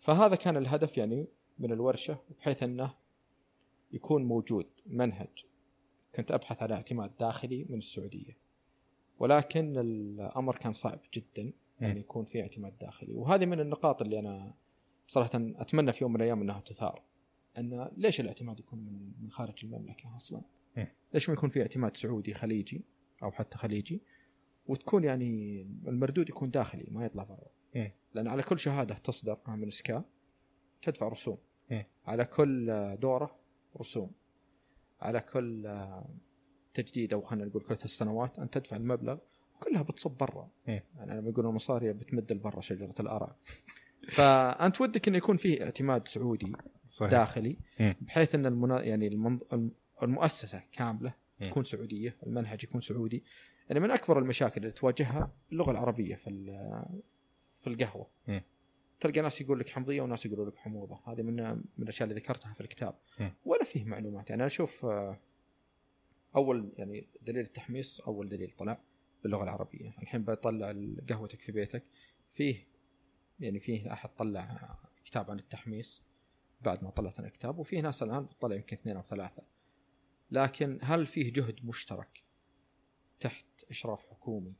فهذا 0.00 0.36
كان 0.36 0.56
الهدف 0.56 0.98
يعني 0.98 1.26
من 1.58 1.72
الورشة 1.72 2.18
بحيث 2.38 2.62
أنه 2.62 2.94
يكون 3.92 4.24
موجود 4.24 4.66
منهج 4.86 5.44
كنت 6.14 6.32
أبحث 6.32 6.62
على 6.62 6.74
اعتماد 6.74 7.16
داخلي 7.20 7.66
من 7.68 7.78
السعودية. 7.78 8.38
ولكن 9.18 9.78
الأمر 9.78 10.56
كان 10.56 10.72
صعب 10.72 11.00
جدا 11.14 11.52
يعني 11.80 12.00
يكون 12.00 12.24
في 12.24 12.42
اعتماد 12.42 12.78
داخلي. 12.78 13.14
وهذه 13.14 13.46
من 13.46 13.60
النقاط 13.60 14.02
اللي 14.02 14.18
أنا 14.18 14.54
صراحة 15.06 15.30
أتمنى 15.34 15.92
في 15.92 16.04
يوم 16.04 16.12
من 16.12 16.16
الأيام 16.16 16.40
أنها 16.40 16.60
تثار. 16.60 17.02
أن 17.58 17.90
ليش 17.96 18.20
الاعتماد 18.20 18.60
يكون 18.60 18.78
من 18.78 19.12
من 19.20 19.30
خارج 19.30 19.64
المملكة 19.64 20.16
أصلا؟ 20.16 20.42
ليش 21.14 21.28
ما 21.28 21.34
يكون 21.34 21.50
في 21.50 21.62
اعتماد 21.62 21.96
سعودي 21.96 22.34
خليجي 22.34 22.84
أو 23.22 23.30
حتى 23.30 23.58
خليجي 23.58 24.02
وتكون 24.66 25.04
يعني 25.04 25.62
المردود 25.86 26.28
يكون 26.28 26.50
داخلي 26.50 26.86
ما 26.90 27.04
يطلع 27.04 27.24
برا. 27.24 27.48
لأن 28.14 28.28
على 28.28 28.42
كل 28.42 28.58
شهادة 28.58 28.94
تصدر 28.94 29.38
من 29.46 29.70
سكا 29.70 30.04
تدفع 30.82 31.08
رسوم. 31.08 31.38
على 32.06 32.24
كل 32.24 32.66
دورة 33.00 33.38
رسوم 33.80 34.10
على 35.00 35.20
كل 35.20 35.78
تجديد 36.74 37.12
أو 37.12 37.20
خلينا 37.20 37.46
نقول 37.46 37.62
كل 37.62 37.76
ثلاث 37.76 37.90
سنوات 37.90 38.38
انت 38.38 38.58
تدفع 38.58 38.76
المبلغ 38.76 39.18
وكلها 39.56 39.82
بتصب 39.82 40.10
برا. 40.10 40.50
يعني 40.96 41.20
لما 41.20 41.30
يقولون 41.30 41.50
المصاري 41.50 41.92
بتمد 41.92 42.32
لبرا 42.32 42.60
شجرة 42.60 42.94
الارع 43.00 43.36
فأنت 44.08 44.80
ودك 44.80 45.08
إنه 45.08 45.16
يكون 45.16 45.36
فيه 45.36 45.64
اعتماد 45.64 46.08
سعودي 46.08 46.52
صحيح 46.88 47.10
داخلي. 47.10 47.56
بحيث 48.00 48.34
إن 48.34 48.46
المنا... 48.46 48.82
يعني 48.82 49.06
المنظ... 49.06 49.40
الم- 49.52 49.72
المؤسسة 50.02 50.62
كاملة. 50.72 51.24
تكون 51.40 51.64
سعودية، 51.64 52.16
المنهج 52.26 52.64
يكون 52.64 52.80
سعودي. 52.80 53.24
يعني 53.68 53.80
من 53.80 53.90
أكبر 53.90 54.18
المشاكل 54.18 54.60
اللي 54.60 54.72
تواجهها 54.72 55.32
اللغة 55.52 55.70
العربية 55.70 56.14
في 56.14 56.30
في 57.60 57.66
القهوة. 57.66 58.10
م. 58.28 58.40
تلقى 59.00 59.20
ناس 59.20 59.40
يقول 59.40 59.60
لك 59.60 59.68
حمضية 59.68 60.00
وناس 60.00 60.26
يقولوا 60.26 60.46
لك 60.46 60.56
حموضة، 60.56 61.00
هذه 61.06 61.22
من 61.22 61.34
من 61.54 61.62
الأشياء 61.78 62.08
اللي 62.08 62.20
ذكرتها 62.20 62.52
في 62.52 62.60
الكتاب. 62.60 62.94
م. 63.20 63.28
ولا 63.44 63.64
فيه 63.64 63.84
معلومات، 63.84 64.30
يعني 64.30 64.42
أنا 64.42 64.46
أشوف 64.46 64.84
آه، 64.84 65.20
أول 66.36 66.72
يعني 66.76 67.08
دليل 67.22 67.44
التحميص 67.44 68.00
أول 68.00 68.28
دليل 68.28 68.50
طلع 68.50 68.80
باللغة 69.22 69.44
العربية، 69.44 69.94
الحين 70.02 70.24
بطلع 70.24 70.74
قهوتك 71.08 71.40
في 71.40 71.52
بيتك 71.52 71.84
فيه 72.32 72.66
يعني 73.40 73.60
فيه 73.60 73.92
أحد 73.92 74.08
طلع 74.08 74.76
كتاب 75.04 75.30
عن 75.30 75.38
التحميص 75.38 76.02
بعد 76.60 76.84
ما 76.84 76.90
طلعت 76.90 77.18
أنا 77.18 77.28
كتاب 77.28 77.58
وفي 77.58 77.80
ناس 77.80 78.02
الآن 78.02 78.24
بتطلع 78.24 78.56
يمكن 78.56 78.76
اثنين 78.76 78.96
أو 78.96 79.02
ثلاثة 79.02 79.42
لكن 80.30 80.78
هل 80.82 81.06
فيه 81.06 81.32
جهد 81.32 81.64
مشترك 81.66 82.22
تحت 83.20 83.46
إشراف 83.70 84.04
حكومي 84.10 84.54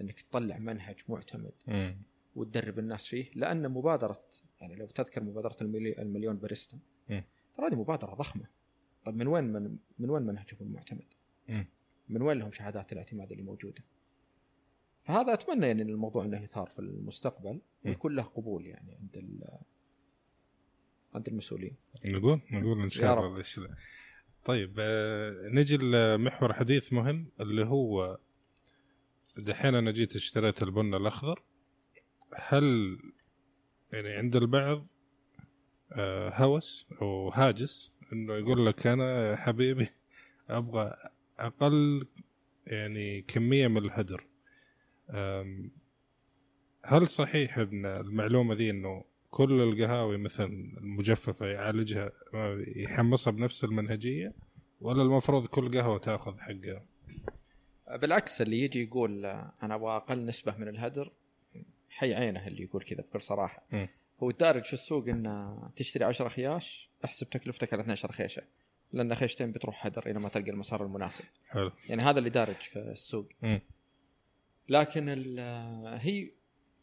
إنك 0.00 0.20
تطلع 0.20 0.58
منهج 0.58 0.96
معتمد 1.08 1.52
م. 1.66 1.92
وتدرب 2.34 2.78
الناس 2.78 3.06
فيه 3.06 3.30
لأن 3.34 3.68
مبادرة 3.68 4.24
يعني 4.60 4.74
لو 4.74 4.86
تذكر 4.86 5.22
مبادرة 5.22 5.56
الملي- 5.60 5.98
المليون 6.02 6.36
باريستا. 6.36 6.78
ترى 7.54 7.66
هذه 7.66 7.74
مبادرة 7.74 8.14
ضخمة 8.14 8.46
طيب 9.04 9.16
من 9.16 9.26
وين 9.26 9.44
من, 9.44 9.78
من 9.98 10.10
وين 10.10 10.22
منهجهم 10.22 10.58
المعتمد؟ 10.60 11.14
مم. 11.48 11.66
من 12.08 12.22
وين 12.22 12.38
لهم 12.38 12.52
شهادات 12.52 12.92
الاعتماد 12.92 13.30
اللي 13.32 13.42
موجودة؟ 13.42 13.82
فهذا 15.06 15.32
أتمنى 15.34 15.66
يعني 15.66 15.82
الموضوع 15.82 16.24
انه 16.24 16.42
يثار 16.42 16.66
في 16.66 16.78
المستقبل 16.78 17.60
ويكون 17.84 18.14
له 18.16 18.22
قبول 18.22 18.66
يعني 18.66 18.94
عند 19.00 19.16
ال- 19.16 19.58
عند 21.14 21.28
المسؤولين. 21.28 21.76
نقول؟ 22.06 22.40
نقول 22.52 22.82
إن 22.82 22.90
شاء. 22.90 23.26
الله. 23.26 23.76
طيب 24.44 24.74
آه، 24.78 25.48
نجي 25.48 25.76
لمحور 25.76 26.52
حديث 26.52 26.92
مهم 26.92 27.28
اللي 27.40 27.64
هو 27.64 28.18
دحين 29.36 29.74
أنا 29.74 29.90
جيت 29.90 30.16
اشتريت 30.16 30.62
البن 30.62 30.94
الأخضر. 30.94 31.42
هل 32.34 32.98
يعني 33.92 34.08
عند 34.12 34.36
البعض 34.36 34.82
آه، 35.92 36.32
هوس 36.44 36.86
أو 37.02 37.28
هاجس 37.28 37.92
إنه 38.12 38.34
يقول 38.34 38.66
لك 38.66 38.86
أنا 38.86 39.36
حبيبي 39.36 39.88
أبغى 40.48 40.94
أقل 41.38 42.06
يعني 42.66 43.22
كمية 43.22 43.68
من 43.68 43.78
الهدر؟ 43.78 44.26
هل 46.82 47.08
صحيح 47.08 47.58
إن 47.58 47.86
المعلومة 47.86 48.54
دي 48.54 48.70
إنه 48.70 49.04
كل 49.30 49.60
القهاوي 49.62 50.16
مثلا 50.18 50.46
المجففة 50.78 51.46
يعالجها 51.46 52.12
يحمصها 52.76 53.30
بنفس 53.30 53.64
المنهجية 53.64 54.32
ولا 54.80 55.02
المفروض 55.02 55.46
كل 55.46 55.78
قهوة 55.78 55.98
تأخذ 55.98 56.38
حقها؟ 56.38 56.84
بالعكس 58.00 58.42
اللي 58.42 58.60
يجي 58.60 58.82
يقول 58.82 59.26
أنا 59.62 59.74
أبغى 59.74 59.96
أقل 59.96 60.26
نسبة 60.26 60.56
من 60.56 60.68
الهدر 60.68 61.12
حي 61.90 62.14
عينه 62.14 62.46
اللي 62.46 62.62
يقول 62.62 62.82
كذا 62.82 63.00
بكل 63.02 63.20
صراحة 63.20 63.62
مم. 63.72 63.88
هو 64.22 64.30
الدارج 64.30 64.62
في 64.62 64.72
السوق 64.72 65.08
انه 65.08 65.68
تشتري 65.76 66.04
10 66.04 66.28
خياش 66.28 66.90
أحسب 67.04 67.30
تكلفتك 67.30 67.72
على 67.72 67.82
12 67.82 68.12
خيشة 68.12 68.42
لأن 68.92 69.14
خيشتين 69.14 69.52
بتروح 69.52 69.86
هدر 69.86 70.06
إلى 70.06 70.20
ما 70.20 70.28
تلقى 70.28 70.50
المسار 70.50 70.84
المناسب 70.84 71.24
حلو 71.48 71.72
يعني 71.88 72.02
هذا 72.02 72.18
اللي 72.18 72.30
دارج 72.30 72.54
في 72.54 72.78
السوق 72.78 73.28
مم. 73.42 73.60
لكن 74.68 75.08
ال- 75.08 75.96
هي 76.00 76.30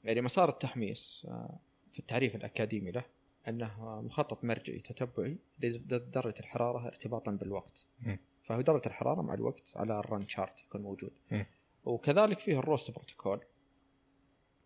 يعني 0.03 0.21
مسار 0.21 0.49
التحميص 0.49 1.25
آه، 1.29 1.59
في 1.91 1.99
التعريف 1.99 2.35
الأكاديمي 2.35 2.91
له 2.91 3.05
أنه 3.47 4.01
مخطط 4.01 4.43
مرجعي 4.43 4.79
تتبعي 4.79 5.37
لدرجة 5.59 6.35
الحرارة 6.39 6.87
ارتباطا 6.87 7.31
بالوقت. 7.31 7.85
فهو 8.41 8.61
درجة 8.61 8.87
الحرارة 8.87 9.21
مع 9.21 9.33
الوقت 9.33 9.73
على 9.75 9.99
ال 9.99 10.06
run 10.06 10.27
chart 10.27 10.61
يكون 10.61 10.81
موجود. 10.81 11.11
وكذلك 11.85 12.39
فيه 12.39 12.59
ال 12.59 12.65
roast 12.65 12.91
protocol 12.91 13.41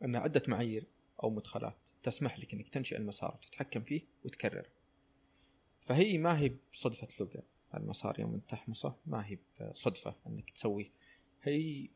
انه 0.03 0.19
عدة 0.19 0.41
معايير 0.47 0.87
أو 1.23 1.29
مدخلات 1.29 1.77
تسمح 2.03 2.39
لك 2.39 2.53
إنك 2.53 2.69
تنشئ 2.69 2.97
المسار 2.97 3.33
وتتحكم 3.33 3.81
فيه 3.81 4.01
وتكرر 4.25 4.69
فهي 5.81 6.17
ما 6.17 6.39
هي 6.39 6.51
بصدفة 6.73 7.07
لقى 7.25 7.43
المسار 7.73 8.19
يوم 8.19 8.39
تحمصه 8.39 8.95
ما 9.05 9.25
هي 9.27 9.37
بصدفة 9.61 10.15
إنك 10.27 10.49
تسويه. 10.49 10.89
هي 11.43 11.89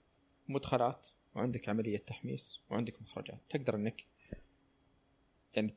مدخلات 0.48 1.08
وعندك 1.36 1.70
عملية 1.70 1.98
تحميص 1.98 2.62
وعندك 2.70 3.02
مخرجات 3.02 3.39
تقدر 3.50 3.76
إنك 3.76 4.06
يعني 5.56 5.76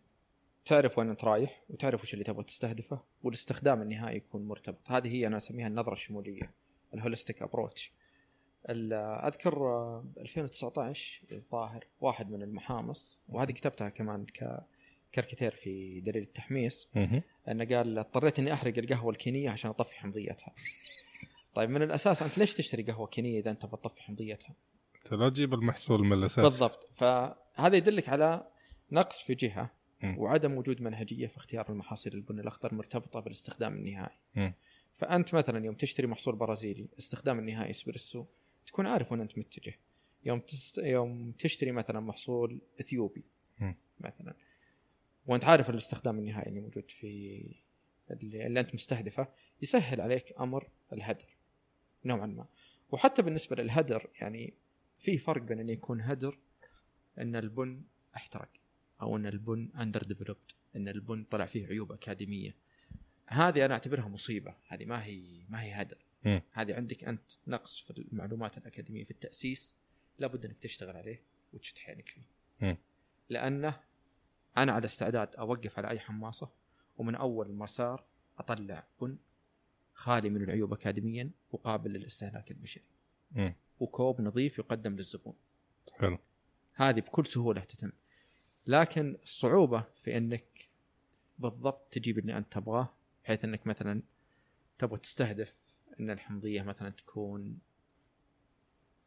تعرف 0.64 0.98
وين 0.98 1.10
انت 1.10 1.24
رايح 1.24 1.62
وتعرف 1.70 2.02
وش 2.02 2.14
اللي 2.14 2.24
تبغى 2.24 2.44
تستهدفه 2.44 3.02
والاستخدام 3.22 3.82
النهائي 3.82 4.16
يكون 4.16 4.48
مرتبط 4.48 4.90
هذه 4.90 5.08
هي 5.08 5.26
أنا 5.26 5.36
أسميها 5.36 5.66
النظرة 5.66 5.92
الشمولية 5.92 6.50
الهوليستيك 6.94 7.42
ابروتش 7.42 7.92
أذكر 9.26 9.58
آه، 9.58 10.04
2019 10.18 11.22
الظاهر 11.32 11.86
واحد 12.00 12.30
من 12.30 12.42
المحامص 12.42 13.18
وهذه 13.28 13.52
كتبتها 13.52 13.88
كمان 13.88 14.26
ك 14.26 14.64
كاركتير 15.12 15.54
في 15.54 16.00
دليل 16.00 16.22
التحميص. 16.22 16.88
أنه 17.48 17.64
قال 17.76 17.98
اضطريت 17.98 18.38
إني 18.38 18.52
أحرق 18.52 18.78
القهوة 18.78 19.10
الكينية 19.12 19.50
عشان 19.50 19.70
أطفي 19.70 19.96
حمضيتها. 19.96 20.54
طيب 21.54 21.70
من 21.70 21.82
الأساس 21.82 22.22
أنت 22.22 22.38
ليش 22.38 22.54
تشتري 22.54 22.82
قهوة 22.82 23.06
كينية 23.06 23.40
إذا 23.40 23.50
أنت 23.50 23.66
بتطفي 23.66 24.02
حمضيتها؟ 24.02 24.54
أنت 24.96 25.14
لا 25.14 25.28
تجيب 25.28 25.54
المحصول 25.54 26.04
من 26.04 26.12
الأساس 26.12 26.44
بالضبط 26.44 26.88
فهذا 26.92 27.76
يدلك 27.76 28.08
على 28.08 28.46
نقص 28.92 29.22
في 29.22 29.34
جهة 29.34 29.70
مم. 30.02 30.18
وعدم 30.18 30.56
وجود 30.56 30.82
منهجية 30.82 31.26
في 31.26 31.36
اختيار 31.36 31.68
المحاصيل 31.70 32.14
البن 32.14 32.40
الأخضر 32.40 32.74
مرتبطة 32.74 33.20
بالاستخدام 33.20 33.74
النهائي. 33.74 34.18
مم. 34.34 34.54
فأنت 34.94 35.34
مثلا 35.34 35.64
يوم 35.64 35.74
تشتري 35.74 36.06
محصول 36.06 36.36
برازيلي 36.36 36.88
استخدام 36.98 37.38
النهائي 37.38 37.70
إسبريسو 37.70 38.24
تكون 38.66 38.86
عارف 38.86 39.12
وين 39.12 39.20
أنت 39.20 39.38
متجه. 39.38 39.74
يوم 40.24 40.40
تست... 40.40 40.78
يوم 40.78 41.32
تشتري 41.32 41.72
مثلا 41.72 42.00
محصول 42.00 42.60
إثيوبي 42.80 43.24
مم. 43.60 43.76
مثلا 44.00 44.34
وأنت 45.26 45.44
عارف 45.44 45.70
الاستخدام 45.70 46.18
النهائي 46.18 46.48
اللي 46.48 46.60
موجود 46.60 46.90
في 46.90 47.06
اللي, 48.10 48.46
اللي 48.46 48.60
أنت 48.60 48.74
مستهدفه 48.74 49.28
يسهل 49.62 50.00
عليك 50.00 50.34
أمر 50.40 50.68
الهدر 50.92 51.33
نوعا 52.04 52.26
ما. 52.26 52.46
وحتى 52.90 53.22
بالنسبة 53.22 53.56
للهدر 53.56 54.10
يعني 54.20 54.54
في 54.98 55.18
فرق 55.18 55.42
بين 55.42 55.60
انه 55.60 55.72
يكون 55.72 56.00
هدر 56.00 56.38
إن 57.18 57.36
البن 57.36 57.84
أحترق 58.16 58.50
أو 59.02 59.16
إن 59.16 59.26
البن 59.26 59.70
under 59.80 60.02
developed 60.02 60.52
إن 60.76 60.88
البن 60.88 61.24
طلع 61.24 61.46
فيه 61.46 61.66
عيوب 61.66 61.92
أكاديمية. 61.92 62.56
هذه 63.26 63.64
أنا 63.64 63.74
أعتبرها 63.74 64.08
مصيبة. 64.08 64.54
هذه 64.68 64.84
ما 64.84 65.04
هي 65.04 65.46
ما 65.48 65.62
هي 65.62 65.72
هدر. 65.72 66.04
هذه 66.52 66.76
عندك 66.76 67.04
أنت 67.04 67.32
نقص 67.46 67.78
في 67.80 67.90
المعلومات 67.90 68.58
الأكاديمية 68.58 69.04
في 69.04 69.10
التأسيس 69.10 69.74
لابد 70.18 70.44
إنك 70.44 70.58
تشتغل 70.58 70.96
عليه 70.96 71.22
وتشد 71.52 71.78
حيلك 71.78 72.08
فيه. 72.08 72.26
لأنه 73.28 73.80
أنا 74.56 74.72
على 74.72 74.84
استعداد 74.84 75.36
أوقف 75.36 75.78
على 75.78 75.88
أي 75.88 75.98
حماصة 75.98 76.50
ومن 76.96 77.14
أول 77.14 77.50
المسار 77.50 78.04
أطلع 78.38 78.86
بن 79.00 79.18
خالي 79.94 80.30
من 80.30 80.42
العيوب 80.42 80.72
اكاديميا 80.72 81.30
وقابل 81.52 81.90
للاستهلاك 81.90 82.50
البشري. 82.50 82.84
وكوب 83.80 84.20
نظيف 84.20 84.58
يقدم 84.58 84.96
للزبون 84.96 85.34
حلو 85.92 86.18
هذه 86.74 87.00
بكل 87.00 87.26
سهولة 87.26 87.60
تتم 87.60 87.92
لكن 88.66 89.16
الصعوبة 89.22 89.80
في 89.80 90.16
أنك 90.16 90.68
بالضبط 91.38 91.92
تجيب 91.92 92.18
اللي 92.18 92.36
أنت 92.36 92.52
تبغاه 92.52 92.94
بحيث 93.24 93.44
أنك 93.44 93.66
مثلا 93.66 94.02
تبغى 94.78 94.98
تستهدف 94.98 95.54
إن 96.00 96.10
الحمضية 96.10 96.62
مثلا 96.62 96.90
تكون 96.90 97.58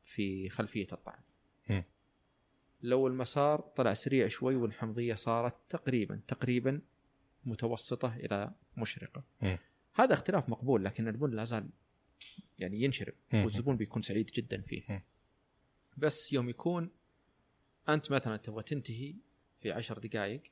في 0.04 0.50
خلفية 0.50 0.88
الطعم. 0.92 1.22
لو 2.82 3.08
المسار 3.08 3.60
طلع 3.62 3.94
سريع 3.94 4.28
شوي 4.28 4.56
والحمضية 4.56 5.16
صارت 5.16 5.56
تقريبا 5.70 6.22
تقريبا 6.28 6.82
متوسطة 7.46 8.16
إلى 8.16 8.52
مشرقة 8.78 9.24
مم. 9.42 9.58
هذا 10.00 10.14
اختلاف 10.14 10.50
مقبول 10.50 10.86
لكن 10.86 11.08
البن 11.08 11.30
لا 11.30 11.46
زال 11.46 11.70
يعني 12.60 12.82
ينشرب. 12.82 13.14
والزبون 13.34 13.78
بيكون 13.78 14.02
سعيد 14.02 14.26
جدا 14.26 14.62
فيه. 14.62 15.06
بس 15.98 16.34
يوم 16.34 16.50
يكون 16.50 16.92
أنت 17.90 18.12
مثلا 18.12 18.38
تبغى 18.38 18.64
تنتهي 18.64 19.16
في 19.60 19.72
عشر 19.72 20.00
دقائق 20.00 20.44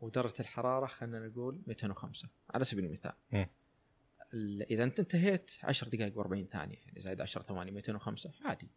ودرجة 0.00 0.34
الحرارة 0.40 0.86
خلينا 0.86 1.28
نقول 1.28 1.62
205 1.66 2.28
على 2.50 2.64
سبيل 2.64 2.84
المثال 2.84 3.12
إذا 4.70 4.84
أنت 4.84 5.00
انتهيت 5.00 5.50
10 5.62 5.88
دقائق 5.88 6.22
و40 6.22 6.52
ثانية 6.52 6.76
يعني 6.86 7.00
زائد 7.00 7.20
10 7.20 7.42
ثواني 7.42 7.70
205 7.70 8.30
عادي 8.44 8.68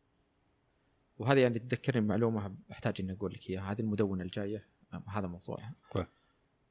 وهذه 1.18 1.39
يعني 1.39 1.60
تذكرني 1.60 2.02
بمعلومة 2.02 2.56
بحتاج 2.70 2.95
إني 3.00 3.14
أقول 3.14 3.34
لك 3.34 3.50
إياها 3.50 3.72
هذه 3.72 3.82
المدونة 3.82 4.24
الجاية 4.24 4.68
هذا 5.08 5.28
موضوعها 5.28 5.76
طيب. 5.91 6.08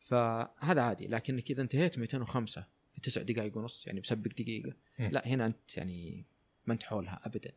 فهذا 0.07 0.82
عادي 0.82 1.07
لكنك 1.07 1.50
إذا 1.50 1.62
انتهيت 1.62 1.98
205 1.98 2.66
في 2.94 3.00
تسع 3.00 3.22
دقائق 3.22 3.57
ونص 3.57 3.86
يعني 3.86 4.00
مسبق 4.00 4.28
دقيقة. 4.28 4.74
لا 4.98 5.26
هنا 5.26 5.46
أنت 5.46 5.76
يعني 5.76 6.24
ما 6.66 6.74
أنت 6.74 6.82
حولها 6.82 7.20
ابدا. 7.24 7.52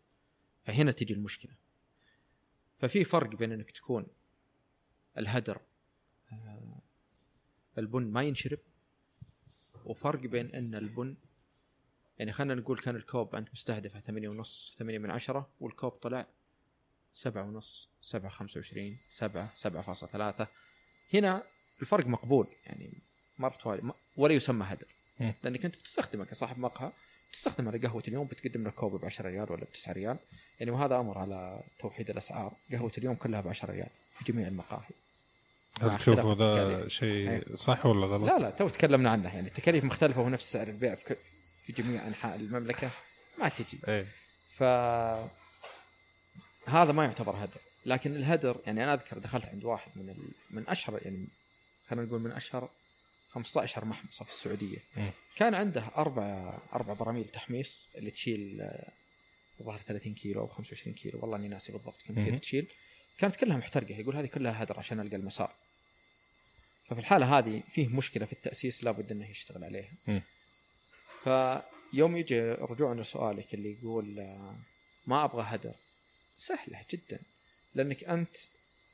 فهنا 0.63 0.91
تجي 0.91 1.13
المشكلة. 1.13 1.51
ففي 2.79 3.03
فرق 3.03 3.35
بين 3.35 3.51
إنك 3.51 3.71
تكون 3.71 4.07
الهدر 5.17 5.61
آه، 6.31 6.81
البن 7.77 8.03
ما 8.03 8.23
ينشرب 8.23 8.59
وفرق 9.85 10.19
بين 10.19 10.55
إن 10.55 10.75
البن 10.75 11.17
يعني 12.17 12.31
خلينا 12.31 12.55
نقول 12.55 12.79
كان 12.79 12.95
الكوب 12.95 13.35
انت 13.35 13.49
مستهدفه 13.51 13.99
ثمانية 13.99 14.29
ونص 14.29 14.75
ثمانية 14.77 14.99
من 14.99 15.11
عشرة 15.11 15.49
والكوب 15.59 15.91
طلع 15.91 16.27
سبعة 17.13 17.43
ونص 17.43 17.89
سبعة 18.01 18.31
خمسة 18.31 18.57
وعشرين 18.57 18.97
سبعة 19.09 19.51
سبعة 19.55 19.81
فاصلة 19.81 20.09
ثلاثة. 20.09 20.47
هنا 21.13 21.43
الفرق 21.81 22.07
مقبول 22.07 22.47
يعني 22.65 22.89
مرت 23.39 23.81
ولا 24.17 24.33
يسمى 24.33 24.65
هدر. 24.65 24.87
لأنك 25.43 25.65
أنت 25.65 25.75
بتستخدمه 25.75 26.25
كصاحب 26.25 26.59
مقهى 26.59 26.91
تستخدم 27.33 27.67
على 27.67 27.77
قهوة 27.77 28.03
اليوم 28.07 28.27
بتقدم 28.27 28.67
لك 28.67 28.73
كوب 28.73 29.01
ب 29.01 29.05
10 29.05 29.29
ريال 29.29 29.51
ولا 29.51 29.63
ب 29.63 29.73
9 29.73 29.93
ريال. 29.93 30.17
يعني 30.59 30.71
وهذا 30.71 30.99
أمر 30.99 31.17
على 31.17 31.63
توحيد 31.79 32.09
الأسعار. 32.09 32.53
قهوة 32.71 32.91
اليوم 32.97 33.15
كلها 33.15 33.41
ب 33.41 33.47
10 33.47 33.71
ريال 33.71 33.89
في 34.15 34.31
جميع 34.31 34.47
المقاهي. 34.47 34.89
هل 35.81 35.89
اختلاف 35.89 36.19
تشوفوا 36.19 36.35
ذا 36.35 36.63
التكاليف. 36.63 36.87
شيء 36.93 37.29
إيه. 37.29 37.55
صح 37.55 37.85
ولا 37.85 38.07
غلط؟ 38.07 38.23
لا 38.23 38.39
لا 38.39 38.49
تو 38.49 38.69
تكلمنا 38.69 39.09
عنه. 39.09 39.35
يعني 39.35 39.47
التكاليف 39.47 39.83
مختلفة 39.83 40.21
ونفس 40.21 40.51
سعر 40.51 40.67
البيع 40.67 40.95
في 41.65 41.73
جميع 41.77 42.07
أنحاء 42.07 42.35
المملكة. 42.35 42.89
ما 43.39 43.49
تجي. 43.49 43.79
إيه. 43.87 44.05
ف 44.57 44.63
هذا 46.69 46.91
ما 46.91 47.03
يعتبر 47.03 47.35
هدر. 47.43 47.61
لكن 47.85 48.15
الهدر 48.15 48.57
يعني 48.65 48.83
أنا 48.83 48.93
أذكر 48.93 49.17
دخلت 49.17 49.45
عند 49.45 49.63
واحد 49.65 49.91
من 49.95 50.09
ال... 50.09 50.31
من 50.51 50.67
أشهر 50.67 50.99
يعني 51.05 51.27
خلينا 51.89 52.05
نقول 52.05 52.21
من 52.21 52.31
أشهر 52.31 52.69
15 53.29 53.85
محمصه 53.85 54.25
في 54.25 54.31
السعودية 54.31 54.77
مم. 54.97 55.11
كان 55.35 55.53
عنده 55.53 55.81
أربع 55.97 56.57
أربع 56.73 56.93
براميل 56.93 57.29
تحميص 57.29 57.87
اللي 57.95 58.11
تشيل 58.11 58.61
آه، 58.61 58.91
الظاهر 59.59 59.79
30 59.79 60.13
كيلو 60.13 60.41
أو 60.41 60.47
25 60.47 60.95
كيلو 60.95 61.19
والله 61.21 61.37
إني 61.37 61.47
ناسي 61.47 61.71
بالضبط 61.71 62.01
كم. 62.07 62.25
كيلو 62.25 62.37
تشيل 62.37 62.67
كانت 63.17 63.35
كلها 63.35 63.57
محترقة 63.57 63.95
يقول 63.95 64.15
هذه 64.15 64.25
كلها 64.25 64.63
هدر 64.63 64.79
عشان 64.79 64.99
ألقى 64.99 65.15
المسار 65.15 65.53
ففي 66.85 66.99
الحالة 66.99 67.37
هذه 67.37 67.63
فيه 67.73 67.87
مشكلة 67.93 68.25
في 68.25 68.33
التأسيس 68.33 68.83
لابد 68.83 69.11
إنه 69.11 69.29
يشتغل 69.29 69.63
عليها. 69.63 69.91
فيوم 71.23 72.17
يجي 72.17 72.41
رجوعا 72.51 72.93
لسؤالك 72.93 73.53
اللي 73.53 73.77
يقول 73.79 74.19
آه، 74.19 74.55
ما 75.07 75.23
أبغى 75.23 75.43
هدر 75.47 75.73
سهلة 76.37 76.85
جدا 76.91 77.19
لأنك 77.75 78.03
أنت 78.03 78.37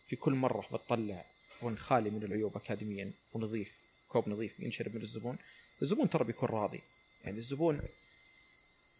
في 0.07 0.15
كل 0.15 0.33
مرة 0.33 0.67
بتطلع 0.73 1.25
بن 1.61 1.75
خالي 1.77 2.09
من 2.09 2.23
العيوب 2.23 2.57
اكاديميا 2.57 3.13
ونظيف 3.33 3.77
كوب 4.07 4.29
نظيف 4.29 4.59
ينشرب 4.59 4.95
من 4.95 5.01
الزبون 5.01 5.37
الزبون 5.81 6.09
ترى 6.09 6.23
بيكون 6.23 6.49
راضي 6.49 6.81
يعني 7.23 7.37
الزبون 7.37 7.81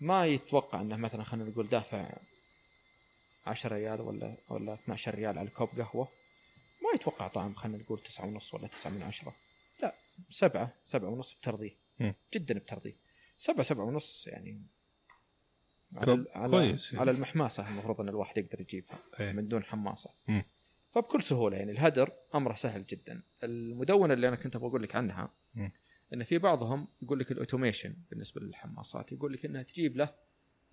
ما 0.02 0.26
يتوقع 0.26 0.82
إنه 0.82 0.98
مثلا 0.98 1.24
خلينا 1.24 1.50
نقول 1.50 1.70
دافع 1.70 2.18
10 3.46 3.76
ريال 3.76 4.02
ولا 4.02 4.36
ولا 4.50 4.74
12 4.74 5.16
ريال 5.16 5.38
على 5.38 5.50
كوب 5.50 5.70
قهوة 5.70 6.08
ما 6.84 6.90
يتوقع 6.96 7.28
طعم 7.28 7.54
خلينا 7.54 7.78
نقول 7.78 8.00
تسعة 8.00 8.26
ونص 8.26 8.54
ولا 8.54 8.68
تسعة 8.68 8.92
من 8.92 9.04
عشرة 9.04 9.36
لا 9.82 9.96
سبعة 10.30 10.74
سبعة 10.86 11.10
ونص 11.10 11.34
بترضيه. 11.34 11.72
جدا 12.34 12.60
بترضيه 12.60 12.96
سبعة 13.38 13.64
سبعة 13.64 13.84
ونص 13.84 14.28
يعني 14.28 14.62
على, 15.96 16.26
على, 16.36 16.52
كويس 16.52 16.88
يعني. 16.88 17.02
على 17.02 17.12
المحماسة 17.12 17.68
المفروض 17.68 18.02
إن 18.02 18.10
الواحد 18.10 18.38
يقدر 18.38 18.62
يجيبها 18.62 19.00
إيه. 19.20 19.32
من 19.32 19.48
دون 19.48 19.64
حماصة 19.64 20.10
مم. 20.28 20.44
فبكل 20.96 21.24
سهولة 21.24 21.58
يعني 21.58 21.72
الهدر 21.72 22.14
أمره 22.36 22.54
سهل 22.54 22.86
جدا 22.86 23.24
المدونة 23.44 24.14
اللي 24.14 24.28
أنا 24.28 24.36
كنت 24.36 24.56
أبغى 24.56 24.70
أقول 24.70 24.84
لك 24.84 24.96
عنها. 24.96 25.34
إن 26.14 26.24
في 26.24 26.38
بعضهم 26.38 26.88
يقول 27.02 27.20
لك 27.20 27.32
الأوتوميشن 27.32 27.96
بالنسبة 28.10 28.42
للحماصات 28.42 29.12
يقول 29.12 29.34
لك 29.34 29.46
إنها 29.46 29.64
تجيب 29.64 29.98
له 29.98 30.16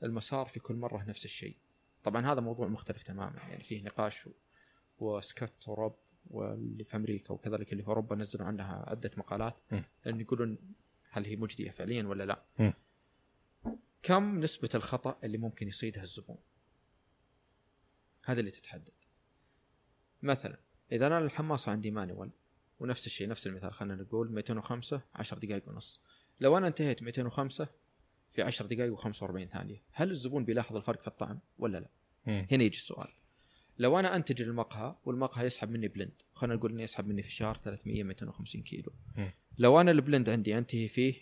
المسار 0.03 0.47
في 0.47 0.61
كل 0.61 0.75
مرة 0.75 1.05
نفس 1.05 1.25
الشيء 1.25 1.57
طبعا 2.03 2.27
هذا 2.27 2.41
موضوع 2.41 2.69
مختلف 2.69 3.03
تماما 3.03 3.39
يعني 3.49 3.63
فيه 3.63 3.83
نقاش 3.83 4.29
وسكوت 4.99 5.69
وروب 5.69 5.97
واللي 6.27 6.85
في 6.85 6.97
أمريكا 6.97 7.35
وكذلك 7.35 7.73
اللي 7.73 7.83
في 7.83 7.89
أوروبا 7.89 8.17
نزلوا 8.17 8.47
عنها 8.47 8.85
عدة 8.91 9.11
مقالات. 9.17 9.61
لأن 10.05 10.21
يقولون 10.21 10.59
هل 11.11 11.27
هي 11.27 11.37
مجدية 11.37 11.71
فعليا 11.71 12.03
ولا 12.07 12.25
لا؟ 12.25 12.45
كم 14.03 14.41
نسبة 14.41 14.71
الخطأ 14.75 15.17
اللي 15.25 15.39
ممكن 15.39 15.69
يصيدها 15.69 16.03
الزبون؟ 16.03 16.39
هذا 18.25 18.41
اللي 18.41 18.51
تتحدد. 18.51 19.02
مثلا 20.23 20.59
إذا 20.93 21.07
أنا 21.07 21.19
الحماصه 21.19 21.73
عندي 21.73 21.91
manual 21.91 22.31
ونفس 22.81 23.07
الشيء 23.07 23.29
نفس 23.29 23.47
المثال 23.47 23.73
خلينا 23.73 24.03
نقول 24.03 24.33
205 24.33 25.01
10 25.15 25.39
دقائق 25.39 25.69
ونص. 25.69 26.01
لو 26.41 26.59
أنا 26.59 26.67
انتهيت 26.67 27.03
205 27.03 27.69
في 28.31 28.43
10 28.43 28.67
دقائق 28.67 28.97
و45 28.97 29.45
ثانية، 29.45 29.83
هل 29.93 30.11
الزبون 30.11 30.45
بيلاحظ 30.45 30.77
الفرق 30.77 31.01
في 31.01 31.07
الطعم 31.09 31.39
ولا 31.59 31.79
لا؟ 31.79 31.89
هنا 32.27 32.65
يجي 32.65 32.77
السؤال 32.77 33.09
لو 33.79 33.99
أنا 33.99 34.17
أنتج 34.17 34.43
المقهى 34.43 34.97
والمقهى 35.05 35.47
يسحب 35.47 35.71
مني 35.71 35.89
blend 35.89 36.13
خلينا 36.35 36.55
نقول 36.57 36.73
إنه 36.73 36.83
يسحب 36.83 37.07
مني 37.07 37.23
في 37.23 37.29
الشهر 37.29 37.57
300 37.57 38.05
250 38.05 38.63
كيلو. 38.63 38.93
لو 39.59 39.81
أنا 39.81 39.91
ال 39.91 39.97
blend 39.97 40.29
عندي 40.29 40.59
أنتهي 40.59 40.89
فيه 40.89 41.15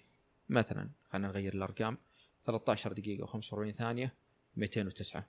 مثلا 0.49 0.91
خلينا 1.11 1.29
نغير 1.29 1.55
الأرقام 1.55 1.99
13 2.47 2.93
دقيقة 2.93 3.27
و45 3.27 3.71
ثانية 3.71 4.15
209 4.57 5.27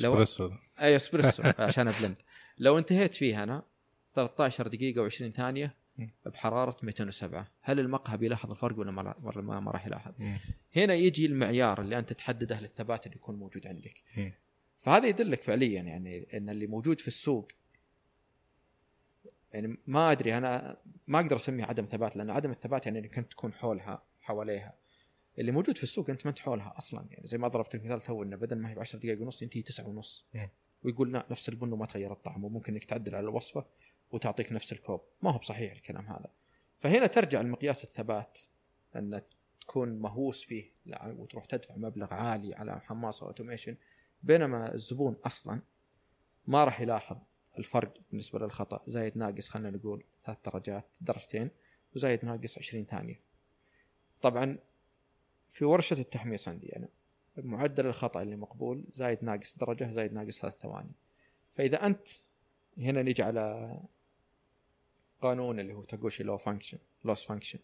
لو- 0.00 0.12
إسبريسو 0.12 0.46
ذا. 0.46 0.58
أي 0.82 0.96
إسبريسو 0.96 1.42
عشان 1.58 1.90
blend 2.00 2.16
لو 2.60 2.78
انتهيت 2.78 3.14
فيه 3.14 3.42
أنا 3.42 3.62
13 4.14 4.68
دقيقة 4.68 5.08
و20 5.08 5.12
ثانية 5.36 5.74
مم. 5.96 6.10
بحرارة 6.26 6.76
207 6.82 7.48
هل 7.60 7.80
المقهى 7.80 8.16
بيلاحظ 8.16 8.50
الفرق 8.50 8.78
ولا 8.78 8.90
ما 8.90 9.14
ما, 9.36 9.60
ما 9.60 9.70
راح 9.70 9.86
يلاحظ. 9.86 10.12
هنا 10.76 10.94
يجي 10.94 11.26
المعيار 11.26 11.80
اللي 11.80 11.98
أنت 11.98 12.12
تحدده 12.12 12.60
للثبات 12.60 13.06
اللي 13.06 13.16
يكون 13.16 13.36
موجود 13.36 13.66
عندك. 13.66 14.02
فهذا 14.78 15.08
يدلك 15.08 15.42
فعليا 15.42 15.82
يعني 15.82 16.36
إن 16.36 16.50
اللي 16.50 16.66
موجود 16.66 17.00
في 17.00 17.08
السوق 17.08 17.48
يعني 19.52 19.76
ما 19.86 20.12
أدري 20.12 20.36
أنا 20.36 20.76
ما 21.06 21.20
أقدر 21.20 21.36
اسميه 21.36 21.64
عدم 21.64 21.84
ثبات 21.84 22.16
لأن 22.16 22.30
عدم 22.30 22.50
الثبات 22.50 22.86
يعني 22.86 22.98
إنك 22.98 23.18
أنت 23.18 23.30
تكون 23.30 23.52
حولها 23.52 24.02
حواليها 24.20 24.74
اللي 25.38 25.52
موجود 25.52 25.76
في 25.76 25.82
السوق 25.82 26.10
أنت 26.10 26.26
ما 26.26 26.30
أنت 26.30 26.38
حولها 26.38 26.72
أصلا 26.78 27.06
يعني 27.10 27.26
زي 27.26 27.38
ما 27.38 27.48
ضربت 27.48 27.74
المثال 27.74 28.00
تو 28.00 28.22
إنه 28.22 28.36
بدل 28.36 28.58
ما 28.58 28.70
هي 28.70 28.74
ب 28.74 28.78
10 28.78 28.98
دقائق 28.98 29.22
ونص 29.22 29.42
ينتهي 29.42 29.62
9 29.62 29.88
ونص. 29.88 30.26
ويقول 30.84 31.12
لا 31.12 31.26
نفس 31.30 31.48
البن 31.48 31.72
وما 31.72 31.86
تغير 31.86 32.12
الطعم 32.12 32.44
وممكن 32.44 32.72
إنك 32.72 32.84
تعدل 32.84 33.14
على 33.14 33.28
الوصفة 33.28 33.66
وتعطيك 34.10 34.52
نفس 34.52 34.72
الكوب. 34.72 35.00
ما 35.22 35.30
هو 35.30 35.38
بصحيح 35.38 35.72
الكلام 35.72 36.06
هذا. 36.06 36.30
فهنا 36.78 37.06
ترجع 37.06 37.40
لمقياس 37.40 37.84
الثبات 37.84 38.38
أن 38.96 39.22
تكون 39.60 39.98
مهووس 39.98 40.44
فيه 40.44 40.70
وتروح 41.06 41.44
تدفع 41.44 41.76
مبلغ 41.76 42.14
عالي 42.14 42.54
على 42.54 42.80
حماصة 42.80 43.22
automation 43.22 43.76
بينما 44.22 44.74
الزبون 44.74 45.16
أصلا 45.24 45.62
ما 46.46 46.64
راح 46.64 46.80
يلاحظ 46.80 47.16
الفرق 47.58 47.94
بالنسبة 48.10 48.38
للخطأ. 48.38 48.82
زايد 48.86 49.18
ناقص 49.18 49.48
خلينا 49.48 49.70
نقول 49.70 50.04
ثلاث 50.26 50.38
درجات 50.44 50.96
درجتين 51.00 51.50
وزايد 51.96 52.24
ناقص 52.24 52.58
20 52.58 52.84
ثانية. 52.84 53.20
طبعا 54.22 54.58
في 55.48 55.64
ورشة 55.64 56.00
التحميص 56.00 56.48
عندي 56.48 56.76
أنا. 56.76 56.88
معدل 57.36 57.86
الخطأ 57.86 58.22
اللي 58.22 58.36
مقبول 58.36 58.84
زايد 58.92 59.24
ناقص 59.24 59.58
درجة 59.58 59.90
زايد 59.90 60.12
ناقص 60.12 60.40
ثلاث 60.40 60.56
ثواني. 60.58 60.92
فإذا 61.54 61.86
أنت 61.86 62.08
هنا 62.78 63.02
نيجي 63.02 63.22
على 63.22 63.76
قانون 65.22 65.60
اللي 65.60 65.72
هو 65.74 65.84
تاغوشي 65.84 66.22
loss 66.22 66.36
function 66.36 66.78
loss 67.04 67.24
function 67.24 67.58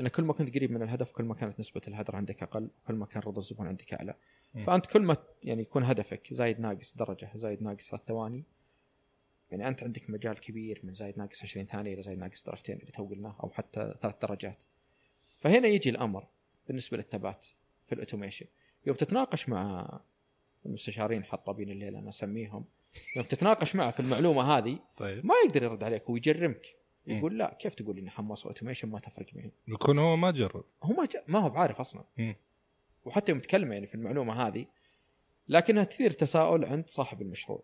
ان 0.00 0.08
كل 0.08 0.22
ما 0.22 0.32
كنت 0.32 0.54
قريب 0.54 0.70
من 0.70 0.82
الهدف 0.82 1.12
كل 1.12 1.24
ما 1.24 1.34
كانت 1.34 1.60
نسبة 1.60 1.80
الهدر 1.88 2.16
عندك 2.16 2.42
أقل 2.42 2.70
كل 2.86 2.94
ما 2.94 3.06
كان 3.06 3.22
رضا 3.22 3.38
الزبون 3.38 3.66
عندك 3.66 3.94
أعلى. 3.94 4.14
فأنت 4.64 4.86
كل 4.86 5.02
ما 5.02 5.16
يعني 5.44 5.62
يكون 5.62 5.84
هدفك 5.84 6.34
زايد 6.34 6.60
ناقص 6.60 6.96
درجة 6.96 7.30
زايد 7.34 7.62
ناقص 7.62 7.90
ثلاث 7.90 8.00
ثواني 8.06 8.44
يعني 9.50 9.68
أنت 9.68 9.82
عندك 9.82 10.10
مجال 10.10 10.40
كبير 10.40 10.80
من 10.84 10.94
زايد 10.94 11.18
ناقص 11.18 11.42
20 11.42 11.66
ثانية 11.66 11.94
إلى 11.94 12.02
زايد 12.02 12.18
ناقص 12.18 12.44
درجتين 12.44 12.76
اللي 12.76 12.92
تو 12.92 13.06
قلناه 13.06 13.36
أو 13.42 13.50
حتى 13.50 13.94
ثلاث 14.00 14.14
درجات. 14.22 14.62
فهنا 15.38 15.68
يجي 15.68 15.90
الأمر 15.90 16.26
بالنسبة 16.66 16.96
للثبات 16.96 17.46
في 17.86 17.92
ال 17.92 17.97
automation. 17.97 18.46
يوم 18.86 18.96
تتناقش 18.96 19.48
مع 19.48 19.88
المستشارين 20.66 21.24
حطابين 21.24 21.70
الليل 21.70 21.96
أنا 21.96 22.08
أسميهم. 22.08 22.64
يوم 23.16 23.24
تتناقش 23.24 23.76
معه 23.76 23.90
في 23.90 24.00
المعلومة 24.00 24.42
هذه 24.42 24.78
طيب. 24.96 25.26
ما 25.26 25.34
يقدر 25.44 25.62
يرد 25.62 25.84
عليك 25.84 26.10
ويجرمك 26.10 26.76
يقول 27.06 27.38
لا 27.38 27.54
كيف 27.60 27.74
تقول 27.74 27.98
إني 27.98 28.10
حماصة 28.10 28.46
automation 28.46 28.88
ما 28.88 28.98
تفرق 28.98 29.26
معي؟ 29.34 29.52
يكون 29.68 29.98
هو 29.98 30.16
ما 30.16 30.30
جرب 30.30 30.64
هو 30.82 30.92
ما 30.92 31.06
جا 31.06 31.22
ما 31.28 31.38
هو 31.38 31.50
بعارف 31.50 31.80
أصلا. 31.80 32.04
مم. 32.16 32.36
وحتى 33.04 33.32
يوم 33.32 33.40
تكلمه 33.40 33.74
يعني 33.74 33.86
في 33.86 33.94
المعلومة 33.94 34.46
هذه 34.46 34.66
لكنها 35.48 35.84
تثير 35.84 36.10
تساؤل 36.10 36.64
عند 36.64 36.88
صاحب 36.88 37.22
المشروع. 37.22 37.62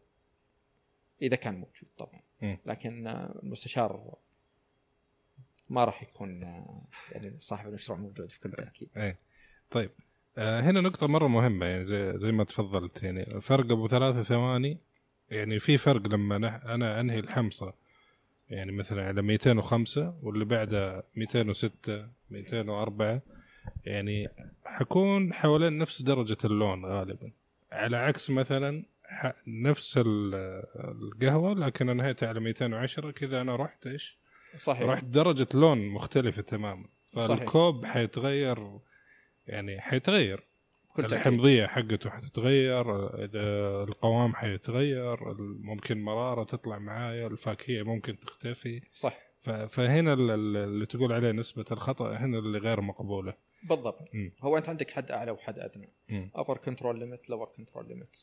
إذا 1.23 1.37
كان 1.37 1.55
موجود 1.55 1.89
طبعا. 1.99 2.21
مم. 2.43 2.59
لكن 2.67 3.07
المستشار 3.07 4.17
ما 5.71 5.85
راح 5.85 6.03
يكون 6.03 6.43
يعني 7.13 7.37
صاحب 7.41 7.69
المشروع 7.69 7.99
موجود 7.99 8.31
في 8.31 8.41
كل 8.41 8.53
تأكيد. 8.53 8.89
إيه. 8.97 9.19
طيب. 9.71 9.91
هنا 10.39 10.81
نقطة 10.81 11.07
مرة 11.07 11.27
مهمة 11.27 11.67
يعني 11.67 11.87
زي 11.87 12.19
زي 12.19 12.33
ما 12.33 12.45
تفضلت 12.45 13.03
يعني 13.03 13.41
فرق 13.41 13.73
أبو 13.73 13.89
ثلاثة 13.89 14.23
ثواني 14.23 14.79
يعني 15.31 15.59
في 15.59 15.79
فرق 15.79 16.07
لما 16.07 16.37
أنا 16.75 17.01
أنهي 17.01 17.19
الحمصة 17.19 17.75
يعني 18.51 18.73
مثلا 18.73 19.07
على 19.07 19.23
205 19.23 20.15
واللي 20.23 20.45
بعدها 20.45 21.03
206 21.17 22.07
204 22.31 23.23
يعني 23.85 24.29
حكون 24.65 25.33
حوالين 25.35 25.79
نفس 25.79 26.03
درجة 26.03 26.37
اللون 26.45 26.85
غالبا 26.87 27.33
على 27.73 27.97
عكس 27.97 28.31
مثلا 28.31 28.85
نفس 29.47 29.99
ال- 29.99 30.35
القهوة 30.77 31.55
لكن 31.55 31.89
انهيتها 31.89 32.29
على 32.29 32.41
210 32.41 33.11
كذا 33.11 33.41
أنا 33.41 33.57
رحت 33.57 33.87
إيش؟ 33.87 34.19
صحيح 34.59 34.89
رحت 34.89 35.05
درجة 35.05 35.47
لون 35.55 35.89
مختلفة 35.89 36.43
تماما 36.43 36.85
صحيح. 37.13 37.27
فالكوب 37.27 37.85
حيتغير 37.85 38.79
يعني 39.49 39.81
حيتغير. 39.81 40.45
بكل 40.91 41.03
تأكيد. 41.03 41.13
الحمضية 41.19 41.67
حقته 41.67 42.11
حتتغير 42.11 43.07
إذا 43.25 43.43
القوام 43.83 44.35
حيتغير 44.35 45.35
ممكن 45.43 46.01
مرارة 46.03 46.45
تطلع 46.45 46.79
معايا 46.79 47.27
الفاكهية 47.27 47.83
ممكن 47.83 48.19
تختفي. 48.19 48.81
صح. 48.95 49.19
فهنا 49.69 50.13
ال- 50.13 50.31
ال- 50.31 50.57
اللي 50.57 50.87
تقول 50.87 51.13
عليه 51.13 51.31
نسبة 51.33 51.65
الخطأ 51.73 52.17
هنا 52.17 52.39
اللي 52.39 52.59
غير 52.59 52.81
مقبولة. 52.81 53.35
بالضبط. 53.63 54.15
مم. 54.15 54.33
هو 54.41 54.59
أنت 54.59 54.69
عندك 54.69 54.91
حد 54.91 55.11
أعلى 55.11 55.31
وحد 55.31 55.59
أدنى. 55.59 55.89
upper 56.35 56.57
control 56.59 56.99
limit 56.99 57.31
lower 57.31 57.47
control 57.57 57.89
limit 57.89 58.17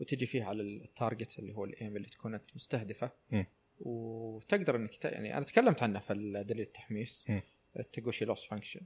وتجي 0.00 0.26
فيه 0.26 0.44
على 0.44 0.62
ال 0.62 0.73
target 0.73 1.38
اللي 1.38 1.54
هو 1.54 1.64
ال 1.64 1.72
aim 1.72 1.96
اللي 1.96 2.08
تكون 2.08 2.34
أنت 2.34 2.50
مستهدفة. 2.54 3.10
مم. 3.30 3.46
وتقدر 3.80 4.76
إنك 4.76 4.96
ت... 4.96 5.04
يعني 5.04 5.36
أنا 5.36 5.44
تكلمت 5.44 5.82
عنه 5.82 5.98
في 5.98 6.14
دليل 6.46 6.60
التحميص. 6.66 7.24
مم. 7.28 7.42
التاغوشي 7.78 8.24
loss 8.24 8.44
function 8.46 8.80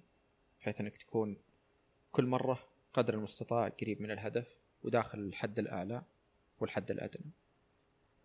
بحيث 0.61 0.81
إنك 0.81 0.97
تكون 0.97 1.37
كل 2.13 2.27
مرة 2.27 2.59
قدر 2.93 3.15
المستطاع 3.15 3.69
قريب 3.69 4.03
من 4.03 4.11
الهدف 4.11 4.57
وداخل 4.83 5.19
الحد 5.19 5.59
الأعلى 5.59 6.03
والحد 6.59 6.91
الأدنى. 6.91 7.31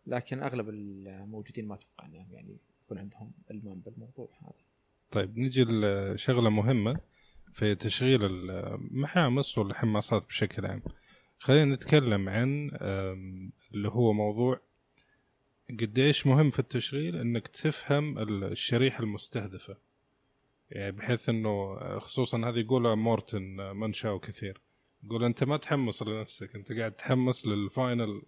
لكن 0.05 0.39
أغلب 0.39 0.69
الموجودين 0.69 1.67
ما 1.67 1.75
أتوقع 1.75 2.05
إنهم 2.05 2.27
يعني 2.31 2.57
يكون 2.85 2.97
عندهم 2.97 3.31
إلمام 3.51 3.79
بالموضوع 3.79 4.29
هذا. 4.41 4.65
طيب 5.11 5.37
نجي 5.39 5.63
لشغلة 5.63 6.49
مهمة 6.49 6.99
في 7.51 7.75
تشغيل 7.75 8.25
المحامص 8.25 9.57
والحماصات 9.57 10.25
بشكل 10.27 10.65
عام. 10.65 10.81
خلينا 11.39 11.75
نتكلم 11.75 12.29
عن 12.29 12.71
اللي 13.73 13.89
هو 13.89 14.13
موضوع 14.13 14.61
قديش 15.69 16.27
مهم 16.27 16.49
في 16.49 16.59
التشغيل 16.59 17.17
إنك 17.17 17.47
تفهم 17.47 18.19
الشريحة 18.19 19.03
المستهدفة. 19.03 19.77
يعني 20.71 20.91
بحيث 20.91 21.29
إنه 21.29 21.77
خصوصا 21.99 22.49
هذه 22.49 22.59
يقولها 22.59 22.95
مورتن 22.95 23.41
منشاو 23.75 24.19
كثير. 24.19 24.61
يقول 25.03 25.23
أنت 25.23 25.43
ما 25.43 25.57
تحمص 25.57 26.03
لنفسك 26.03 26.55
أنت 26.55 26.71
قاعد 26.73 26.91
تحمص 26.91 27.47
للفاينل 27.47 28.21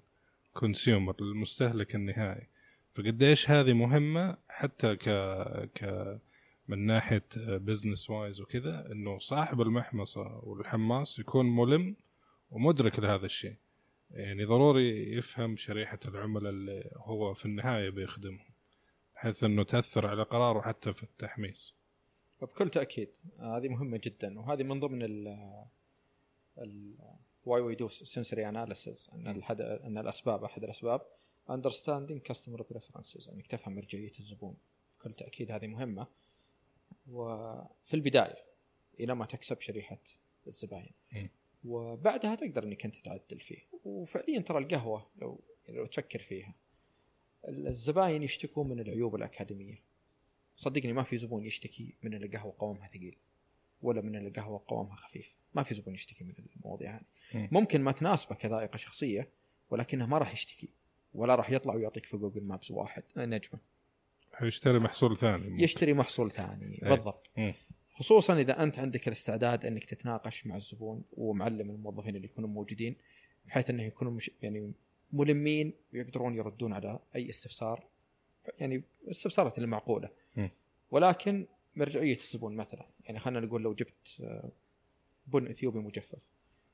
consumer 0.54 1.16
المستهلك 1.22 1.96
النهائي. 1.96 2.48
فقديش 2.92 3.50
هذه 3.50 3.74
مهمة؟ 3.74 4.38
حتى 4.50 4.96
ك 4.96 5.10
ك 5.76 6.20
من 6.68 6.86
ناحية 6.86 7.26
business 7.38 8.10
wise 8.10 8.42
وكذا 8.42 8.92
إنه 8.92 9.20
صاحب 9.20 9.62
المحمصة 9.62 10.40
والحماص 10.44 11.20
يكون 11.20 11.56
ملم 11.56 11.96
ومدرك 12.50 13.00
لهذا 13.00 13.26
الشيء. 13.26 13.56
يعني 14.12 14.46
ضروري 14.46 15.14
يفهم 15.18 15.58
شريحة 15.58 16.00
العملاء 16.08 16.50
اللي 16.50 16.92
هو 16.96 17.34
في 17.34 17.46
النهاية 17.46 17.90
بيخدمهم 17.90 18.54
بحيث 19.16 19.44
إنه 19.44 19.64
تأثر 19.64 20.08
على 20.08 20.24
قراره 20.24 20.62
حتى 20.62 20.94
في 20.94 21.04
التحميص 21.04 21.76
بكل 22.42 22.70
تأكيد 22.70 23.18
هذه 23.40 23.68
مهمة 23.68 24.00
جدا 24.04 24.40
وهذه 24.40 24.64
من 24.64 24.80
ضمن 24.80 25.04
ال 25.04 25.28
ال 26.58 26.96
why 27.46 27.62
we 27.62 27.76
do 27.76 27.88
sensory 27.88 28.50
analysis 28.50 29.10
أن 29.14 29.28
الحد 29.28 29.62
أن 29.62 29.98
الأسباب 29.98 30.44
أحد 30.44 30.64
الأسباب 30.64 31.02
understanding 31.50 32.20
customer 32.22 32.64
preferences 32.64 33.30
أنك 33.30 33.48
تفهم 33.48 33.76
مرجعيه 33.76 34.12
الزبون. 34.20 34.58
بكل 35.00 35.14
تأكيد 35.14 35.52
هذه 35.52 35.68
مهمة. 35.68 36.08
وفي 37.08 37.94
البداية 37.94 38.46
إلى 39.00 39.16
ما 39.16 39.26
تكسب 39.26 39.62
شريحة 39.62 40.00
الزباين. 40.48 40.92
وبعدها 41.66 42.36
تقدر 42.36 42.64
إنك 42.64 42.86
أنت 42.86 42.96
تعدل 42.96 43.40
فيه. 43.40 43.68
وفعليا 43.84 44.40
ترى 44.40 44.58
القهوة 44.58 45.08
لو 45.16 45.40
لو 45.70 45.86
تفكر 45.86 46.20
فيها 46.20 46.56
الزباين 47.48 48.24
يشتكوا 48.24 48.64
من 48.64 48.80
العيوب 48.80 49.16
الأكاديمية. 49.16 49.84
صدقني 50.56 50.94
ما 50.94 51.04
في 51.04 51.18
زبون 51.18 51.46
يشتكي 51.46 51.96
من 52.04 52.14
القهوة 52.14 52.56
قوامها 52.60 52.88
ثقيل 52.88 53.18
ولا 53.82 54.02
من 54.02 54.16
القهوة 54.16 54.64
قوامها 54.68 54.96
خفيف 54.96 55.36
ما 55.54 55.64
في 55.64 55.74
زبون 55.74 55.94
يشتكي 55.94 56.24
من 56.24 56.34
المواضيع 56.56 56.96
هذه 56.96 57.06
مم. 57.34 57.50
ممكن 57.52 57.82
ما 57.82 57.92
تناسبه 57.92 58.36
كذائقة 58.36 58.78
شخصية 58.78 59.30
ولكنه 59.70 60.06
ما 60.06 60.18
راح 60.18 60.34
يشتكي 60.34 60.70
ولا 61.14 61.36
راح 61.36 61.52
يطلع 61.52 61.76
ويعطيك 61.76 62.06
في 62.06 62.18
جوجل 62.18 62.44
مابس 62.44 62.72
واحد 62.72 63.04
آه، 63.18 63.26
نجمة 63.26 63.60
حيشتري 64.34 64.80
محصول 64.80 65.18
ثاني 65.18 65.50
ممكن. 65.50 65.64
يشتري 65.64 65.94
محصول 65.94 66.32
ثاني 66.32 66.80
أي. 66.84 66.90
بالضبط 66.90 67.30
مم. 67.38 67.54
خصوصا 67.94 68.40
إذا 68.40 68.64
أنت 68.64 68.80
عندك 68.80 69.08
الاستعداد 69.08 69.66
إنك 69.66 69.86
تتناقش 69.86 70.48
مع 70.48 70.56
الزبون 70.56 71.04
ومعلم 71.12 71.70
الموظفين 71.70 72.16
اللي 72.16 72.28
يكونوا 72.28 72.50
موجودين 72.50 72.96
بحيث 73.46 73.70
إنه 73.70 73.84
يكونوا 73.84 74.12
مش 74.14 74.32
يعني 74.42 74.74
ملمين 75.14 75.74
ويقدرون 75.94 76.36
يردون 76.36 76.74
على 76.74 77.00
أي 77.16 77.30
استفسار 77.30 77.88
يعني 78.60 78.84
الاستفسارات 79.04 79.58
اللي 79.58 79.68
معقوله 79.68 80.08
م. 80.08 80.12
ولكن 80.92 81.48
مرجعية 81.76 82.16
الزبون 82.16 82.56
مثلا. 82.56 82.86
يعني 83.06 83.20
خلينا 83.20 83.40
نقول 83.46 83.62
لو 83.64 83.74
جبت 83.74 84.18
آه، 84.22 84.52
بن 85.28 85.48
إثيوبي 85.48 85.80
مجفف 85.80 86.28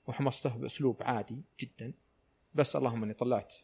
وحمصته 0.08 0.58
بأسلوب 0.58 1.04
عادي 1.04 1.42
جدا 1.60 1.94
بس 2.54 2.76
اللهم 2.76 3.04
إني 3.04 3.14
طلعت 3.14 3.56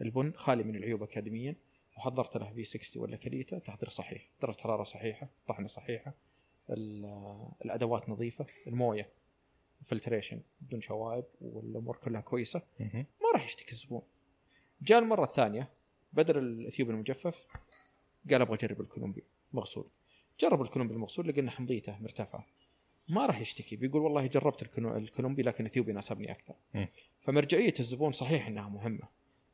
البن 0.00 0.32
خالي 0.32 0.62
من 0.64 0.76
العيوب 0.76 1.02
اكاديميا 1.02 1.56
وحضرت 1.96 2.36
له 2.36 2.50
V60 2.52 3.02
ولا 3.02 3.16
كاليتا 3.16 3.58
تحضير 3.58 3.88
صحيح. 3.88 4.28
درجة 4.42 4.60
حرارة 4.60 4.82
صحيحة 4.82 5.28
طحنة 5.46 5.66
صحيحة 5.66 6.14
ال- 6.70 7.48
الأدوات 7.64 8.08
نظيفة 8.08 8.46
الموية 8.66 9.08
filtration 9.84 10.40
بدون 10.60 10.80
شوائب 10.80 11.24
والأمور 11.40 11.96
كلها 11.96 12.20
كويسة. 12.20 12.62
ما 13.20 13.30
راح 13.34 13.44
يشتكي 13.44 13.72
الزبون. 13.72 14.02
جاء 14.82 14.98
المرة 14.98 15.24
الثانية 15.24 15.68
بدل 16.12 16.38
الإثيوبي 16.38 16.92
المجفف 16.92 17.46
قال 18.32 18.42
أبغى 18.42 18.54
أجرب 18.54 18.80
الكولومبي 18.80 19.24
مغسول 19.52 19.90
جرب 20.40 20.62
الكولومبي 20.62 20.94
المغسول 20.94 21.28
لقى 21.28 21.40
ان 21.40 21.50
حمضيته 21.50 21.98
مرتفعة. 21.98 22.46
ما 23.08 23.26
راح 23.26 23.40
يشتكي. 23.40 23.76
بيقول 23.76 24.02
والله 24.02 24.26
جربت 24.26 24.78
الكولومبي 24.78 25.42
لكن 25.42 25.64
اثيوبي 25.66 25.92
ناسبني 25.92 26.32
أكثر. 26.32 26.54
مم. 26.74 26.88
فمرجعية 27.20 27.74
الزبون 27.80 28.12
صحيح 28.12 28.46
إنها 28.46 28.68
مهمة. 28.68 29.08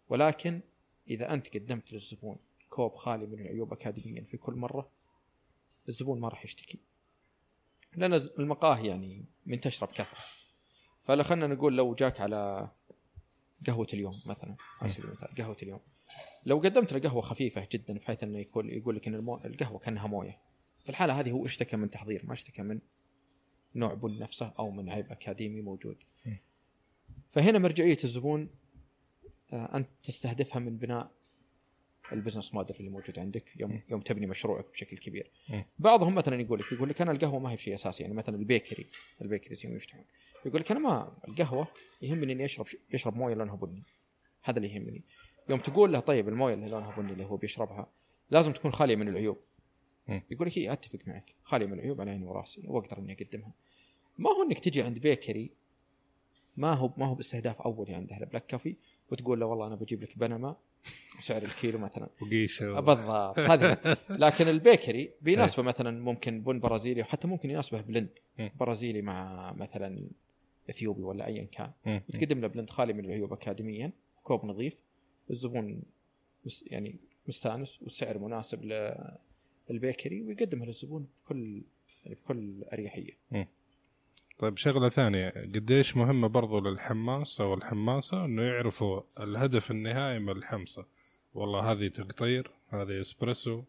ولكن 0.09 0.61
إذا 1.09 1.35
أنت 1.35 1.57
قدمت 1.57 1.93
للزبون 1.93 2.37
كوب 2.71 2.95
خالي 2.95 3.27
من 3.27 3.41
العيوب 3.41 3.73
اكاديميا 3.73 4.25
في 4.25 4.37
كل 4.37 4.55
مرة 4.55 4.91
الزبون 5.89 6.21
ما 6.21 6.29
راح 6.29 6.45
يشتكي. 6.45 6.79
لأن 7.97 8.15
المقاهي 8.15 8.87
يعني 8.89 9.25
منتشرة 9.47 9.87
بكثرة. 9.87 10.19
فلا 11.03 11.23
خلينا 11.23 11.47
نقول 11.47 11.77
لو 11.77 11.95
جاك 11.95 12.21
على 12.21 12.69
قهوة 13.67 13.87
اليوم 13.93 14.21
مثلا 14.27 14.57
على 14.81 14.89
سبيل 14.89 15.07
المثال 15.07 15.35
قهوة 15.35 15.57
اليوم. 15.63 15.81
لو 16.47 16.59
قدمت 16.59 16.93
له 16.93 17.01
قهوة 17.01 17.23
خفيفة 17.23 17.69
جدا 17.73 17.95
بحيث 17.95 18.23
إنه 18.23 18.39
يقول 18.39 18.73
يقول 18.73 18.97
لك 18.97 19.09
إن 19.09 19.15
المو... 19.15 19.37
القهوة 19.37 19.79
كأنها 19.79 20.07
موية. 20.07 20.39
في 20.85 20.91
الحالة 20.91 21.21
هذه 21.21 21.31
هو 21.31 21.47
اشتكى 21.47 21.77
من 21.77 21.91
تحضير 21.91 22.27
ما 22.27 22.33
اشتكى 22.33 22.63
من 22.63 22.81
نوع 23.75 23.95
بن 23.95 24.19
نفسه 24.19 24.53
أو 24.59 24.71
من 24.71 24.91
عيب 24.91 25.13
أكاديمي 25.13 25.61
موجود. 25.61 25.97
فهنا 27.31 27.59
مرجعية 27.59 27.99
الزبون 28.05 28.51
آه، 29.53 29.77
انت 29.77 29.89
تستهدفها 30.03 30.59
من 30.59 30.77
بناء 30.77 31.11
ال 32.13 32.17
business 32.17 32.55
model 32.55 32.77
اللي 32.77 32.91
موجود 32.91 33.19
عندك. 33.19 33.57
يوم 33.57 33.73
م. 33.75 33.83
يوم 33.89 34.01
تبني 34.01 34.27
مشروعك 34.27 34.71
بشكل 34.73 34.99
كبير. 34.99 35.31
م. 35.49 35.63
بعضهم 35.79 36.15
مثلا 36.15 36.41
يقول 36.41 36.61
لك 36.61 36.73
يقول 36.73 36.89
لك 36.89 37.01
أنا 37.01 37.13
القهوة 37.13 37.39
ما 37.39 37.51
هي 37.51 37.57
بشيء 37.57 37.75
أساسي 37.75 38.03
يعني 38.03 38.15
مثلا 38.15 38.37
ال 38.37 38.44
bakery 38.44 38.87
ال 39.23 39.28
bakery 39.28 39.57
يوم 39.65 39.77
يفتحون. 39.77 40.05
يقول 40.47 40.61
لك 40.61 40.71
أنا 40.71 40.81
ما 40.81 41.19
القهوة 41.29 41.69
يهمني 42.03 42.33
إني 42.33 42.45
أشرب 42.45 42.67
يشرب 42.95 43.17
موية 43.17 43.35
لونها 43.35 43.57
بني. 43.57 43.83
هذا 44.43 44.57
اللي 44.57 44.75
يهمني. 44.75 45.05
يوم 45.49 45.59
تقول 45.59 45.93
له 45.93 46.01
طيب 46.01 46.29
المويه 46.29 46.55
اللي 46.55 46.69
لونها 46.69 46.97
بني 46.97 47.13
اللي 47.13 47.25
هو 47.25 47.37
بيشربها 47.37 47.89
لازم 48.31 48.53
تكون 48.53 48.73
خالية 48.73 48.97
من 48.97 49.09
العيوب. 49.09 49.39
يقول 50.31 50.49
لك 50.49 50.57
إيه 50.57 50.73
أتفق 50.73 50.99
معك. 51.07 51.35
خالية 51.43 51.67
من 51.67 51.73
العيوب 51.73 52.01
على 52.01 52.11
عيني 52.11 52.27
وراسي 52.27 52.63
وأقدر 52.67 52.99
إني 52.99 53.13
أقدمها. 53.13 53.53
ما 54.19 54.31
هو 54.31 54.43
إنك 54.43 54.59
تجي 54.59 54.83
عند 54.83 54.99
bakery 54.99 55.51
ما 56.57 56.73
هو 56.75 56.91
ما 56.97 57.07
هو 57.07 57.15
باستهداف 57.15 57.63
اولي 57.63 57.95
عنده 57.95 58.17
ال 58.17 58.22
black 58.22 58.47
coffee 58.47 58.77
وتقول 59.11 59.41
له 59.41 59.47
والله 59.47 59.67
أنا 59.67 59.75
بجيب 59.75 60.03
لك 60.03 60.19
بنما 60.19 60.57
سعر 61.21 61.43
الكيلو 61.43 61.79
مثلا. 61.79 62.09
وقيشة 62.23 62.81
بالضبط 62.81 63.39
هذه. 63.39 63.97
لكن 64.25 64.49
ال 64.49 64.58
bakery 64.58 65.11
بيناسبه 65.23 65.63
مثلا 65.63 66.01
ممكن 66.01 66.41
بن 66.43 66.61
برازيلي 66.61 67.01
وحتى 67.01 67.29
ممكن 67.29 67.51
يناسبه 67.51 67.81
blend. 67.81 68.19
برازيلي 68.61 69.03
مع 69.03 69.53
مثلا 69.53 70.09
إثيوبي 70.71 71.03
ولا 71.03 71.27
ايا 71.27 71.45
كان. 71.45 71.71
مم. 71.87 72.03
وتقدم 72.09 72.41
له 72.41 72.49
blend 72.49 72.71
خالي 72.71 72.93
من 72.93 73.05
العيوب 73.05 73.33
اكاديميا 73.33 73.93
كوب 74.23 74.45
نظيف 74.45 74.77
الزبون 75.31 75.83
يعني 76.67 76.97
مستانس 77.29 77.83
والسعر 77.83 78.19
مناسب 78.19 78.65
لل 79.71 79.84
bakery 79.84 80.23
ويقدمها 80.23 80.67
للزبون 80.67 81.09
بكل 81.25 81.63
يعني 82.05 82.15
بكل 82.15 82.65
أريحية. 82.73 83.19
طيب 84.39 84.57
شغلة 84.57 84.89
ثانية. 84.89 85.29
قديش 85.29 85.97
مهمة 85.97 86.29
برضو 86.29 86.61
للحماس 86.61 87.41
أو 87.41 87.55
الحماسة 87.55 88.25
إنه 88.25 88.43
يعرفوا 88.43 89.01
الهدف 89.21 89.71
النهائي 89.71 90.19
من 90.19 90.31
الحمصة؟ 90.31 90.87
والله 91.35 91.73
هذه 91.73 91.89
تقطير 91.89 92.51
هذه 92.69 93.01
إسبريسو. 93.01 93.63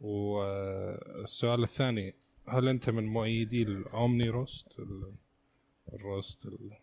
والسؤال 0.00 1.62
الثاني 1.62 2.14
هل 2.48 2.68
أنت 2.68 2.90
من 2.90 3.06
مؤيدي 3.06 3.62
ال 3.62 3.75
omni 3.75 4.28
roast؟ 4.28 4.78
ال- 4.78 5.14
ال 5.92 6.01
roast 6.01 6.46
ال- 6.46 6.76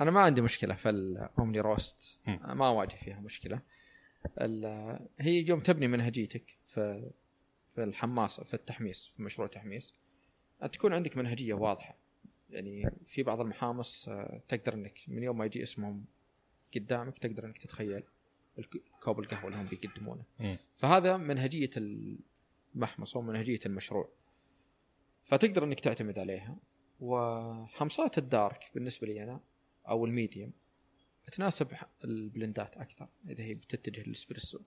أنا 0.00 0.10
ما 0.10 0.20
عندي 0.20 0.40
مشكلة 0.40 0.74
في 0.74 0.88
ال 0.90 1.04
omni 1.04 1.60
roast. 1.60 2.18
ما 2.26 2.66
اواجه 2.68 2.96
فيها 2.96 3.20
مشكلة. 3.20 3.60
هي 5.18 5.48
يوم 5.48 5.60
تبني 5.60 5.88
منهجيتك 5.88 6.58
في 6.66 7.10
في 7.74 7.84
الحماس 7.84 8.40
في 8.40 8.54
التحميص 8.54 9.12
في 9.16 9.22
مشروع 9.22 9.48
تحميص 9.48 9.94
تكون 10.72 10.92
عندك 10.92 11.16
منهجية 11.16 11.54
واضحة. 11.54 11.98
يعني 12.50 12.90
في 13.06 13.22
بعض 13.22 13.40
المحامص 13.40 14.08
آه، 14.08 14.42
تقدر 14.48 14.74
إنك 14.74 14.98
من 15.08 15.22
يوم 15.22 15.38
ما 15.38 15.44
يجي 15.44 15.62
اسمهم 15.62 16.04
قدامك 16.74 17.18
تقدر 17.18 17.44
إنك 17.46 17.58
تتخيل 17.58 18.02
كوب 19.02 19.20
القهوة 19.20 19.46
اللي 19.46 19.56
هم 19.60 19.66
بيقدمونه. 19.66 20.24
فهذا 20.76 21.16
منهجية 21.16 21.70
المحمص 21.76 23.16
ومنهجيه 23.16 23.60
المشروع. 23.66 24.08
فتقدر 25.24 25.64
إنك 25.64 25.80
تعتمد 25.80 26.18
عليها. 26.18 26.56
وحمصات 27.00 28.18
ال 28.18 28.28
dark 28.28 28.70
بالنسبة 28.74 29.06
لي 29.06 29.22
أنا 29.22 29.40
أو 29.88 30.06
ال 30.06 30.13
medium 30.13 30.52
تناسب 31.32 31.68
ال 32.04 32.14
blendات 32.14 32.76
أكثر 32.76 33.08
إذا 33.28 33.44
هي 33.44 33.54
بتتجه 33.54 34.02
للإسبريسو. 34.06 34.60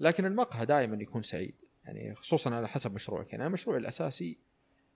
لكن 0.00 0.24
المقهى 0.24 0.66
دائما 0.66 1.02
يكون 1.02 1.22
سعيد 1.22 1.54
يعني 1.84 2.14
خصوصا 2.14 2.54
على 2.54 2.68
حسب 2.68 2.94
مشروعك. 2.94 3.32
يعني 3.32 3.42
أنا 3.42 3.52
مشروعي 3.52 3.78
الأساسي 3.78 4.38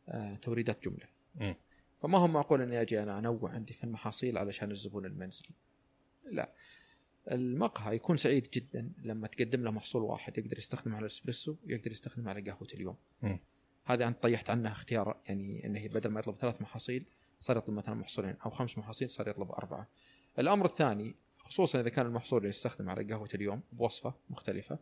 آه، 0.09 0.35
توريدات 0.35 0.85
جملة. 0.85 1.07
مم. 1.35 1.55
فما 2.01 2.19
هو 2.19 2.29
معقول 2.29 2.63
إني 2.63 2.81
أجي 2.81 3.03
أنا 3.03 3.19
أنوع 3.19 3.51
عندي 3.51 3.73
في 3.73 3.85
المحاصيل 3.85 4.39
علشان 4.39 4.71
الزبون 4.71 5.07
المنزلي. 5.07 5.55
لا. 6.31 6.51
المقهى 7.31 7.97
يكون 7.97 8.17
سعيد 8.17 8.49
جدا 8.55 8.93
لما 9.03 9.27
تقدم 9.27 9.63
له 9.63 9.71
محصول 9.71 10.03
واحد 10.03 10.39
يقدر 10.39 10.59
يستخدمه 10.59 10.97
على 10.97 11.03
الإسبريسو 11.03 11.57
ويقدر 11.67 11.91
يستخدمه 11.91 12.31
على 12.31 12.51
قهوة 12.51 12.69
اليوم. 12.75 12.97
مم. 13.23 13.39
هذا 13.85 14.09
أنت 14.09 14.23
طيحت 14.23 14.51
عنه 14.51 14.73
اختيار 14.73 15.21
يعني 15.27 15.67
إنه 15.67 15.89
بدل 15.89 16.11
ما 16.11 16.21
يطلب 16.21 16.37
ثلاث 16.37 16.63
محاصيل 16.63 17.07
صار 17.41 17.57
يطلب 17.57 17.75
مثلا 17.77 17.95
محصولين 17.95 18.37
أو 18.45 18.51
خمس 18.51 18.79
محاصيل 18.79 19.11
صار 19.11 19.29
يطلب 19.29 19.51
أربعة. 19.53 19.89
الأمر 20.39 20.65
الثاني 20.65 21.15
خصوصا 21.39 21.81
إذا 21.81 21.89
كان 21.89 22.07
المحصول 22.07 22.39
اللي 22.39 22.49
يستخدم 22.49 22.89
على 22.91 23.05
قهوة 23.05 23.29
اليوم 23.35 23.63
بوصفة 23.73 24.15
مختلفة 24.31 24.79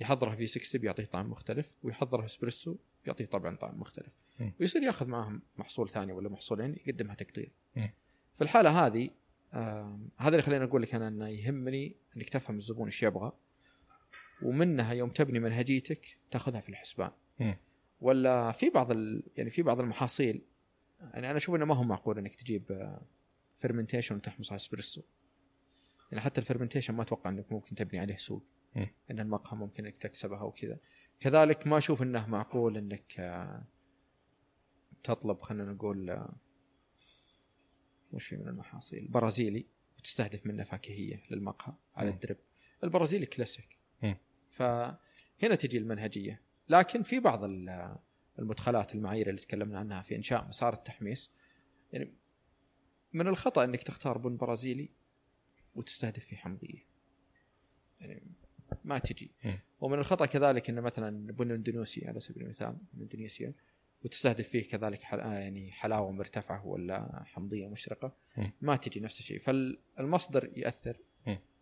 يحضرها 0.00 0.34
في 0.34 0.46
60 0.46 0.80
بيعطيه 0.80 1.04
طعم 1.04 1.30
مختلف 1.30 1.74
ويحضرها 1.82 2.24
اسبريسو 2.24 2.76
يعطيه 3.06 3.24
طبعا 3.24 3.56
طعم 3.56 3.80
مختلف. 3.80 4.12
ويصير 4.60 4.82
ياخذ 4.82 5.06
معهم 5.06 5.42
محصول 5.56 5.90
ثاني 5.90 6.12
ولا 6.12 6.28
محصولين 6.28 6.76
يقدمها 6.86 7.14
تقطير. 7.14 7.52
مم. 7.76 7.90
في 8.34 8.42
الحالة 8.42 8.86
هذه 8.86 9.10
آم، 9.54 10.08
هذا 10.16 10.28
اللي 10.28 10.42
خليني 10.42 10.64
أقول 10.64 10.82
لك 10.82 10.94
أنا 10.94 11.08
إنه 11.08 11.28
يهمني 11.28 11.96
إنك 12.16 12.28
تفهم 12.28 12.56
الزبون 12.56 12.86
إيش 12.86 13.02
يبغى 13.02 13.32
ومنها 14.42 14.92
يوم 14.92 15.10
تبني 15.10 15.40
منهجيتك 15.40 16.18
تاخذها 16.30 16.60
في 16.60 16.68
الحسبان. 16.68 17.10
ولا 18.00 18.52
في 18.52 18.70
بعض 18.70 18.90
ال... 18.90 19.22
يعني 19.36 19.50
في 19.50 19.62
بعض 19.62 19.80
المحاصيل 19.80 20.42
يعني 21.00 21.30
أنا 21.30 21.36
أشوف 21.36 21.54
إنه 21.54 21.64
ما 21.64 21.74
هو 21.74 21.82
معقول 21.82 22.18
إنك 22.18 22.34
تجيب 22.34 22.96
fermentation 23.56 24.14
وتحمص 24.16 24.52
على 24.52 24.56
اسبريسو 24.56 25.02
يعني 26.12 26.24
حتى 26.24 26.40
ال 26.40 26.44
fermentation 26.44 26.94
ما 26.94 27.02
أتوقع 27.02 27.30
إنك 27.30 27.52
ممكن 27.52 27.74
تبني 27.74 28.00
عليه 28.00 28.16
سوق. 28.16 28.44
إن 29.10 29.20
المقهى 29.20 29.56
ممكن 29.56 29.84
إنك 29.86 29.96
تكسبها 29.96 30.42
وكذا 30.42 30.78
كذلك 31.20 31.66
ما 31.66 31.78
أشوف 31.78 32.02
إنه 32.02 32.26
معقول 32.26 32.76
إنك 32.76 33.14
آه، 33.20 33.64
تطلب 35.02 35.40
خلينا 35.40 35.72
نقول 35.72 36.10
آه، 36.10 36.36
وش 38.12 38.34
من 38.34 38.48
المحاصيل؟ 38.48 39.08
برازيلي 39.08 39.66
وتستهدف 39.98 40.46
منه 40.46 40.64
فاكهية 40.64 41.22
للمقهى 41.30 41.74
على. 41.96 42.10
الدرب 42.10 42.36
البرازيلي 42.84 43.26
كلاسيك. 43.26 43.78
فهنا 44.50 45.54
تجي 45.58 45.78
المنهجية. 45.78 46.42
لكن 46.68 47.02
في 47.02 47.20
بعض 47.20 47.44
ال- 47.44 47.98
المدخلات 48.38 48.94
المعايير 48.94 49.28
اللي 49.28 49.40
تكلمنا 49.40 49.78
عنها 49.78 50.02
في 50.02 50.16
إنشاء 50.16 50.48
مسار 50.48 50.72
التحميص 50.72 51.30
يعني 51.92 52.14
من 53.12 53.28
الخطأ 53.28 53.64
إنك 53.64 53.82
تختار 53.82 54.18
بن 54.18 54.36
برازيلي 54.36 54.90
وتستهدف 55.74 56.24
فيه 56.24 56.36
حمضيه 56.36 56.86
يعني 58.00 58.22
ما 58.84 58.98
تجي. 58.98 59.30
ومن 59.80 59.98
الخطأ 59.98 60.26
كذلك 60.26 60.70
إن 60.70 60.80
مثلا 60.80 61.32
بن 61.32 61.50
إندونيسي 61.50 62.08
على 62.08 62.20
سبيل 62.20 62.42
المثال 62.42 62.76
إندونيسيا 63.00 63.54
وتستهدف 64.04 64.48
فيه 64.48 64.68
كذلك 64.68 65.02
حل... 65.02 65.20
آه 65.20 65.34
يعني 65.34 65.72
حلاوة 65.72 66.10
مرتفعة 66.12 66.66
ولا 66.66 67.24
حمضية 67.26 67.68
مشرقة. 67.68 68.16
ما 68.60 68.76
تجي 68.76 69.00
نفس 69.00 69.18
الشيء 69.18 69.38
فالمصدر 69.38 70.50
يأثر. 70.56 70.96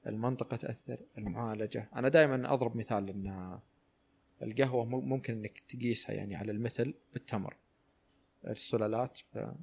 المنطقة 0.06 0.56
تأثر 0.56 1.00
المعالجة 1.18 1.88
أنا 1.96 2.08
دائما 2.08 2.52
أضرب 2.52 2.76
مثال 2.76 3.08
إن 3.10 3.60
القهوة 4.42 4.84
مم- 4.84 5.08
ممكن 5.08 5.32
إنك 5.34 5.58
تقيسها 5.58 6.14
يعني 6.14 6.34
على 6.34 6.52
المثل 6.52 6.94
بالتمر. 7.12 7.56
السلالات 8.46 9.20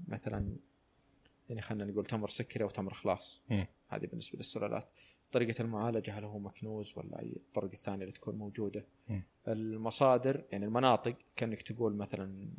مثلا 0.07 0.57
يعني 1.49 1.61
خلينا 1.61 1.85
نقول 1.91 2.05
تمر 2.05 2.29
سكري 2.29 2.63
أو 2.63 2.69
تمر 2.69 2.93
خلاص. 2.93 3.41
هذه 3.87 4.05
بالنسبة 4.05 4.37
للسلالات. 4.37 4.89
طريقة 5.31 5.61
المعالجة 5.61 6.11
هل 6.19 6.23
هو 6.23 6.39
مكنوز 6.39 6.93
ولا 6.97 7.19
أي 7.19 7.33
الطرق 7.37 7.71
الثانية 7.71 8.01
اللي 8.03 8.11
تكون 8.11 8.35
موجودة؟ 8.35 8.85
مم. 9.09 9.23
المصادر 9.47 10.45
يعني 10.51 10.65
المناطق 10.65 11.17
كأنك 11.35 11.61
تقول 11.61 11.95
مثلا 11.95 12.49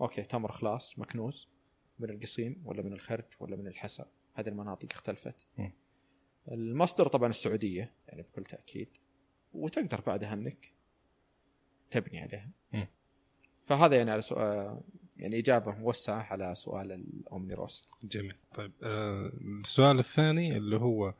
أوكي 0.00 0.22
تمر 0.22 0.52
خلاص 0.52 0.98
مكنوز 0.98 1.48
من 1.98 2.10
القصيم 2.10 2.62
ولا 2.64 2.82
من 2.82 2.92
الخرج 2.92 3.24
ولا 3.40 3.56
من 3.56 3.66
الحسا. 3.66 4.06
هذه 4.34 4.48
المناطق 4.48 4.88
اختلفت. 4.90 5.46
مم. 5.58 5.72
المصدر 6.52 7.08
طبعا 7.08 7.28
السعودية 7.28 7.92
يعني 8.08 8.22
بكل 8.22 8.44
تأكيد. 8.44 8.88
وتقدر 9.52 10.00
بعدها 10.00 10.32
إنك 10.32 10.72
تبني 11.90 12.20
عليها. 12.20 12.50
مم. 12.72 12.86
فهذا 13.64 13.96
يعني 13.96 14.10
على 14.10 14.20
سؤال 14.20 14.80
يعني 15.16 15.38
إجابة 15.38 15.74
موسعة 15.74 16.22
على 16.22 16.54
سؤال 16.54 16.92
ال 16.92 17.04
omni 17.04 17.54
roast 17.54 17.88
جميل. 18.02 18.34
طيب 18.54 18.72
آه 18.82 19.32
السؤال 19.60 19.98
الثاني 19.98 20.56
اللي 20.56 20.76
هو 20.76 21.14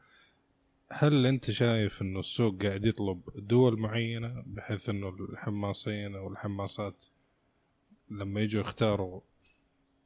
هل 0.91 1.27
أنت 1.27 1.51
شايف 1.51 2.03
إنه 2.03 2.21
السوق 2.21 2.63
قاعد 2.63 2.85
يطلب 2.85 3.23
دول 3.35 3.81
معينة 3.81 4.43
بحيث 4.47 4.89
إنه 4.89 5.09
الحماصين 5.09 6.17
أو 6.17 6.29
الحماصات 6.29 7.05
لما 8.11 8.41
يجوا 8.41 8.61
يختاروا 8.61 9.21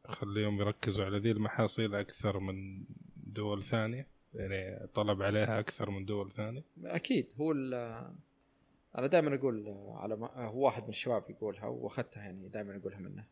خليهم 0.04 0.60
يركزوا 0.60 1.04
على 1.04 1.18
ذي 1.18 1.30
المحاصيل 1.30 1.94
أكثر 1.94 2.38
من 2.38 2.84
دول 3.16 3.62
ثانية؟ 3.62 4.06
يعني 4.34 4.86
طلب 4.86 5.22
عليها 5.22 5.58
أكثر 5.58 5.90
من 5.90 6.04
دول 6.04 6.30
ثانية؟ 6.30 6.64
أكيد 6.84 7.26
هو 7.40 7.52
أنا 8.98 9.06
دائما 9.06 9.34
أقول 9.34 9.74
على 9.88 10.16
ما 10.16 10.44
هو 10.44 10.64
واحد 10.64 10.82
من 10.82 10.88
الشباب 10.88 11.30
يقولها 11.30 11.66
وأخذتها 11.66 12.22
يعني 12.22 12.48
دائما 12.48 12.76
أقولها 12.76 12.98
منه 12.98 13.24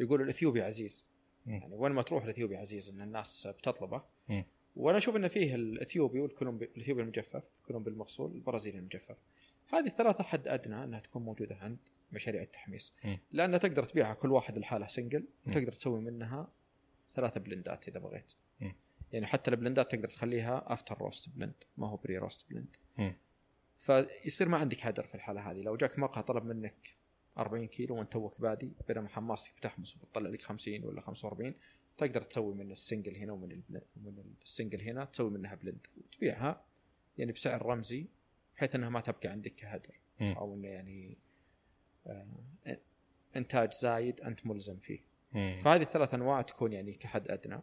يقول 0.00 0.22
الإثيوبي 0.22 0.62
عزيز. 0.62 1.04
يعني 1.46 1.74
وين 1.74 1.92
ما 1.92 2.02
تروح 2.02 2.24
الإثيوبي 2.24 2.56
عزيز 2.56 2.88
إن 2.88 3.02
الناس 3.02 3.46
بتطلبه. 3.46 4.02
وأنا 4.76 4.98
أشوف 4.98 5.16
إن 5.16 5.28
فيه 5.28 5.54
الإثيوبي 5.54 6.20
والكولومبي 6.20 6.64
الإثيوبي 6.64 7.02
المجفف 7.02 7.42
الكولومبي 7.60 7.90
المغسول 7.90 8.32
البرازيلي 8.32 8.78
المجفف 8.78 9.16
هذه 9.72 9.86
الثلاثة 9.86 10.24
حد 10.24 10.48
أدنى 10.48 10.84
إنها 10.84 11.00
تكون 11.00 11.22
موجودة 11.22 11.56
عند 11.56 11.78
مشاريع 12.12 12.42
التحميص. 12.42 12.92
لأن 13.32 13.60
تقدر 13.60 13.84
تبيعها 13.84 14.14
كل 14.14 14.32
واحد 14.32 14.58
لحالها 14.58 14.88
single 14.88 15.24
وتقدر 15.46 15.72
تسوي 15.72 16.00
منها 16.00 16.48
ثلاثة 17.10 17.40
blendات 17.40 17.88
إذا 17.88 17.98
بغيت. 17.98 18.32
يعني 19.12 19.26
حتى 19.26 19.50
ال 19.50 19.56
blendات 19.56 19.90
تقدر 19.90 20.08
تخليها 20.08 20.72
after 20.72 20.98
roast 20.98 21.28
blend 21.28 21.54
ما 21.76 21.88
هو 21.88 21.96
pre 21.96 22.18
roast 22.18 22.46
blend. 22.50 22.76
فيصير 23.82 24.48
ما 24.48 24.58
عندك 24.58 24.86
هدر 24.86 25.06
في 25.06 25.14
الحالة 25.14 25.50
هذه. 25.50 25.62
لو 25.62 25.76
جاك 25.76 25.98
مقهى 25.98 26.22
طلب 26.22 26.44
منك 26.44 26.96
40 27.38 27.66
كيلو 27.66 27.96
وأنت 27.96 28.12
توك 28.12 28.40
بادي 28.40 28.72
بينما 28.88 29.08
حماصتك 29.08 29.56
بتحمص 29.56 29.96
وبتطلع 29.96 30.30
لك 30.30 30.42
50 30.42 30.84
ولا 30.84 31.00
45 31.00 31.54
تقدر 31.96 32.22
تسوي 32.22 32.54
من 32.54 32.72
ال 32.72 32.78
single 32.78 33.16
هنا 33.16 33.32
ومن 33.32 33.62
ومن 33.96 34.34
ال 34.42 34.47
single 34.47 34.80
هنا 34.82 35.04
تسوي 35.04 35.30
منها 35.30 35.54
blend 35.54 35.86
وتبيعها 35.96 36.64
يعني 37.18 37.32
بسعر 37.32 37.66
رمزي 37.66 38.06
بحيث 38.56 38.74
إنها 38.74 38.88
ما 38.88 39.00
تبقى 39.00 39.28
عندك 39.28 39.54
كهدر. 39.54 40.00
أو 40.20 40.54
إنه 40.54 40.68
يعني 40.68 41.18
آه 42.06 42.78
إنتاج 43.36 43.72
زايد 43.72 44.20
أنت 44.20 44.46
ملزم 44.46 44.76
فيه. 44.76 45.00
فهذه 45.62 45.82
الثلاث 45.82 46.14
أنواع 46.14 46.42
تكون 46.42 46.72
يعني 46.72 46.92
كحد 46.92 47.30
أدنى. 47.30 47.62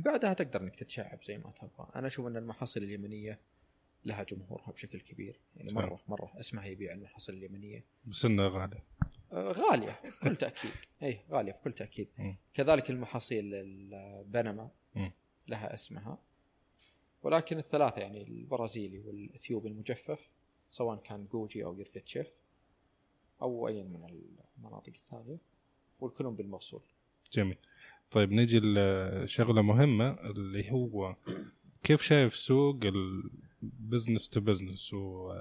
بعدها 0.00 0.34
تقدر 0.34 0.60
إنك 0.60 0.76
تتشعب 0.76 1.22
زي 1.22 1.38
ما 1.38 1.50
تبغى. 1.50 1.90
أنا 1.96 2.06
أشوف 2.06 2.26
إن 2.26 2.36
المحاصيل 2.36 2.82
اليمنية 2.82 3.40
لها 4.08 4.22
جمهورها 4.22 4.70
بشكل 4.70 5.00
كبير. 5.00 5.40
يعني 5.56 5.68
صحيح. 5.68 5.84
مره 5.84 6.00
مرة 6.08 6.32
اسمها 6.40 6.66
يبيع 6.66 6.92
المحاصيل 6.92 7.34
اليمنية. 7.34 7.84
بس 8.04 8.24
انه 8.24 8.46
غالي 8.48 8.82
آه، 9.32 9.52
غالية 9.52 10.00
بكل 10.04 10.36
تأكيد. 10.36 10.70
اي 11.02 11.20
غالية 11.30 11.52
بكل 11.52 11.72
تأكيد. 11.72 12.08
مم. 12.18 12.36
كذلك 12.54 12.90
المحاصيل 12.90 13.54
البنما. 13.54 14.70
لها 15.48 15.74
اسمها. 15.74 16.18
ولكن 17.22 17.58
الثلاثة 17.58 18.00
يعني 18.00 18.22
البرازيلي 18.22 18.98
والإثيوبي 18.98 19.68
المجفف 19.68 20.30
سواء 20.70 20.96
كان 20.96 21.26
جوجي 21.26 21.64
أو 21.64 21.80
يرقتشيف 21.80 22.42
أو 23.42 23.68
أي 23.68 23.82
من 23.82 24.04
المناطق 24.58 24.92
الثانية 24.94 25.38
والكولومبي 26.00 26.42
المغسول 26.42 26.82
جميل. 27.32 27.56
طيب 28.10 28.32
نجي 28.32 28.60
لشغلة 28.60 29.62
مهمة 29.62 30.10
اللي 30.10 30.72
هو 30.72 31.16
كيف 31.82 32.02
شايف 32.02 32.36
سوق 32.36 32.78
ال 33.62 33.69
business 33.69 34.28
to 34.28 34.40
business 34.40 34.94
و 34.94 35.32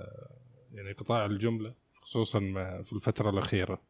يعني 0.72 0.92
قطاع 0.92 1.26
الجملة 1.26 1.76
خصوصا 1.94 2.40
في 2.84 2.94
الفترة 2.94 3.30
الأخيرة. 3.30 3.82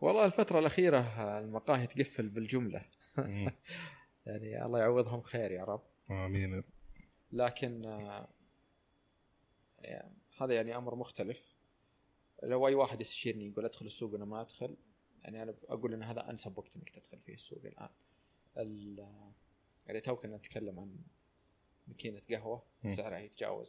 والله 0.00 0.24
الفترة 0.24 0.58
الأخيرة 0.58 0.98
المقاهي 1.38 1.86
تقفل 1.86 2.28
بالجملة. 2.28 2.84
مم. 3.18 3.50
يعني 4.26 4.64
الله 4.66 4.78
يعوضهم 4.78 5.22
خير 5.22 5.50
يا 5.50 5.64
رب. 5.64 5.82
آمين. 6.10 6.64
لكن 7.32 7.84
آه، 7.84 8.28
يعني 9.78 10.14
هذا 10.40 10.54
يعني 10.54 10.76
أمر 10.76 10.94
مختلف. 10.94 11.54
لو 12.42 12.68
أي 12.68 12.74
واحد 12.74 13.00
يستشيرني 13.00 13.46
يقول 13.46 13.64
أدخل 13.64 13.86
السوق 13.86 14.12
وأنا 14.12 14.24
ما 14.24 14.40
أدخل 14.40 14.76
يعني 15.22 15.42
أنا 15.42 15.54
أقول 15.68 15.94
إن 15.94 16.02
هذا 16.02 16.30
أنسب 16.30 16.58
وقت 16.58 16.76
إنك 16.76 16.90
تدخل 16.90 17.18
فيه 17.20 17.34
السوق 17.34 17.62
الآن. 17.64 17.88
ال- 18.58 19.32
يعني 19.86 20.00
تو 20.00 20.16
كنا 20.16 20.36
نتكلم 20.36 20.80
عن 20.80 20.96
ماكينة 21.86 22.20
قهوة 22.30 22.62
مم. 22.84 22.94
سعرها 22.96 23.18
يتجاوز 23.18 23.68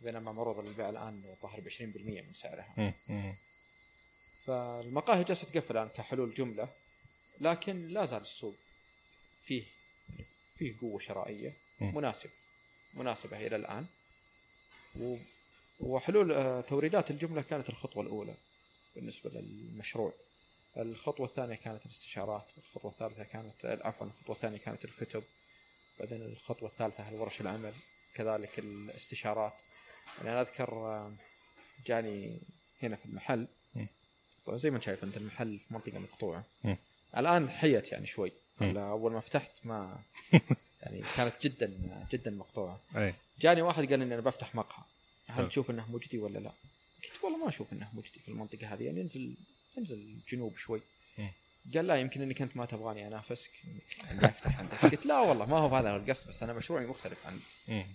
بينما 0.00 0.32
معروض 0.32 0.58
للبيع 0.66 0.88
الآن 0.88 1.36
ظهر 1.42 1.60
ب 1.60 1.68
20% 1.68 1.80
من 2.26 2.32
سعرها. 2.34 2.74
فالمقاهي 4.46 5.24
جالسة 5.24 5.46
تقفل 5.46 5.76
الان 5.76 5.88
كحلول 5.88 6.34
جملة 6.34 6.68
لكن 7.40 7.88
لا 7.88 8.04
زال 8.04 8.22
السوق 8.22 8.54
فيه 9.42 9.64
فيه 10.58 10.74
قوة 10.80 10.98
شرائية 11.00 11.52
مم. 11.80 11.94
مناسب 11.96 12.30
مناسبة 12.94 13.46
إلى 13.46 13.56
الآن 13.56 13.86
و 15.00 15.16
وحلول 15.80 16.32
آه، 16.32 16.60
توريدات 16.60 17.10
الجملة 17.10 17.42
كانت 17.42 17.68
الخطوة 17.68 18.02
الأولى 18.02 18.34
بالنسبة 18.94 19.30
للمشروع 19.30 20.12
الخطوة 20.76 21.26
الثانية 21.26 21.54
كانت 21.54 21.86
الاستشارات 21.86 22.46
الخطوة 22.58 22.90
الثالثة 22.90 23.24
كانت 23.24 23.80
عفوا 23.84 24.06
الخطوة 24.06 24.36
الثانية 24.36 24.58
كانت 24.58 24.84
الكتب 24.84 25.22
بعدين 25.98 26.22
الخطوة 26.22 26.68
الثالثة 26.68 27.08
الورش 27.08 27.40
العمل 27.40 27.72
كذلك 28.14 28.58
الاستشارات 28.58 29.54
يعني 30.18 30.30
أنا 30.30 30.40
أذكر 30.40 30.72
آه، 30.72 31.12
جاني 31.86 32.40
هنا 32.82 32.96
في 32.96 33.06
المحل. 33.06 33.48
طبعا 34.46 34.58
زي 34.58 34.70
ما 34.70 34.80
شايف 34.80 35.04
أنت 35.04 35.16
المحل 35.16 35.58
في 35.58 35.74
منطقة 35.74 35.98
مقطوعة. 35.98 36.44
الآن 37.16 37.50
حيت 37.50 37.92
يعني 37.92 38.06
شوي 38.06 38.32
أول 38.62 39.12
ما 39.12 39.20
فتحت 39.20 39.52
ما 39.64 39.98
يعني 40.82 41.02
كانت 41.16 41.42
جدا 41.42 42.06
جدا 42.12 42.30
مقطوعة 42.30 42.80
جاني 43.40 43.62
واحد 43.62 43.90
قال 43.90 44.02
إني 44.02 44.14
أنا 44.14 44.22
بفتح 44.22 44.54
مقهى 44.54 44.84
هل. 45.26 45.48
تشوف 45.48 45.70
إنه 45.70 45.90
مجدي 45.90 46.18
ولا 46.18 46.38
لا؟ 46.38 46.52
قلت 47.04 47.24
والله 47.24 47.38
ما 47.38 47.48
أشوف 47.48 47.72
إنه 47.72 47.88
مجدي 47.92 48.20
في 48.20 48.28
المنطقة 48.28 48.74
هذه 48.74 48.82
يعني 48.82 49.00
انزل 49.00 49.36
انزل 49.78 50.20
جنوب 50.28 50.56
شوي. 50.56 50.80
قال 51.74 51.86
لا 51.86 51.96
يمكن 51.96 52.22
انك 52.22 52.42
انت 52.42 52.56
ما 52.56 52.64
تبغاني 52.64 53.06
أنافسك. 53.06 53.50
اني 54.10 54.24
أفتح 54.24 54.58
عندك 54.58 54.74
قلت 54.74 55.06
لا 55.06 55.20
والله 55.20 55.46
ما 55.46 55.58
هو 55.58 55.76
هذا 55.76 55.96
القصد 55.96 56.28
بس 56.28 56.42
أنا 56.42 56.52
مشروعي 56.52 56.86
مختلف 56.86 57.26
عن. 57.26 57.40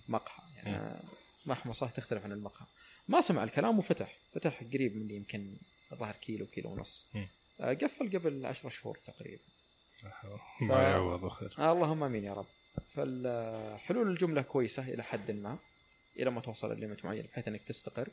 مقهى. 0.08 0.44
يعني 0.56 1.00
محمصه 1.46 1.86
تختلف 1.86 2.24
عن 2.24 2.32
المقهى. 2.32 2.66
ما 3.08 3.20
سمع 3.20 3.44
الكلام 3.44 3.78
وفتح. 3.78 4.16
فتح 4.34 4.62
قريب 4.62 4.96
مني 4.96 5.14
يمكن 5.14 5.56
ظهر 5.94 6.16
كيلو 6.16 6.46
كيلو 6.46 6.70
ونص. 6.72 7.06
آه، 7.60 7.72
قفل 7.72 8.18
قبل 8.18 8.46
عشرة 8.46 8.68
شهور 8.68 8.98
تقريبا. 9.06 9.42
الله 10.62 10.82
يعوضه 10.82 11.28
خير. 11.28 11.54
آه 11.58 11.72
اللهم 11.72 12.02
آمين 12.02 12.24
يا 12.24 12.32
رب. 12.32 12.46
فالحلول 12.94 14.10
الجملة 14.10 14.42
كويسة 14.42 14.82
إلى 14.82 15.02
حد 15.02 15.30
ما 15.30 15.58
إلى 16.16 16.30
ما 16.30 16.40
توصل 16.40 16.72
لليمت 16.72 17.04
معين 17.04 17.26
بحيث 17.26 17.48
إنك 17.48 17.64
تستقر. 17.64 18.08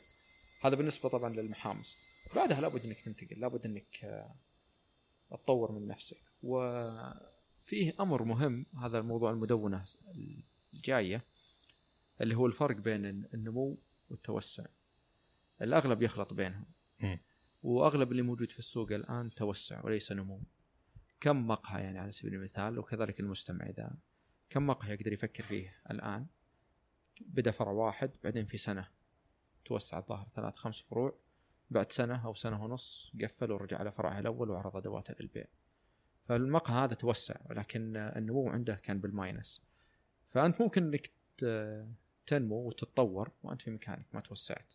هذا 0.64 0.74
بالنسبة 0.74 1.08
طبعا 1.08 1.34
للمحامص. 1.34 1.96
بعدها 2.34 2.60
لابد 2.60 2.84
إنك 2.84 3.00
تنتقل 3.00 3.40
لابد 3.40 3.66
إنك 3.66 4.04
آه، 4.04 4.34
تطور 5.36 5.72
من 5.72 5.86
نفسك. 5.86 6.32
وفيه 6.42 7.94
أمر 8.00 8.24
مهم 8.24 8.66
هذا 8.78 8.98
الموضوع 8.98 9.30
المدونة 9.30 9.84
الجاية 10.74 11.24
اللي 12.20 12.34
هو 12.34 12.46
الفرق 12.46 12.76
بين 12.76 13.06
النمو 13.06 13.78
والتوسع. 14.10 14.66
الأغلب 15.62 16.02
يخلط 16.02 16.34
بينهم. 16.34 16.66
وأغلب 17.62 18.12
اللي 18.12 18.22
موجود 18.22 18.50
في 18.50 18.58
السوق 18.58 18.92
الآن 18.92 19.30
توسع 19.30 19.84
وليس 19.84 20.12
نمو. 20.12 20.42
كم 21.20 21.46
مقهى 21.46 21.82
يعني 21.82 21.98
على 21.98 22.12
سبيل 22.12 22.34
المثال 22.34 22.78
وكذلك 22.78 23.20
المستمع 23.20 23.66
إذا 23.66 23.96
كم 24.50 24.66
مقهى 24.66 24.94
يقدر 24.94 25.12
يفكر 25.12 25.42
فيه 25.42 25.76
الآن؟ 25.90 26.26
بدا 27.20 27.50
فرع 27.50 27.70
واحد 27.70 28.10
بعدين 28.24 28.46
في 28.46 28.58
سنة 28.58 28.88
توسع 29.64 29.98
الظاهر 29.98 30.28
ثلاث 30.34 30.56
خمس 30.56 30.80
فروع. 30.80 31.18
بعد 31.70 31.92
سنة 31.92 32.26
أو 32.26 32.34
سنة 32.34 32.64
ونص 32.64 33.12
قفل 33.22 33.52
ورجع 33.52 33.78
على 33.78 33.92
فرعه 33.92 34.18
الأول 34.18 34.50
وعرض 34.50 34.76
ادواته 34.76 35.14
للبيع 35.20 35.44
فالمقهى 36.24 36.84
هذا 36.84 36.94
توسع 36.94 37.34
ولكن 37.50 37.96
النمو 37.96 38.48
عنده 38.50 38.74
كان 38.74 39.00
بالماينس. 39.00 39.62
فأنت 40.26 40.60
ممكن 40.60 40.82
إنك 40.82 41.10
تنمو 42.26 42.56
وتتطور 42.68 43.30
وأنت 43.42 43.62
في 43.62 43.70
مكانك 43.70 44.06
ما 44.12 44.20
توسعت. 44.20 44.72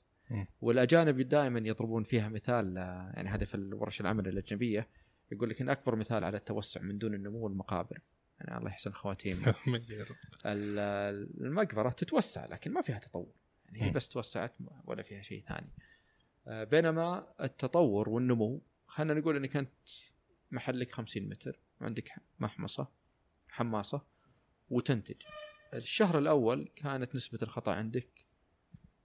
والأجانب 0.62 1.22
دائما 1.22 1.60
يضربون 1.60 2.04
فيها 2.04 2.30
مثال 2.30 2.78
آه، 2.78 3.12
يعني 3.16 3.30
هذا 3.30 3.46
في 3.46 3.58
ورش 3.74 4.02
العمل 4.02 4.28
الأجنبية. 4.28 4.88
يقول 5.32 5.50
لك 5.50 5.62
إن 5.62 5.70
أكبر 5.70 5.96
مثال 5.96 6.24
على 6.24 6.38
التوسع 6.38 6.82
من 6.82 6.98
دون 6.98 7.14
النمو 7.14 7.48
المقابر 7.48 8.00
يعني 8.40 8.58
الله 8.58 8.70
يحسن 8.70 8.92
خواتيم. 8.92 9.44
ال- 10.46 11.46
المقبرة 11.46 11.90
تتوسع 11.90 12.46
لكن 12.46 12.74
ما 12.74 12.82
فيها 12.82 13.00
تطور. 13.00 13.34
يعني 13.66 13.82
هي. 13.84 13.92
بس 13.92 14.10
توسعت 14.10 14.54
ولا 14.86 15.04
فيها 15.04 15.22
شيء 15.22 15.42
ثاني. 15.42 15.68
بينما 16.48 17.34
التطور 17.42 18.10
والنمو 18.10 18.62
خلينا 18.88 19.14
نقول 19.14 19.36
انك 19.36 19.58
انت 19.58 19.72
محلك 20.52 20.92
50 20.92 21.24
متر 21.24 21.60
وعندك 21.82 22.12
محمصة 22.40 22.88
حماصة 23.50 24.06
وتنتج. 24.70 25.22
الشهر 25.74 26.18
الأول 26.18 26.70
كانت 26.76 27.16
نسبة 27.16 27.40
الخطأ 27.42 27.74
عندك 27.76 28.26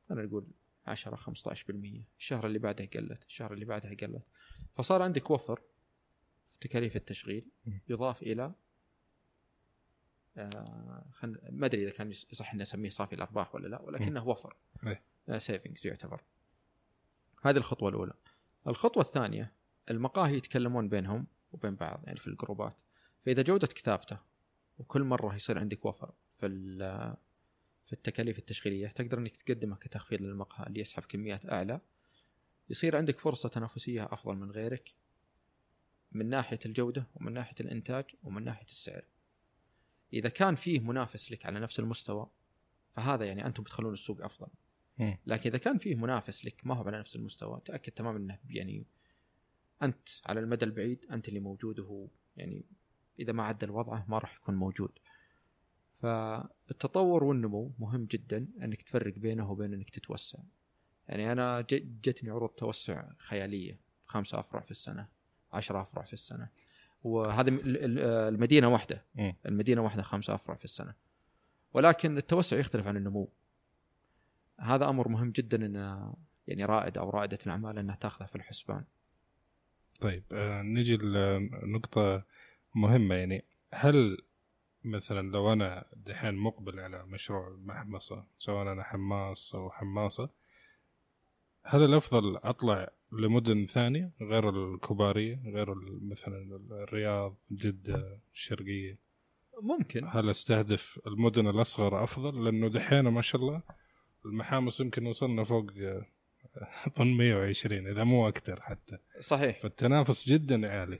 خلينا 0.08 0.26
نقول 0.26 0.46
10 0.86 1.16
15% 1.16 1.70
الشهر 2.18 2.46
اللي 2.46 2.58
بعده 2.58 2.84
قلت 2.84 3.24
الشهر 3.24 3.52
اللي 3.52 3.64
بعده 3.64 3.88
قلت. 3.88 4.22
فصار 4.74 5.02
عندك 5.02 5.30
وفر 5.30 5.62
في 6.46 6.58
تكاليف 6.58 6.96
التشغيل. 6.96 7.46
يضاف 7.88 8.22
إلى 8.22 8.54
آه 10.36 11.06
خل... 11.12 11.40
ما 11.50 11.66
أدري 11.66 11.84
إذا 11.84 11.92
كان 11.92 12.08
يصح 12.10 12.52
ان 12.52 12.60
نسميه 12.60 12.90
صافي 12.90 13.14
الأرباح 13.14 13.54
ولا 13.54 13.68
لا 13.68 13.80
ولكنه 13.82 14.28
وفر. 14.28 14.56
إيه. 14.86 15.38
سيفنجز 15.38 15.86
يعتبر. 15.86 16.22
هذه 17.40 17.56
الخطوة 17.56 17.88
الأولى. 17.88 18.12
الخطوة 18.66 19.02
الثانية 19.02 19.52
المقاهي 19.90 20.36
يتكلمون 20.36 20.88
بينهم 20.88 21.26
وبين 21.52 21.74
بعض 21.74 22.00
يعني 22.04 22.18
في 22.18 22.26
الجروبات. 22.26 22.80
فإذا 23.24 23.42
جودتك 23.42 23.78
ثابته 23.78 24.18
وكل 24.78 25.04
مرة 25.04 25.34
يصير 25.34 25.58
عندك 25.58 25.84
وفر 25.84 26.12
في 26.34 26.46
في 27.86 27.92
التكاليف 27.92 28.38
التشغيلية 28.38 28.88
تقدر 28.88 29.18
إنك 29.18 29.36
تقدمها 29.36 29.78
كتخفيض 29.78 30.22
للمقهى 30.22 30.66
اللي 30.66 30.80
يسحب 30.80 31.02
كميات 31.02 31.46
أعلى. 31.46 31.80
يصير 32.68 32.96
عندك 32.96 33.18
فرصة 33.18 33.48
تنافسية 33.48 34.04
أفضل 34.04 34.36
من 34.36 34.50
غيرك 34.50 34.94
من 36.12 36.28
ناحية 36.28 36.58
الجودة 36.66 37.06
ومن 37.14 37.32
ناحية 37.32 37.54
الإنتاج 37.60 38.04
ومن 38.22 38.44
ناحية 38.44 38.66
السعر. 38.66 39.04
إذا 40.12 40.28
كان 40.28 40.54
فيه 40.54 40.80
منافس 40.80 41.32
لك 41.32 41.46
على 41.46 41.60
نفس 41.60 41.80
المستوى 41.80 42.30
فهذا 42.96 43.24
يعني 43.24 43.46
أنتم 43.46 43.62
بتخلون 43.62 43.92
السوق 43.92 44.24
أفضل. 44.24 44.48
لكن 44.98 45.50
إذا 45.50 45.58
كان 45.58 45.78
فيه 45.78 45.94
منافس 45.94 46.44
لك 46.44 46.60
ما 46.64 46.74
هو 46.74 46.84
على 46.86 46.98
نفس 46.98 47.16
المستوى 47.16 47.60
تأكد 47.64 47.92
تماما 47.92 48.18
إنه 48.18 48.38
يعني 48.48 48.86
أنت 49.82 50.08
على 50.26 50.40
المدى 50.40 50.64
البعيد 50.64 51.06
أنت 51.10 51.28
اللي 51.28 51.40
موجود 51.40 51.78
وهو 51.78 52.08
يعني 52.36 52.64
إذا 53.18 53.32
ما 53.32 53.42
عدل 53.42 53.70
وضعه 53.70 54.04
ما 54.08 54.18
راح 54.18 54.36
يكون 54.36 54.54
موجود. 54.54 54.98
فالتطور 56.02 57.24
والنمو 57.24 57.72
مهم 57.78 58.04
جدا 58.04 58.48
إنك 58.62 58.82
تفرق 58.82 59.18
بينه 59.18 59.50
وبين 59.50 59.74
إنك 59.74 59.90
تتوسع. 59.90 60.38
يعني 61.08 61.32
أنا 61.32 61.60
جتني 61.70 62.30
عروض 62.30 62.50
توسع 62.50 63.12
خيالية 63.18 63.80
خمسة 64.06 64.38
أفرع 64.38 64.60
في 64.60 64.70
السنة 64.70 65.08
عشرة 65.52 65.80
أفرع 65.80 66.02
في 66.02 66.12
السنة. 66.12 66.48
وهذه 67.02 67.60
المدينة 67.64 68.68
واحدة. 68.68 69.04
مم. 69.14 69.34
المدينة 69.46 69.82
واحدة 69.82 70.02
خمسة 70.02 70.34
أفرع 70.34 70.54
في 70.54 70.64
السنة. 70.64 70.94
ولكن 71.74 72.16
التوسع 72.16 72.58
يختلف 72.58 72.86
عن 72.86 72.96
النمو. 72.96 73.32
هذا 74.60 74.88
أمر 74.88 75.08
مهم 75.08 75.30
جدا 75.30 75.66
إن 75.66 75.74
يعني 76.46 76.64
رائد 76.64 76.98
أو 76.98 77.10
رائدة 77.10 77.38
الأعمال 77.46 77.78
إنها 77.78 77.96
تأخذه 77.96 78.26
في 78.26 78.36
الحسبان. 78.36 78.84
طيب 80.00 80.24
آه 80.32 80.62
نجي 80.62 80.96
لنقطة 80.96 82.24
مهمة 82.74 83.14
يعني. 83.14 83.44
هل 83.72 84.18
مثلا 84.84 85.30
لو 85.30 85.52
أنا 85.52 85.86
دحين 85.96 86.34
مقبل 86.34 86.80
على 86.80 87.06
مشروع 87.06 87.56
محمصة 87.64 88.24
سواء 88.38 88.72
أنا 88.72 88.82
حماص 88.82 89.54
أو 89.54 89.70
حماصة 89.70 90.30
هل 91.64 91.82
الأفضل 91.82 92.36
أطلع 92.36 92.88
لمدن 93.12 93.66
ثانية 93.66 94.12
غير 94.20 94.50
الكبارية 94.50 95.42
غير 95.46 95.74
مثلا 96.02 96.56
الرياض 96.70 97.36
جدة 97.50 98.20
الشرقية 98.34 98.98
ممكن. 99.62 100.08
هل 100.08 100.30
أستهدف 100.30 101.00
المدن 101.06 101.48
الأصغر 101.48 102.04
أفضل؟ 102.04 102.44
لأنه 102.44 102.68
دحين 102.68 103.08
ما 103.08 103.20
شاء 103.20 103.40
الله 103.40 103.62
المحامص 104.26 104.80
يمكن 104.80 105.06
وصلنا 105.06 105.44
فوق 105.44 105.66
آه، 105.78 106.06
أظن 106.96 107.16
120 107.16 107.86
إذا 107.86 108.04
مو 108.04 108.28
أكثر 108.28 108.60
حتى. 108.60 108.98
صحيح. 109.20 109.58
فالتنافس 109.58 110.28
جدا 110.28 110.70
عالي 110.72 110.98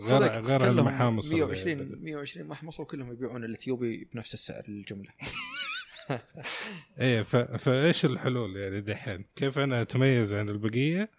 غير 0.00 0.22
غير 0.42 0.64
المحامص 0.70 1.24
اللي- 1.30 1.44
120 1.44 2.02
120 2.02 2.46
محمص 2.46 2.80
وكلهم 2.80 3.12
يبيعون 3.12 3.44
الإثيوبي 3.44 4.08
بنفس 4.14 4.34
السعر 4.34 4.62
للجمله 4.68 5.10
إيه. 7.00 7.22
فإيش 7.22 8.04
الحلول 8.04 8.56
يعني 8.56 8.80
دحين؟ 8.80 9.24
كيف 9.36 9.58
أنا 9.58 9.82
أتميز 9.82 10.34
عن 10.34 10.48
البقية؟ 10.48 11.10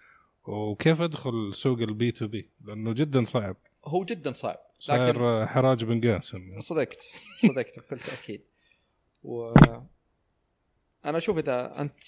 وكيف 0.44 1.02
أدخل 1.02 1.52
سوق 1.56 1.80
ال 1.80 2.12
B2B؟ 2.12 2.50
لأنه 2.66 2.94
جدا 2.94 3.24
صعب. 3.24 3.58
هو 3.86 4.04
جدا 4.04 4.32
صعب 4.32 4.56
لكن 4.56 4.80
صاير 4.80 5.46
حراج 5.48 5.84
بن 5.84 6.12
قاسم. 6.12 6.60
صدقت 6.62 7.04
صدقت 7.42 7.80
بكل 7.80 7.98
تأكيد. 8.00 8.42
و 9.24 9.54
أنا 11.06 11.18
أشوف 11.18 11.38
إذا 11.38 11.82
أنت 11.82 12.04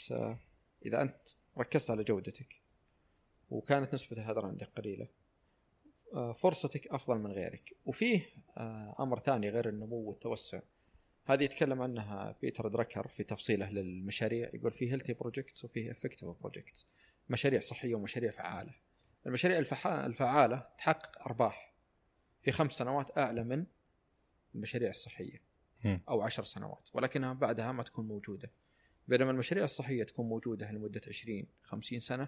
إذا 0.85 1.01
أنت 1.01 1.29
ركزت 1.57 1.89
على 1.89 2.03
جودتك 2.03 2.61
وكانت 3.49 3.93
نسبة 3.93 4.17
الهدر 4.17 4.45
عندك 4.45 4.69
قليلة 4.77 5.07
فرصتك 6.35 6.87
أفضل 6.87 7.17
من 7.17 7.31
غيرك. 7.31 7.73
وفيه 7.85 8.21
أمر 8.99 9.19
ثاني 9.19 9.49
غير 9.49 9.69
النمو 9.69 9.95
والتوسع. 9.95 10.61
هذه 11.25 11.43
يتكلم 11.43 11.81
عنها 11.81 12.35
بيتر 12.41 12.67
دراكر 12.67 13.07
في 13.07 13.23
تفصيله 13.23 13.69
للمشاريع. 13.69 14.49
يقول 14.53 14.71
فيه 14.71 14.91
healthy 14.91 15.13
projects 15.13 15.65
وفيه 15.65 15.91
effective 15.91 16.29
projects 16.29 16.87
مشاريع 17.29 17.59
صحية 17.59 17.95
ومشاريع 17.95 18.31
فعالة. 18.31 18.73
المشاريع 19.25 19.57
الفعالة 19.85 20.67
تحقق 20.77 21.25
أرباح 21.25 21.73
في 22.41 22.51
خمس 22.51 22.71
سنوات 22.71 23.17
أعلى 23.17 23.43
من 23.43 23.65
المشاريع 24.55 24.89
الصحية. 24.89 25.53
أو 26.09 26.21
عشر 26.21 26.43
سنوات 26.43 26.89
ولكنها 26.93 27.33
بعدها 27.33 27.71
ما 27.71 27.83
تكون 27.83 28.07
موجودة. 28.07 28.51
بينما 29.07 29.31
المشاريع 29.31 29.63
الصحية 29.63 30.03
تكون 30.03 30.29
موجودة 30.29 30.71
لمدة 30.71 31.01
20 31.07 31.47
50 31.63 31.99
سنة 31.99 32.27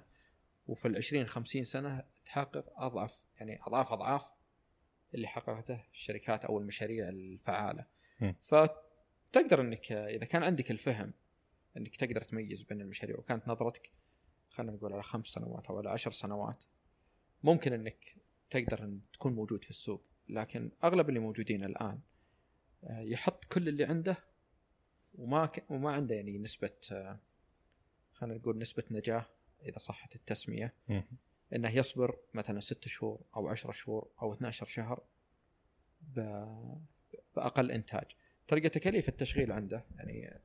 وفي 0.67 0.87
ال 0.87 0.95
20 0.95 1.27
50 1.27 1.63
سنة 1.63 2.03
تحقق 2.25 2.65
اضعاف 2.75 3.19
يعني 3.39 3.59
أضعاف 3.61 3.91
أضعاف 3.91 4.29
اللي 5.13 5.27
حققته 5.27 5.83
الشركات 5.93 6.45
أو 6.45 6.59
المشاريع 6.59 7.09
الفعالة 7.09 7.85
مم. 8.21 8.35
فتقدر 8.41 9.61
إنك 9.61 9.91
إذا 9.91 10.25
كان 10.25 10.43
عندك 10.43 10.71
الفهم 10.71 11.13
إنك 11.77 11.95
تقدر 11.95 12.21
تميز 12.21 12.61
بين 12.61 12.81
المشاريع 12.81 13.17
وكانت 13.17 13.47
نظرتك 13.47 13.91
خلينا 14.49 14.71
نقول 14.71 14.93
على 14.93 15.03
خمس 15.03 15.27
سنوات 15.27 15.67
أو 15.67 15.77
على 15.77 15.89
عشر 15.89 16.11
سنوات 16.11 16.63
ممكن 17.43 17.73
إنك 17.73 18.15
تقدر 18.49 18.83
إن 18.83 19.01
تكون 19.13 19.33
موجود 19.33 19.63
في 19.63 19.69
السوق 19.69 20.05
لكن 20.29 20.71
أغلب 20.83 21.09
اللي 21.09 21.19
موجودين 21.19 21.63
الآن 21.63 21.99
آه، 22.83 22.99
يحط 22.99 23.45
كل 23.45 23.67
اللي 23.67 23.83
عنده 23.83 24.17
وما 25.17 25.45
ك... 25.45 25.65
وما 25.69 25.91
عنده 25.91 26.15
يعني 26.15 26.37
نسبة 26.37 26.71
خلينا 28.13 28.37
نقول 28.37 28.57
نسبة 28.57 28.83
نجاح 28.91 29.29
إذا 29.63 29.77
صحت 29.77 30.15
التسمية. 30.15 30.73
إنه 31.55 31.69
يصبر 31.69 32.17
مثلا 32.33 32.59
ست 32.59 32.87
شهور 32.87 33.21
أو 33.35 33.47
عشرة 33.47 33.71
شهور 33.71 34.09
أو 34.21 34.33
12 34.33 34.65
شهر 34.65 35.03
ب... 36.01 36.45
بأقل 37.35 37.71
إنتاج 37.71 38.05
تلقى 38.47 38.69
تكاليف 38.69 39.09
التشغيل 39.09 39.51
عنده 39.51 39.85
يعني 39.95 40.39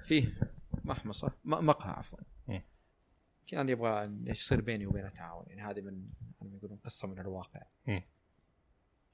فيه 0.00 0.34
محمصة 0.84 1.32
مقهى 1.44 1.90
عفوا. 1.90 2.18
كان 3.46 3.68
يبغى 3.68 4.18
يصير 4.24 4.60
بيني 4.60 4.86
وبينه 4.86 5.08
تعاون 5.08 5.44
يعني 5.48 5.62
هذه 5.62 5.80
من 5.80 6.08
يقولون 6.42 6.78
قصة 6.78 7.08
من 7.08 7.18
الواقع. 7.18 7.62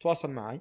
تواصل 0.00 0.30
معي 0.30 0.60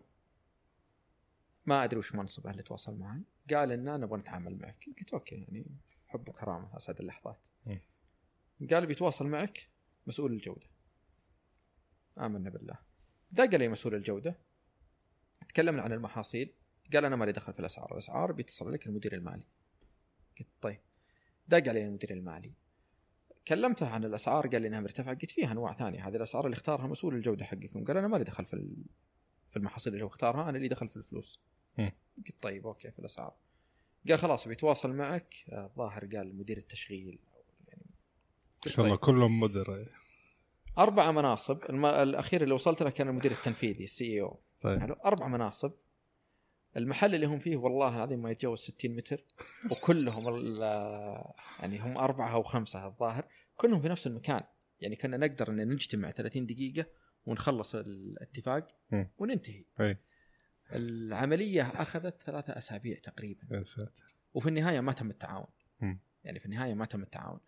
ما 1.68 1.84
أدري 1.84 2.00
وش 2.00 2.16
منصبه 2.16 2.52
اللي 2.52 2.64
تواصل 2.64 2.98
معي. 2.98 3.22
قال 3.54 3.72
إن 3.72 4.00
نبغى 4.00 4.20
نتعامل 4.20 4.58
معك. 4.58 4.86
قلت 5.00 5.14
أوكي 5.14 5.36
يعني 5.36 5.66
حب 6.08 6.30
وكرامة 6.30 6.78
اسعد 6.78 7.00
اللحظات. 7.00 7.48
مم. 7.66 7.82
قال 8.72 8.86
بيتواصل 8.86 9.28
معك 9.28 9.70
مسؤول 10.08 10.34
الجودة. 10.34 10.68
آمنا 12.18 12.50
بالله. 12.50 12.78
دق 13.32 13.56
لي 13.56 13.68
مسؤول 13.68 13.96
الجودة. 13.96 14.38
تكلمنا 15.50 15.82
عن 15.82 15.94
المحاصيل. 15.94 16.54
قال 16.94 17.06
أنا 17.06 17.16
مالي 17.16 17.32
دخل 17.32 17.54
في 17.54 17.60
الأسعار. 17.60 17.92
الأسعار 17.92 18.32
بيتصل 18.32 18.74
لك 18.74 18.88
المدير 18.88 19.14
المالي. 19.14 19.44
قلت 20.40 20.48
طيب. 20.62 20.80
دق 21.48 21.70
علي 21.70 21.86
المدير 21.86 22.12
المالي 22.12 22.52
كلمته 23.48 23.90
عن 23.90 24.04
الأسعار 24.06 24.48
قال 24.48 24.62
لي 24.62 24.68
إنها 24.68 24.80
مرتفعة. 24.80 25.14
قلت 25.14 25.32
فيها 25.32 25.52
أنواع 25.52 25.74
ثانية. 25.74 26.08
هذه 26.08 26.16
الأسعار 26.16 26.46
اللي 26.46 26.56
اختارها 26.56 26.88
مسؤول 26.88 27.16
الجودة 27.16 27.46
حقكم. 27.46 27.84
قال 27.84 27.98
أنا 27.98 28.08
مالي 28.08 28.24
دخل 28.24 28.46
في 28.46 28.76
في 29.50 29.58
المحاصيل 29.58 29.94
اللي 29.94 30.04
هو 30.04 30.08
اختارها 30.08 30.50
أنا 30.50 30.58
اللي 30.58 30.68
دخل 30.68 30.88
في 30.88 30.98
الفلوس. 30.98 31.40
قلت 31.78 32.36
طيب 32.42 32.68
okay 32.68 32.92
في 32.92 33.00
الأسعار. 33.00 33.34
قال 34.10 34.20
خلاص 34.20 34.48
بيتواصل 34.48 34.94
معك. 34.94 35.36
آه، 35.50 35.66
الظاهر 35.66 36.06
قال 36.06 36.38
مدير 36.38 36.58
التشغيل 36.58 37.20
يعني 37.68 37.82
ان 38.68 38.72
شاء 38.72 38.86
الله 38.86 38.96
طيب. 38.96 39.06
كلهم 39.06 39.40
مدراء. 39.40 39.88
أربع 40.78 41.12
مناصب. 41.12 41.60
الم... 41.70 41.86
الأخير 41.86 42.44
اللي 42.44 42.54
وصلت 42.54 42.84
له 42.84 42.90
كان 42.90 43.08
المدير 43.08 43.32
التنفيذي 43.32 43.84
ال 43.84 44.22
CEO. 44.22 44.40
طيب. 44.62 44.80
يعني 44.80 44.96
أربع 45.06 45.28
مناصب. 45.28 45.72
المحل 46.78 47.16
اللي 47.16 47.26
هم 47.26 47.40
فيه 47.40 47.58
والله 47.58 47.96
العظيم 47.96 48.22
ما 48.22 48.32
يتجاوز 48.32 48.60
60 48.60 48.96
متر 48.96 49.24
وكلهم 49.72 50.36
ال- 50.36 50.62
يعني 51.60 51.80
هم 51.80 51.98
أربعة 51.98 52.34
أو 52.34 52.44
خمسة 52.44 52.88
الظاهر 52.88 53.26
كلهم 53.56 53.82
في 53.82 53.90
نفس 53.90 54.08
المكان. 54.08 54.44
يعني 54.82 54.96
كنا 54.96 55.18
نقدر 55.18 55.50
إن 55.50 55.68
نجتمع 55.74 56.12
30 56.12 56.46
دقيقة 56.46 56.86
ونخلص 57.26 57.76
الاتفاق 57.76 58.68
مم. 58.92 59.10
وننتهي. 59.18 59.64
اي 59.80 59.98
العملية 60.72 61.62
أخذت 61.68 62.22
ثلاثة 62.22 62.58
أسابيع 62.58 63.00
تقريبا. 63.00 63.58
يا 63.58 63.64
ساتر. 63.64 64.16
وفي 64.34 64.50
النهاية 64.50 64.80
ما 64.80 64.92
تم 64.92 65.10
التعاون. 65.10 65.48
مم. 65.80 66.00
يعني 66.24 66.40
في 66.40 66.46
النهاية 66.46 66.74
ما 66.74 66.86
تم 66.86 67.02
التعاون. 67.02 67.40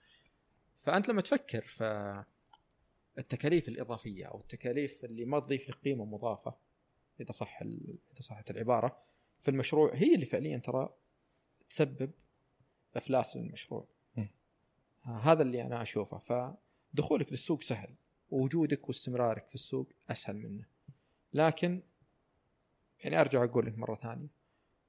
فأنت 0.80 1.10
لما 1.10 1.22
تفكر 1.22 1.62
ف 1.62 1.84
التكاليف 3.18 3.70
الإضافية 3.70 4.26
أو 4.26 4.40
التكاليف 4.40 5.06
اللي 5.06 5.26
ما 5.26 5.40
تضيف 5.40 5.70
لك 5.70 5.76
قيمة 5.76 6.06
مضافة 6.06 6.56
إذا 7.20 7.32
صح 7.32 7.62
ال... 7.62 7.98
إذا 8.14 8.22
صحت 8.22 8.52
العبارة 8.52 9.04
في 9.42 9.52
المشروع 9.52 9.96
هي 9.96 10.16
اللي 10.16 10.26
فعليا 10.26 10.58
ترى 10.58 10.90
تسبب 11.70 12.12
إفلاس 12.96 13.38
للمشروع. 13.38 13.88
هذا 15.04 15.42
اللي 15.42 15.62
أنا 15.62 15.82
أشوفه. 15.82 16.18
فدخولك 16.18 17.32
للسوق 17.32 17.62
سهل. 17.62 17.96
ووجودك 18.30 18.88
واستمرارك 18.88 19.48
في 19.48 19.56
السوق 19.56 19.92
أسهل 20.10 20.38
منه. 20.38 20.66
لكن 21.34 21.82
يعني 23.04 23.22
أرجع 23.22 23.44
أقول 23.44 23.66
لك 23.66 23.78
مرة 23.78 23.96
ثانية. 23.96 24.28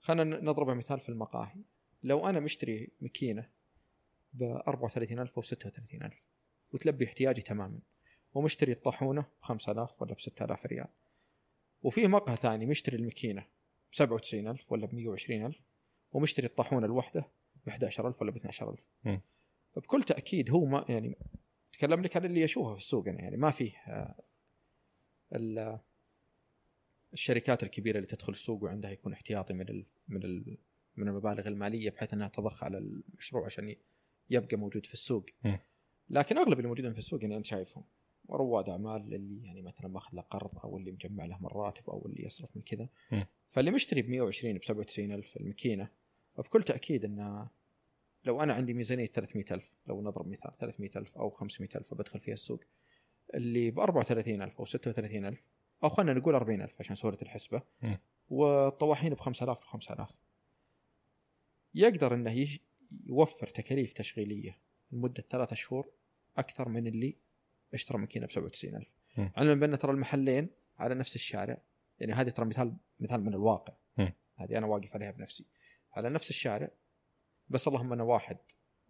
خلينا 0.00 0.40
نضرب 0.40 0.70
مثال 0.70 1.00
في 1.00 1.08
المقاهي. 1.08 1.60
لو 2.02 2.28
أنا 2.28 2.40
مشتري 2.40 2.88
ماكينة 3.00 3.48
ب 4.32 4.42
34000 4.42 5.36
أو 5.36 5.42
36000 5.42 6.22
وتلبي 6.72 7.04
احتياجي 7.04 7.42
تماما 7.42 7.80
ومشتري 8.34 8.72
الطاحونة 8.72 9.20
ب 9.20 9.42
5000 9.42 10.02
ولا 10.02 10.14
ب 10.14 10.20
6000 10.20 10.66
ريال 10.66 10.88
وفي 11.82 12.06
مقهى 12.06 12.36
ثاني 12.36 12.66
مشتري 12.66 12.96
الماكينة 12.96 13.40
ب 13.40 13.94
97000 13.94 14.72
ولا 14.72 14.86
ب 14.86 14.94
120000 14.94 15.60
ومشتري 16.12 16.46
الطاحونة 16.46 16.86
الواحدة 16.86 17.24
ب 17.66 17.68
11000 17.68 18.22
ولا 18.22 18.30
ب 18.30 18.36
12000 18.36 18.78
مم. 19.04 19.20
بكل 19.76 20.02
تأكيد 20.02 20.50
هو 20.50 20.64
ما 20.64 20.84
يعني 20.88 21.18
اتكلم 21.74 22.02
لك 22.02 22.16
عن 22.16 22.24
اللي 22.24 22.44
اشوفه 22.44 22.74
في 22.74 22.80
السوق 22.80 23.08
أنا 23.08 23.20
يعني 23.22 23.36
ما 23.36 23.50
فيه 23.50 23.72
آه، 23.76 24.14
الشركات 27.12 27.62
الكبيرة 27.62 27.96
اللي 27.96 28.06
تدخل 28.06 28.32
السوق 28.32 28.62
وعندها 28.62 28.90
يكون 28.90 29.12
احتياطي 29.12 29.54
من 29.54 29.68
ال 29.68 29.86
من 30.08 30.24
ال 30.24 30.56
من 30.96 31.08
المبالغ 31.08 31.48
المالية 31.48 31.90
بحيث 31.90 32.12
إنها 32.14 32.28
تضخ 32.28 32.64
على 32.64 32.78
المشروع 32.78 33.44
عشان 33.44 33.76
يبقى 34.30 34.56
موجود 34.56 34.86
في 34.86 34.92
السوق. 34.92 35.26
لكن 36.10 36.38
أغلب 36.38 36.52
اللي 36.58 36.68
موجودين 36.68 36.92
في 36.92 36.98
السوق 36.98 37.22
يعني 37.22 37.36
انت 37.36 37.44
شايفهم 37.46 37.84
رواد 38.30 38.68
أعمال 38.68 39.14
اللي 39.14 39.46
يعني 39.46 39.62
مثلا 39.62 39.88
ماخذ 39.88 40.16
له 40.16 40.22
قرض 40.22 40.58
أو 40.58 40.78
اللي 40.78 40.92
مجمع 40.92 41.24
له 41.24 41.38
من 41.40 41.46
راتب 41.46 41.90
أو 41.90 42.06
اللي 42.06 42.24
يصرف 42.24 42.56
من 42.56 42.62
كذا. 42.62 42.88
فاللي 43.48 43.70
مشتري 43.70 44.02
ب 44.02 44.08
120 44.08 44.58
ب 44.58 44.64
97 44.64 45.12
ألف 45.12 45.36
الماكينة 45.36 45.88
بكل 46.38 46.62
تأكيد 46.62 47.04
إنه 47.04 47.50
لو 48.24 48.40
أنا 48.42 48.54
عندي 48.54 48.74
ميزانية 48.74 49.06
300 49.06 49.44
ألف 49.50 49.72
لو 49.86 50.02
نضرب 50.02 50.28
مثال 50.28 50.56
300 50.58 50.90
ألف 50.96 51.18
أو 51.18 51.30
500 51.30 51.70
ألف 51.76 51.94
بدخل 51.94 52.20
فيها 52.20 52.34
السوق 52.34 52.60
اللي 53.34 53.70
ب 53.70 53.80
34 53.80 54.42
ألف 54.42 54.58
أو 54.58 54.64
36 54.64 55.24
ألف 55.26 55.42
أو 55.84 55.88
خلينا 55.88 56.20
نقول 56.20 56.34
40 56.34 56.62
ألف 56.62 56.74
عشان 56.80 56.96
سهولة 56.96 57.18
الحسبة. 57.22 57.62
والطواحين 58.28 59.14
ب 59.14 59.20
5000 59.20 59.60
ب 59.60 59.64
5000 59.64 60.16
يقدر 61.74 62.14
إنه 62.14 62.48
يوفر 63.06 63.46
تكاليف 63.46 63.92
تشغيلية 63.92 64.58
لمدة 64.92 65.24
ثلاثة 65.30 65.56
شهور 65.56 65.92
أكثر 66.36 66.68
من 66.68 66.86
اللي 66.86 67.16
اشترى 67.74 67.98
ماكينة 67.98 68.26
ب 68.26 68.30
97000 68.30 68.88
مم. 69.16 69.32
علما 69.36 69.54
بأن 69.54 69.78
ترى 69.78 69.92
المحلين 69.92 70.50
على 70.78 70.94
نفس 70.94 71.14
الشارع 71.14 71.62
يعني 71.98 72.12
هذه 72.12 72.28
ترى 72.28 72.46
مثال 72.46 72.76
مثال 73.00 73.20
من 73.24 73.34
الواقع. 73.34 73.74
هذه 74.36 74.58
أنا 74.58 74.66
واقف 74.66 74.94
عليها 74.94 75.10
بنفسي 75.10 75.46
على 75.92 76.10
نفس 76.10 76.30
الشارع 76.30 76.70
بس 77.48 77.68
اللهم 77.68 77.92
أنا 77.92 78.02
واحد 78.02 78.38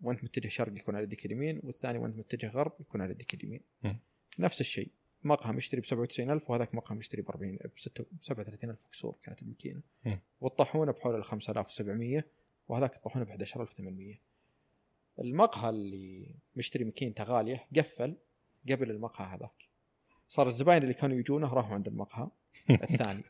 وأنت 0.03 0.25
متجه 0.25 0.49
شرق 0.49 0.79
يكون 0.79 0.97
على 0.97 1.05
يدك 1.05 1.27
اليمين 1.27 1.61
والثاني 1.65 1.99
وأنت 1.99 2.17
متجه 2.17 2.49
غرب 2.49 2.73
يكون 2.81 3.01
على 3.01 3.11
يدك 3.11 3.35
اليمين. 3.35 3.61
نفس 4.39 4.61
الشيء 4.61 4.93
مقهى 5.25 5.53
مشتري 5.53 5.81
ب 5.81 5.85
97000 5.85 6.51
وهذاك 6.51 6.75
مقهى 6.75 6.97
مشتري 6.97 7.23
ب 7.23 7.31
40 7.31 7.57
ب 7.57 7.79
37000 8.21 8.87
كسور 8.93 9.17
كانت 9.23 9.43
الماكينه. 9.43 9.83
والطاحونة 10.41 10.93
بحول 10.93 11.15
ال 11.17 11.25
5700 11.25 12.25
وهذاك 12.69 12.97
الطاحونة 12.97 13.25
ب 13.25 13.29
11800 13.29 14.15
المقهى 15.19 15.71
اللي 15.71 16.35
مشتري 16.57 16.85
ماكينته 16.85 17.25
غالية 17.25 17.67
قفل 17.77 18.17
قبل 18.71 18.91
المقهى 18.91 19.27
هذاك. 19.37 19.69
صار 20.29 20.47
الزباين 20.47 20.83
اللي 20.83 20.95
كانوا 20.95 21.17
يجونه 21.17 21.55
راحوا 21.55 21.75
عند 21.75 21.89
المقهى 21.89 22.29
الثاني. 22.71 23.25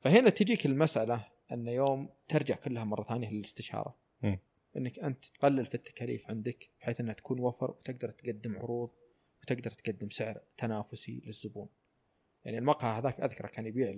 فهنا 0.00 0.30
تجيك 0.30 0.66
المسألة 0.66 1.26
أن 1.52 1.68
يوم 1.68 2.08
ترجع 2.28 2.54
كلها 2.54 2.84
مرة 2.84 3.04
ثانية 3.04 3.30
للاستشارة. 3.30 3.96
أنك 4.76 4.98
أنت 4.98 5.24
تقلل 5.24 5.66
في 5.66 5.74
التكاليف 5.74 6.30
عندك 6.30 6.70
بحيث 6.80 7.00
أنها 7.00 7.14
تكون 7.14 7.40
وفر 7.40 7.70
وتقدر 7.70 8.10
تقدم 8.10 8.56
عروض 8.58 8.90
وتقدر 9.44 9.70
تقدم 9.70 10.10
سعر 10.10 10.40
تنافسي 10.56 11.22
للزبون. 11.26 11.68
يعني 12.44 12.58
المقهى 12.58 12.98
هذاك 12.98 13.20
أذكره 13.20 13.46
كان 13.46 13.66
يبيع 13.66 13.90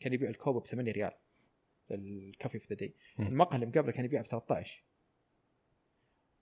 كان 0.00 0.12
يبيع 0.12 0.28
الكوب 0.30 0.62
ب 0.62 0.66
8 0.66 0.92
ريال 0.92 1.12
الكافي 1.90 2.58
في 2.58 2.66
ذا 2.68 2.76
داي. 2.76 2.94
المقهى 3.18 3.54
اللي 3.54 3.66
مقابله 3.66 3.92
كان 3.92 4.04
يبيع 4.04 4.22
ب 4.22 4.26
13 4.26 4.84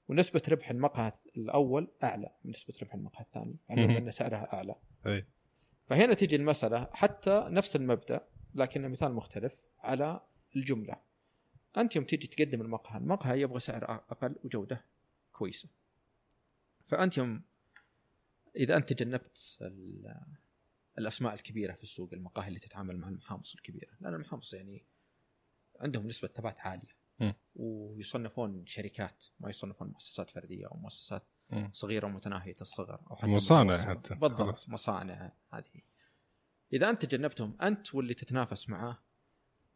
ونسبة 0.09 0.43
ربح 0.49 0.71
المقهى 0.71 1.13
الأول 1.37 1.93
أعلى 2.03 2.35
من 2.45 2.51
نسبة 2.51 2.75
ربح 2.83 2.95
المقهى 2.95 3.25
الثاني 3.25 3.57
يعني 3.69 3.87
مهم. 3.87 3.97
أن 3.97 4.11
سعرها 4.11 4.55
أعلى. 4.55 4.75
أي. 5.07 5.27
فهنا 5.87 6.15
تجي 6.15 6.37
المسألة 6.37 6.89
حتى 6.93 7.47
نفس 7.49 7.77
المبدأ 7.77 8.29
لكن 8.55 8.89
مثال 8.89 9.13
مختلف 9.13 9.65
على 9.81 10.21
الجملة. 10.57 10.97
أنت 11.77 11.97
يوم 11.97 12.05
تيجي 12.05 12.27
تقدم 12.27 12.61
المقهى 12.61 12.99
المقهى 12.99 13.41
يبغى 13.41 13.61
سعر 13.61 13.85
أقل 13.85 14.37
وجودة 14.45 14.85
كويسة. 15.33 15.69
فأنت 16.87 17.17
يوم 17.19 17.43
إذا 18.57 18.77
أنت 18.77 18.93
تجنبت 18.93 19.57
ال- 19.61 20.21
الأسماء 20.99 21.35
الكبيرة 21.35 21.73
في 21.73 21.83
السوق 21.83 22.13
المقاهي 22.13 22.49
اللي 22.49 22.59
تتعامل 22.59 22.99
مع 22.99 23.09
المحامص 23.09 23.55
الكبيرة 23.55 23.91
لأن 24.01 24.15
المحامص 24.15 24.55
يعني 24.55 24.85
عندهم 25.81 26.07
نسبة 26.07 26.29
ثبات 26.29 26.61
عالية 26.61 26.97
مم. 27.21 27.35
ويصنفون 27.57 28.67
شركات 28.67 29.25
ما 29.41 29.51
يصنفون 29.51 29.89
مؤسسات 29.89 30.31
فردية 30.31 30.67
أو 30.67 30.77
مؤسسات. 30.77 31.23
صغيرة 31.73 32.07
متناهيه 32.09 32.55
الصغر 32.61 33.01
أو 33.11 33.17
حتى 33.17 33.27
مصانع. 33.31 33.77
حتى، 33.85 34.15
بالضبط. 34.15 34.69
مصانع 34.69 35.33
هذه 35.53 35.83
إذا 36.73 36.91
أنت 36.91 37.05
تجنبتهم 37.05 37.57
أنت 37.63 37.95
واللي 37.95 38.15
تتنافس 38.15 38.69
معاه 38.69 38.99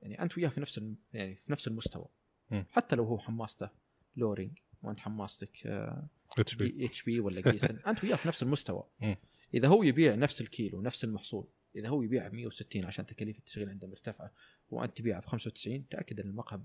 يعني 0.02 0.22
أنت 0.22 0.38
وياه 0.38 0.48
في 0.48 0.60
نفس 0.60 0.78
الم... 0.78 0.96
يعني 1.12 1.34
في 1.36 1.52
نفس 1.52 1.68
المستوى. 1.68 2.06
حتى 2.70 2.96
لو 2.96 3.04
هو 3.04 3.18
حماصته 3.18 3.70
Loring 4.16 4.58
وانت 4.82 5.00
حماصتك 5.00 5.66
آه، 5.66 6.08
HB 6.38 6.84
HB 6.84 7.20
ولا 7.20 7.40
Giesen. 7.52 7.78
أنت 7.86 8.04
وياه 8.04 8.16
في 8.16 8.28
نفس 8.28 8.42
المستوى. 8.42 8.84
إذا 9.54 9.68
هو 9.68 9.82
يبيع 9.82 10.14
نفس 10.14 10.40
الكيلو 10.40 10.82
نفس 10.82 11.04
المحصول 11.04 11.48
إذا 11.76 11.88
هو 11.88 12.02
يبيع 12.02 12.28
ب 12.28 12.34
160 12.34 12.84
عشان 12.84 13.06
تكاليف 13.06 13.38
التشغيل 13.38 13.68
عنده 13.68 13.88
مرتفعة 13.88 14.32
وأنت 14.70 14.96
تبيعه 14.96 15.20
ب 15.20 15.24
95 15.24 15.88
تأكد 15.88 16.20
إن 16.20 16.28
المقهى 16.28 16.60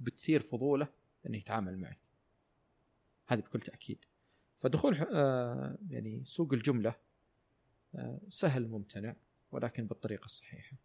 بتثير 0.00 0.40
فضوله 0.40 0.88
إنه 1.26 1.36
يتعامل 1.36 1.78
معك. 1.78 2.00
هذه 3.26 3.40
بكل 3.40 3.60
تأكيد. 3.60 4.04
فدخول 4.58 4.96
آه 5.12 5.78
يعني 5.90 6.22
سوق 6.24 6.52
الجملة 6.52 6.94
آه 7.94 8.20
سهل 8.28 8.68
ممتنع 8.68 9.16
ولكن 9.52 9.86
بالطريقة 9.86 10.24
الصحيحة. 10.24 10.76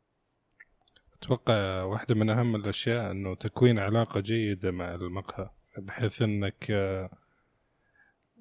أتوقع 1.13 1.83
واحدة 1.83 2.15
من 2.15 2.29
أهم 2.29 2.55
الأشياء 2.55 3.11
إنه 3.11 3.35
تكوين 3.35 3.79
علاقة 3.79 4.19
جيدة 4.19 4.71
مع 4.71 4.95
المقهى 4.95 5.49
بحيث 5.77 6.21
إنك 6.21 6.71
آه، 6.71 7.17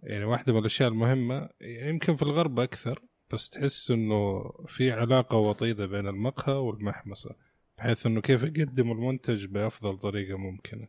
يعني 0.03 0.25
واحدة 0.25 0.53
من 0.53 0.59
الأشياء 0.59 0.89
المهمة 0.89 1.49
يمكن 1.61 2.15
في 2.15 2.23
الغرب 2.23 2.61
أكثر 2.61 3.03
بس 3.33 3.51
تحس 3.51 3.91
إنه 3.91 4.51
في 4.67 4.93
علاقة 4.93 5.37
وطيدة 5.37 5.87
بين 5.87 6.09
المقهى 6.09 6.55
والمحمصة 6.55 7.37
بحيث 7.79 8.07
إنه 8.07 8.21
كيف 8.21 8.43
يقدموا 8.43 8.95
المنتج 8.95 9.45
بأفضل 9.47 9.99
طريقة 9.99 10.39
ممكنة. 10.39 10.89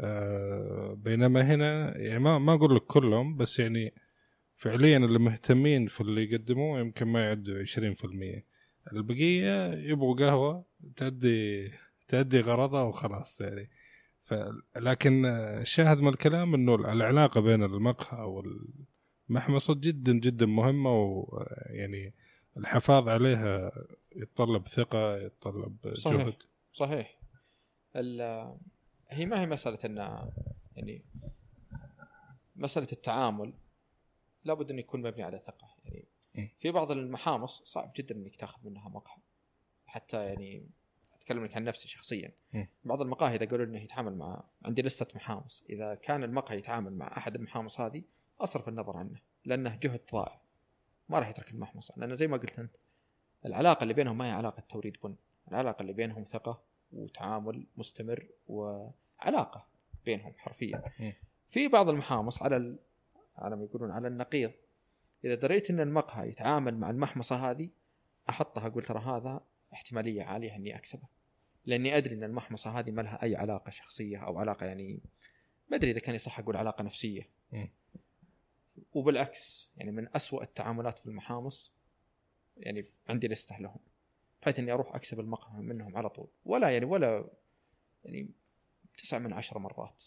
آه، 0.00 0.94
بينما 0.98 1.54
هنا 1.54 1.98
يعني 1.98 2.18
ما 2.18 2.38
ما 2.38 2.54
أقول 2.54 2.76
لك 2.76 2.82
كلهم 2.82 3.36
بس 3.36 3.60
يعني 3.60 3.94
فعليا 4.56 4.96
اللي 4.98 5.18
مهتمين 5.18 5.86
في 5.86 6.00
اللي 6.00 6.24
يقدموه 6.24 6.80
يمكن 6.80 7.06
ما 7.06 7.24
يعدوا 7.24 7.64
20% 7.64 8.44
البقية 8.92 9.72
يبغوا 9.74 10.16
قهوة 10.16 10.64
تأدي 10.96 11.70
تأدي 12.08 12.40
غرضها 12.40 12.82
وخلاص 12.82 13.40
يعني. 13.40 13.70
لكن 14.76 15.26
الشاهد 15.26 16.00
من 16.00 16.08
الكلام 16.08 16.54
إنه 16.54 16.74
العلاقة 16.74 17.40
بين 17.40 17.62
المقهى 17.62 18.24
والمحمصة 19.28 19.74
جدا 19.74 20.12
جدا 20.12 20.46
مهمة 20.46 20.90
ويعني 20.92 22.14
الحفاظ 22.56 23.08
عليها 23.08 23.72
يتطلب 24.16 24.68
ثقة 24.68 25.16
يتطلب 25.16 25.94
صحيح. 25.94 26.16
جهد 26.16 26.42
صحيح 26.72 27.18
هي 29.08 29.26
ما 29.26 29.40
هي 29.40 29.46
مسألة 29.46 29.78
إن 29.84 29.96
يعني 30.76 31.04
مسألة 32.56 32.88
التعامل 32.92 33.54
لابد 34.44 34.70
انه 34.70 34.80
يكون 34.80 35.02
مبني 35.02 35.22
على 35.22 35.38
ثقة 35.38 35.76
يعني 35.84 36.08
م. 36.34 36.48
في 36.60 36.70
بعض 36.70 36.90
المحامص 36.90 37.62
صعب 37.64 37.92
جدا 37.96 38.14
إنك 38.14 38.36
تأخذ 38.36 38.66
منها 38.66 38.88
مقهى 38.88 39.22
حتى 39.86 40.24
يعني 40.24 40.68
اتكلم 41.22 41.44
لك 41.44 41.56
عن 41.56 41.64
نفسي 41.64 41.88
شخصيا. 41.88 42.32
م. 42.52 42.64
بعض 42.84 43.00
المقاهي 43.02 43.36
إذا 43.36 43.46
قالوا 43.46 43.66
إنه 43.66 43.82
يتعامل 43.82 44.16
مع 44.16 44.44
عندي 44.64 44.82
لستة 44.82 45.16
محامص 45.16 45.64
إذا 45.70 45.94
كان 45.94 46.24
المقهى 46.24 46.58
يتعامل 46.58 46.92
مع 46.92 47.16
أحد 47.16 47.34
المحامص 47.34 47.80
هذه 47.80 48.02
أصرف 48.40 48.68
النظر 48.68 48.96
عنه 48.96 49.20
لأنه 49.44 49.78
جهد 49.82 50.00
ضائع. 50.12 50.40
ما 51.08 51.18
راح 51.18 51.28
يترك 51.28 51.50
المحمصه 51.50 51.94
لأن 51.96 52.14
زي 52.14 52.26
ما 52.26 52.36
قلت 52.36 52.58
أنت 52.58 52.76
العلاقة 53.46 53.82
اللي 53.82 53.94
بينهم 53.94 54.18
ما 54.18 54.26
هي 54.26 54.30
علاقة 54.30 54.60
توريد 54.68 54.96
بن. 55.04 55.16
العلاقة 55.48 55.82
اللي 55.82 55.92
بينهم 55.92 56.24
ثقة 56.24 56.62
وتعامل 56.92 57.66
مستمر 57.76 58.28
وعلاقة 58.48 59.66
بينهم 60.04 60.32
حرفيا. 60.36 60.82
م. 61.00 61.12
في 61.48 61.68
بعض 61.68 61.88
المحامص 61.88 62.42
على 62.42 62.56
ال... 62.56 62.78
على 63.36 63.56
ما 63.56 63.64
يقولون 63.64 63.90
على 63.90 64.08
النقيض. 64.08 64.52
إذا 65.24 65.34
دريت 65.34 65.70
إن 65.70 65.80
المقهى 65.80 66.28
يتعامل 66.28 66.78
مع 66.78 66.90
المحمصة 66.90 67.50
هذه 67.50 67.68
أحطها 68.28 68.66
أقول 68.66 68.82
ترى 68.82 68.98
هذا 68.98 69.40
احتمالية 69.72 70.22
عالية 70.22 70.56
إني 70.56 70.76
أكسبه. 70.76 71.08
لأني 71.66 71.96
أدري 71.96 72.14
إن 72.14 72.24
المحمصة 72.24 72.78
هذه 72.78 72.90
ما 72.90 73.02
لها 73.02 73.22
أي 73.22 73.36
علاقة 73.36 73.70
شخصية 73.70 74.18
أو 74.18 74.38
علاقة 74.38 74.66
يعني 74.66 75.00
ما 75.68 75.76
أدري 75.76 75.90
إذا 75.90 75.98
كان 75.98 76.14
يصح 76.14 76.38
أقول 76.38 76.56
علاقة 76.56 76.82
نفسية. 76.82 77.28
م. 77.52 77.66
وبالعكس 78.94 79.70
يعني 79.76 79.92
من 79.92 80.08
أسوأ 80.16 80.42
التعاملات 80.42 80.98
في 80.98 81.06
المحامص 81.06 81.74
يعني 82.56 82.84
عندي 83.08 83.28
لستة 83.28 83.58
لهم 83.58 83.80
بحيث 84.42 84.58
إني 84.58 84.72
أروح 84.72 84.94
أكسب 84.94 85.20
المقهى 85.20 85.62
منهم 85.62 85.96
على 85.96 86.08
طول. 86.08 86.28
ولا 86.44 86.70
يعني 86.70 86.84
ولا 86.84 87.30
يعني 88.04 88.30
تسعة 88.98 89.18
من 89.18 89.32
عشرة 89.32 89.58
مرات 89.58 90.02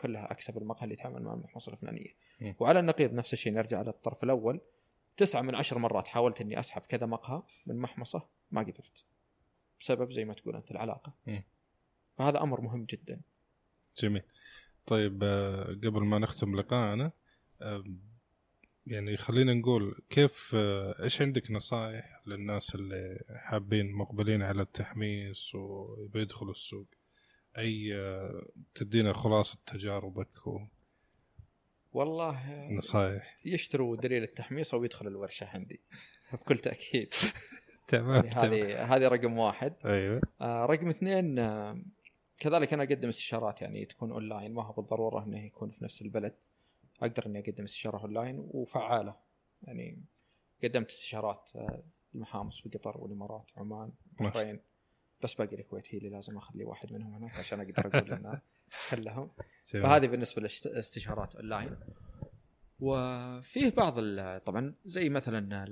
كلها 0.00 0.32
أكسب 0.32 0.58
المقهى 0.58 0.84
اللي 0.84 0.94
يتعامل 0.94 1.22
مع 1.22 1.34
المحمصة 1.34 1.72
الفلانية. 1.72 2.14
وعلى 2.60 2.80
النقيض 2.80 3.12
نفس 3.12 3.32
الشيء 3.32 3.52
نرجع 3.52 3.82
للطرف 3.82 4.24
الأول. 4.24 4.60
تسعة 5.16 5.42
من 5.42 5.54
عشر 5.54 5.78
مرات 5.78 6.08
حاولت 6.08 6.40
إني 6.40 6.60
أسحب 6.60 6.82
كذا 6.82 7.06
مقهى 7.06 7.42
من 7.66 7.76
محمصة 7.76 8.28
ما 8.50 8.60
قدرت 8.60 9.04
بسبب 9.80 10.12
زي 10.12 10.24
ما 10.24 10.34
تقول 10.34 10.56
أنت 10.56 10.70
العلاقة. 10.70 11.14
فهذا 12.18 12.42
أمر 12.42 12.60
مهم 12.60 12.84
جدا. 12.84 13.20
جميل. 13.98 14.22
طيب 14.86 15.24
آه، 15.24 15.64
قبل 15.64 16.04
ما 16.04 16.18
نختم 16.18 16.56
لقاءنا 16.56 17.12
يعني 18.86 19.16
خلينا 19.16 19.54
نقول 19.54 20.02
كيف 20.10 20.52
آه، 20.54 21.02
إيش 21.02 21.22
عندك 21.22 21.50
نصائح 21.50 22.22
للناس 22.26 22.74
اللي 22.74 23.24
حابين 23.36 23.92
مقبلين 23.92 24.42
على 24.42 24.62
التحميس 24.62 25.54
وبيدخلوا 25.54 26.52
السوق؟ 26.52 26.86
أي 27.58 27.94
آه، 27.94 28.48
تدينا 28.74 29.12
خلاصة 29.12 29.58
تجاربك 29.66 30.46
والله 31.92 32.68
ونصائح 32.70 33.38
يشتروا 33.44 33.96
دليل 33.96 34.22
التحميص 34.22 34.74
أو 34.74 34.84
يدخلوا 34.84 35.10
الورشة 35.10 35.46
عندي 35.46 35.80
بكل 36.32 36.58
تأكيد. 36.58 37.14
تمام 37.86 38.26
هذه 38.26 38.84
هذه 38.94 39.08
رقم 39.08 39.38
واحد. 39.38 39.74
أيوه. 39.84 40.20
آه 40.40 40.66
رقم 40.66 40.88
اثنين 40.88 41.38
آه 41.38 41.82
كذلك 42.38 42.72
أنا 42.72 42.82
أقدم 42.82 43.08
استشارات 43.08 43.62
يعني 43.62 43.84
تكون 43.84 44.12
أونلاين 44.12 44.54
ما 44.54 44.62
هو 44.64 44.72
بالضرورة 44.72 45.24
إنه 45.24 45.44
يكون 45.44 45.70
في 45.70 45.84
نفس 45.84 46.02
البلد. 46.02 46.34
أقدر 47.02 47.26
إني 47.26 47.40
أقدم 47.40 47.64
استشارة 47.64 47.98
أونلاين 47.98 48.38
وفعالة. 48.38 49.16
يعني 49.62 50.02
قدمت 50.64 50.90
استشارات 50.90 51.50
آه 51.56 51.82
المحامص 52.14 52.60
في 52.60 52.68
قطر 52.68 52.98
والإمارات 52.98 53.50
عمان 53.56 53.78
ما 53.88 53.92
شاء 54.18 54.26
البحرين 54.26 54.60
بس 55.22 55.34
باقي 55.34 55.56
الكويت 55.56 55.94
هي 55.94 55.98
اللي 55.98 56.08
لازم 56.08 56.36
أخذ 56.36 56.56
لي 56.56 56.64
واحد 56.64 56.92
منهم 56.92 57.14
هناك 57.14 57.38
عشان 57.38 57.60
أقدر 57.60 57.86
أقول 57.86 58.40
كلهم 58.90 59.30
جميل. 59.72 59.86
فهذه 59.86 60.06
بالنسبة 60.06 60.42
للاستشارات 60.42 61.36
أونلاين. 61.36 61.76
وفيه 62.80 63.70
بعض 63.70 63.94
طبعا 64.38 64.74
زي 64.84 65.08
مثلا 65.08 65.64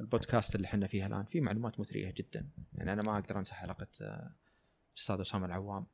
البودكاست 0.00 0.54
اللي 0.54 0.66
إحنا 0.66 0.86
فيها 0.86 1.06
الآن 1.06 1.24
فيه 1.24 1.40
معلومات 1.40 1.80
مثرية 1.80 2.14
جدا. 2.16 2.50
يعني 2.72 2.92
أنا 2.92 3.02
ما 3.02 3.18
أقدر 3.18 3.38
أنسى 3.38 3.54
حلقة 3.54 3.86
آه، 4.00 4.34
الاستاذ 4.94 5.20
أسامة 5.20 5.46
العوام. 5.46 5.86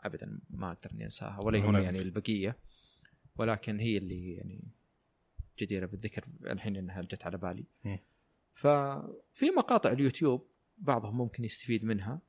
ابدا 0.00 0.40
ما 0.50 0.72
أقدر 0.72 0.90
إني 0.92 1.04
أنساها 1.04 1.40
ولا 1.44 1.58
يهمني. 1.58 1.84
يعني 1.84 2.02
البقية. 2.02 2.58
ولكن 3.36 3.78
هي 3.80 3.96
اللي 3.98 4.34
يعني 4.34 4.68
جديرة 5.58 5.86
بالذكر 5.86 6.24
الحين 6.46 6.76
إنها 6.76 7.02
جت 7.02 7.26
على 7.26 7.38
بالي. 7.38 7.64
ففي 8.52 9.50
مقاطع 9.56 9.92
اليوتيوب 9.92 10.48
بعضهم 10.78 11.16
ممكن 11.16 11.44
يستفيد 11.44 11.84
منها 11.84 12.20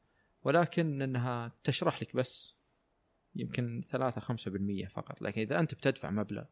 ولكن 0.43 1.01
إنها 1.01 1.51
تشرح 1.63 2.01
لك 2.01 2.15
بس 2.15 2.55
يمكن 3.35 3.81
3 3.89 4.21
5% 4.21 4.87
فقط. 4.87 5.21
لكن 5.21 5.41
إذا 5.41 5.59
أنت 5.59 5.73
بتدفع 5.73 6.09
مبلغ 6.09 6.45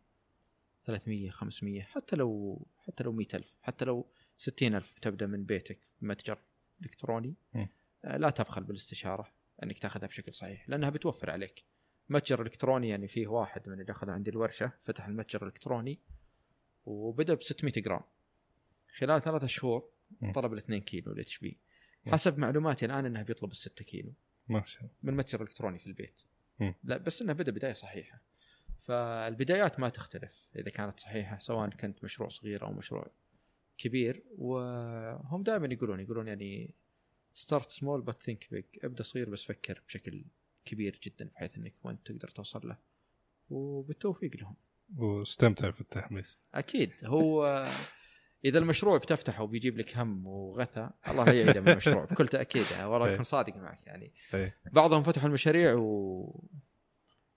300 0.86 1.30
500 1.30 1.82
حتى 1.82 2.16
لو 2.16 2.62
حتى 2.78 3.04
لو 3.04 3.12
100000 3.12 3.56
حتى 3.62 3.86
لو 3.86 4.08
60000 4.38 4.94
بتبدا 4.96 5.28
من 5.28 5.46
بيتك 5.46 5.80
متجر 6.02 6.38
إلكتروني 6.82 7.36
م. 7.54 7.66
آه، 8.06 8.18
لا 8.18 8.30
تبخل 8.30 8.64
بالاستشارة 8.64 9.34
إنك 9.64 9.80
تأخذها 9.80 10.08
بشكل 10.08 10.34
صحيح 10.34 10.70
لأنها 10.70 10.90
بتوفر 10.90 11.30
عليك 11.30 11.64
متجر 12.10 12.42
إلكتروني 12.42 12.90
يعني 12.90 13.08
فيه 13.08 13.28
واحد 13.28 13.70
من 13.70 13.82
اللي 13.82 13.92
أخذ 13.92 14.10
عندي 14.10 14.32
الورشة 14.32 14.72
فتح 14.82 15.06
المتجر 15.06 15.42
الإلكتروني 15.42 16.00
وبدأ 16.86 17.34
ب 17.34 17.42
600 17.42 17.74
جرام 17.78 18.02
خلال 18.98 19.22
ثلاثة 19.22 19.48
شهور. 19.48 19.90
طلب 20.34 20.54
ال 20.54 20.58
2 20.58 20.82
كيلو 20.82 21.12
ال 21.12 21.40
HB. 21.40 21.60
حسب 22.08 22.38
معلوماتي 22.38 22.86
الآن 22.86 23.06
انه 23.06 23.22
بيطلب 23.22 23.52
ال 23.52 23.58
6 23.58 23.86
كيلو 23.86 24.14
ما 24.48 24.66
شاء 24.66 24.82
الله 24.82 24.94
من 25.04 25.14
متجر 25.14 25.42
إلكتروني 25.42 25.78
في 25.80 25.88
البيت 25.88 26.22
م. 26.60 26.72
لا 26.84 26.98
بس 26.98 27.22
انه 27.22 27.34
بدأ 27.34 27.52
بداية 27.52 27.74
صحيحة 27.74 28.22
فالبدايات 28.80 29.80
ما 29.80 29.90
تختلف 29.90 30.48
إذا 30.56 30.70
كانت 30.70 31.00
صحيحة 31.00 31.40
سواء 31.40 31.70
كنت 31.70 32.04
مشروع 32.04 32.30
صغير 32.30 32.66
أو 32.66 32.74
مشروع 32.74 33.12
كبير 33.78 34.24
وهم 34.38 35.44
دائما 35.44 35.68
يقولون 35.74 36.00
يقولون 36.00 36.28
يعني 36.28 36.76
start 37.34 37.72
small 37.72 38.02
but 38.02 38.24
think 38.24 38.48
big 38.52 38.66
ابدأ 38.84 39.04
صغير 39.04 39.30
بس 39.30 39.44
فكر 39.44 39.82
بشكل 39.88 40.26
كبير 40.66 41.00
جدا 41.04 41.30
بحيث 41.36 41.58
إنك 41.58 41.74
وانت 41.84 42.12
تقدر 42.12 42.28
توصل 42.28 42.68
له. 42.68 42.78
وبالتوفيق 43.50 44.36
لهم. 44.36 44.56
واستمتع 44.98 45.72
في 45.72 45.82
التحميس. 45.82 46.40
أكيد. 46.56 46.92
هو 47.06 47.46
إذا 48.46 48.60
المشروع 48.60 48.98
بتفتحه 48.98 49.44
وبيجيب 49.44 49.78
لك 49.78 49.98
هم 49.98 50.28
وغثى 50.28 50.90
الله 51.08 51.26
لا 51.26 51.34
يعيده 51.34 51.62
من 51.62 51.68
المشروع 51.70 52.06
بكل 52.06 52.28
تأكيد. 52.28 52.66
يعني 52.72 52.86
والله 52.86 53.08
إيه. 53.08 53.14
أكون 53.14 53.24
صادق 53.24 53.56
معك. 53.58 53.88
يعني 53.88 54.14
إيه. 54.34 54.58
بعضهم 54.74 55.04
فتحوا 55.04 55.28
المشاريع 55.28 55.74
و 55.74 56.30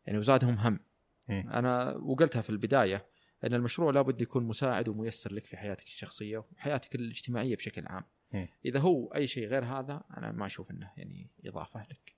يعني 0.07 0.19
وزادهم 0.19 0.59
هم. 0.59 0.81
أنا 1.31 1.97
وقلتها 1.97 2.43
في 2.43 2.51
البداية 2.51 3.07
أن 3.45 3.55
المشروع 3.55 3.91
لابد 3.91 4.21
يكون 4.21 4.45
مساعد 4.45 4.89
وميسر 4.89 5.33
لك 5.33 5.45
في 5.45 5.57
حياتك 5.57 5.85
الشخصية 5.85 6.39
وحياتك 6.39 6.95
الاجتماعية 6.95 7.57
بشكل 7.57 7.87
عام. 7.87 8.05
إذا 8.65 8.81
هو 8.81 9.15
أي 9.15 9.27
شيء 9.27 9.49
غير 9.49 9.65
هذا 9.65 10.05
أنا 10.17 10.33
ما 10.33 10.47
أشوف 10.47 10.71
إنه 10.71 10.91
يعني 10.97 11.31
إضافة 11.47 11.87
لك. 11.91 12.17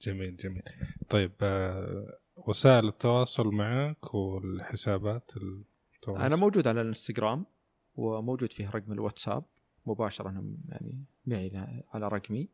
جميل 0.00 0.36
جميل. 0.36 0.62
طيب 1.08 1.32
آه، 1.42 2.18
وسائل 2.36 2.88
التواصل 2.88 3.46
معك 3.46 4.14
والحسابات 4.14 5.32
التواصل. 5.36 6.22
أنا 6.22 6.36
موجود 6.36 6.68
على 6.68 6.80
الإنستغرام 6.80 7.46
وموجود 7.94 8.52
فيه 8.52 8.70
رقم 8.70 8.92
الواتساب 8.92 9.44
مباشرة 9.86 10.44
يعني 10.68 11.04
معي 11.26 11.50
على 11.92 12.08
رقمي. 12.08 12.48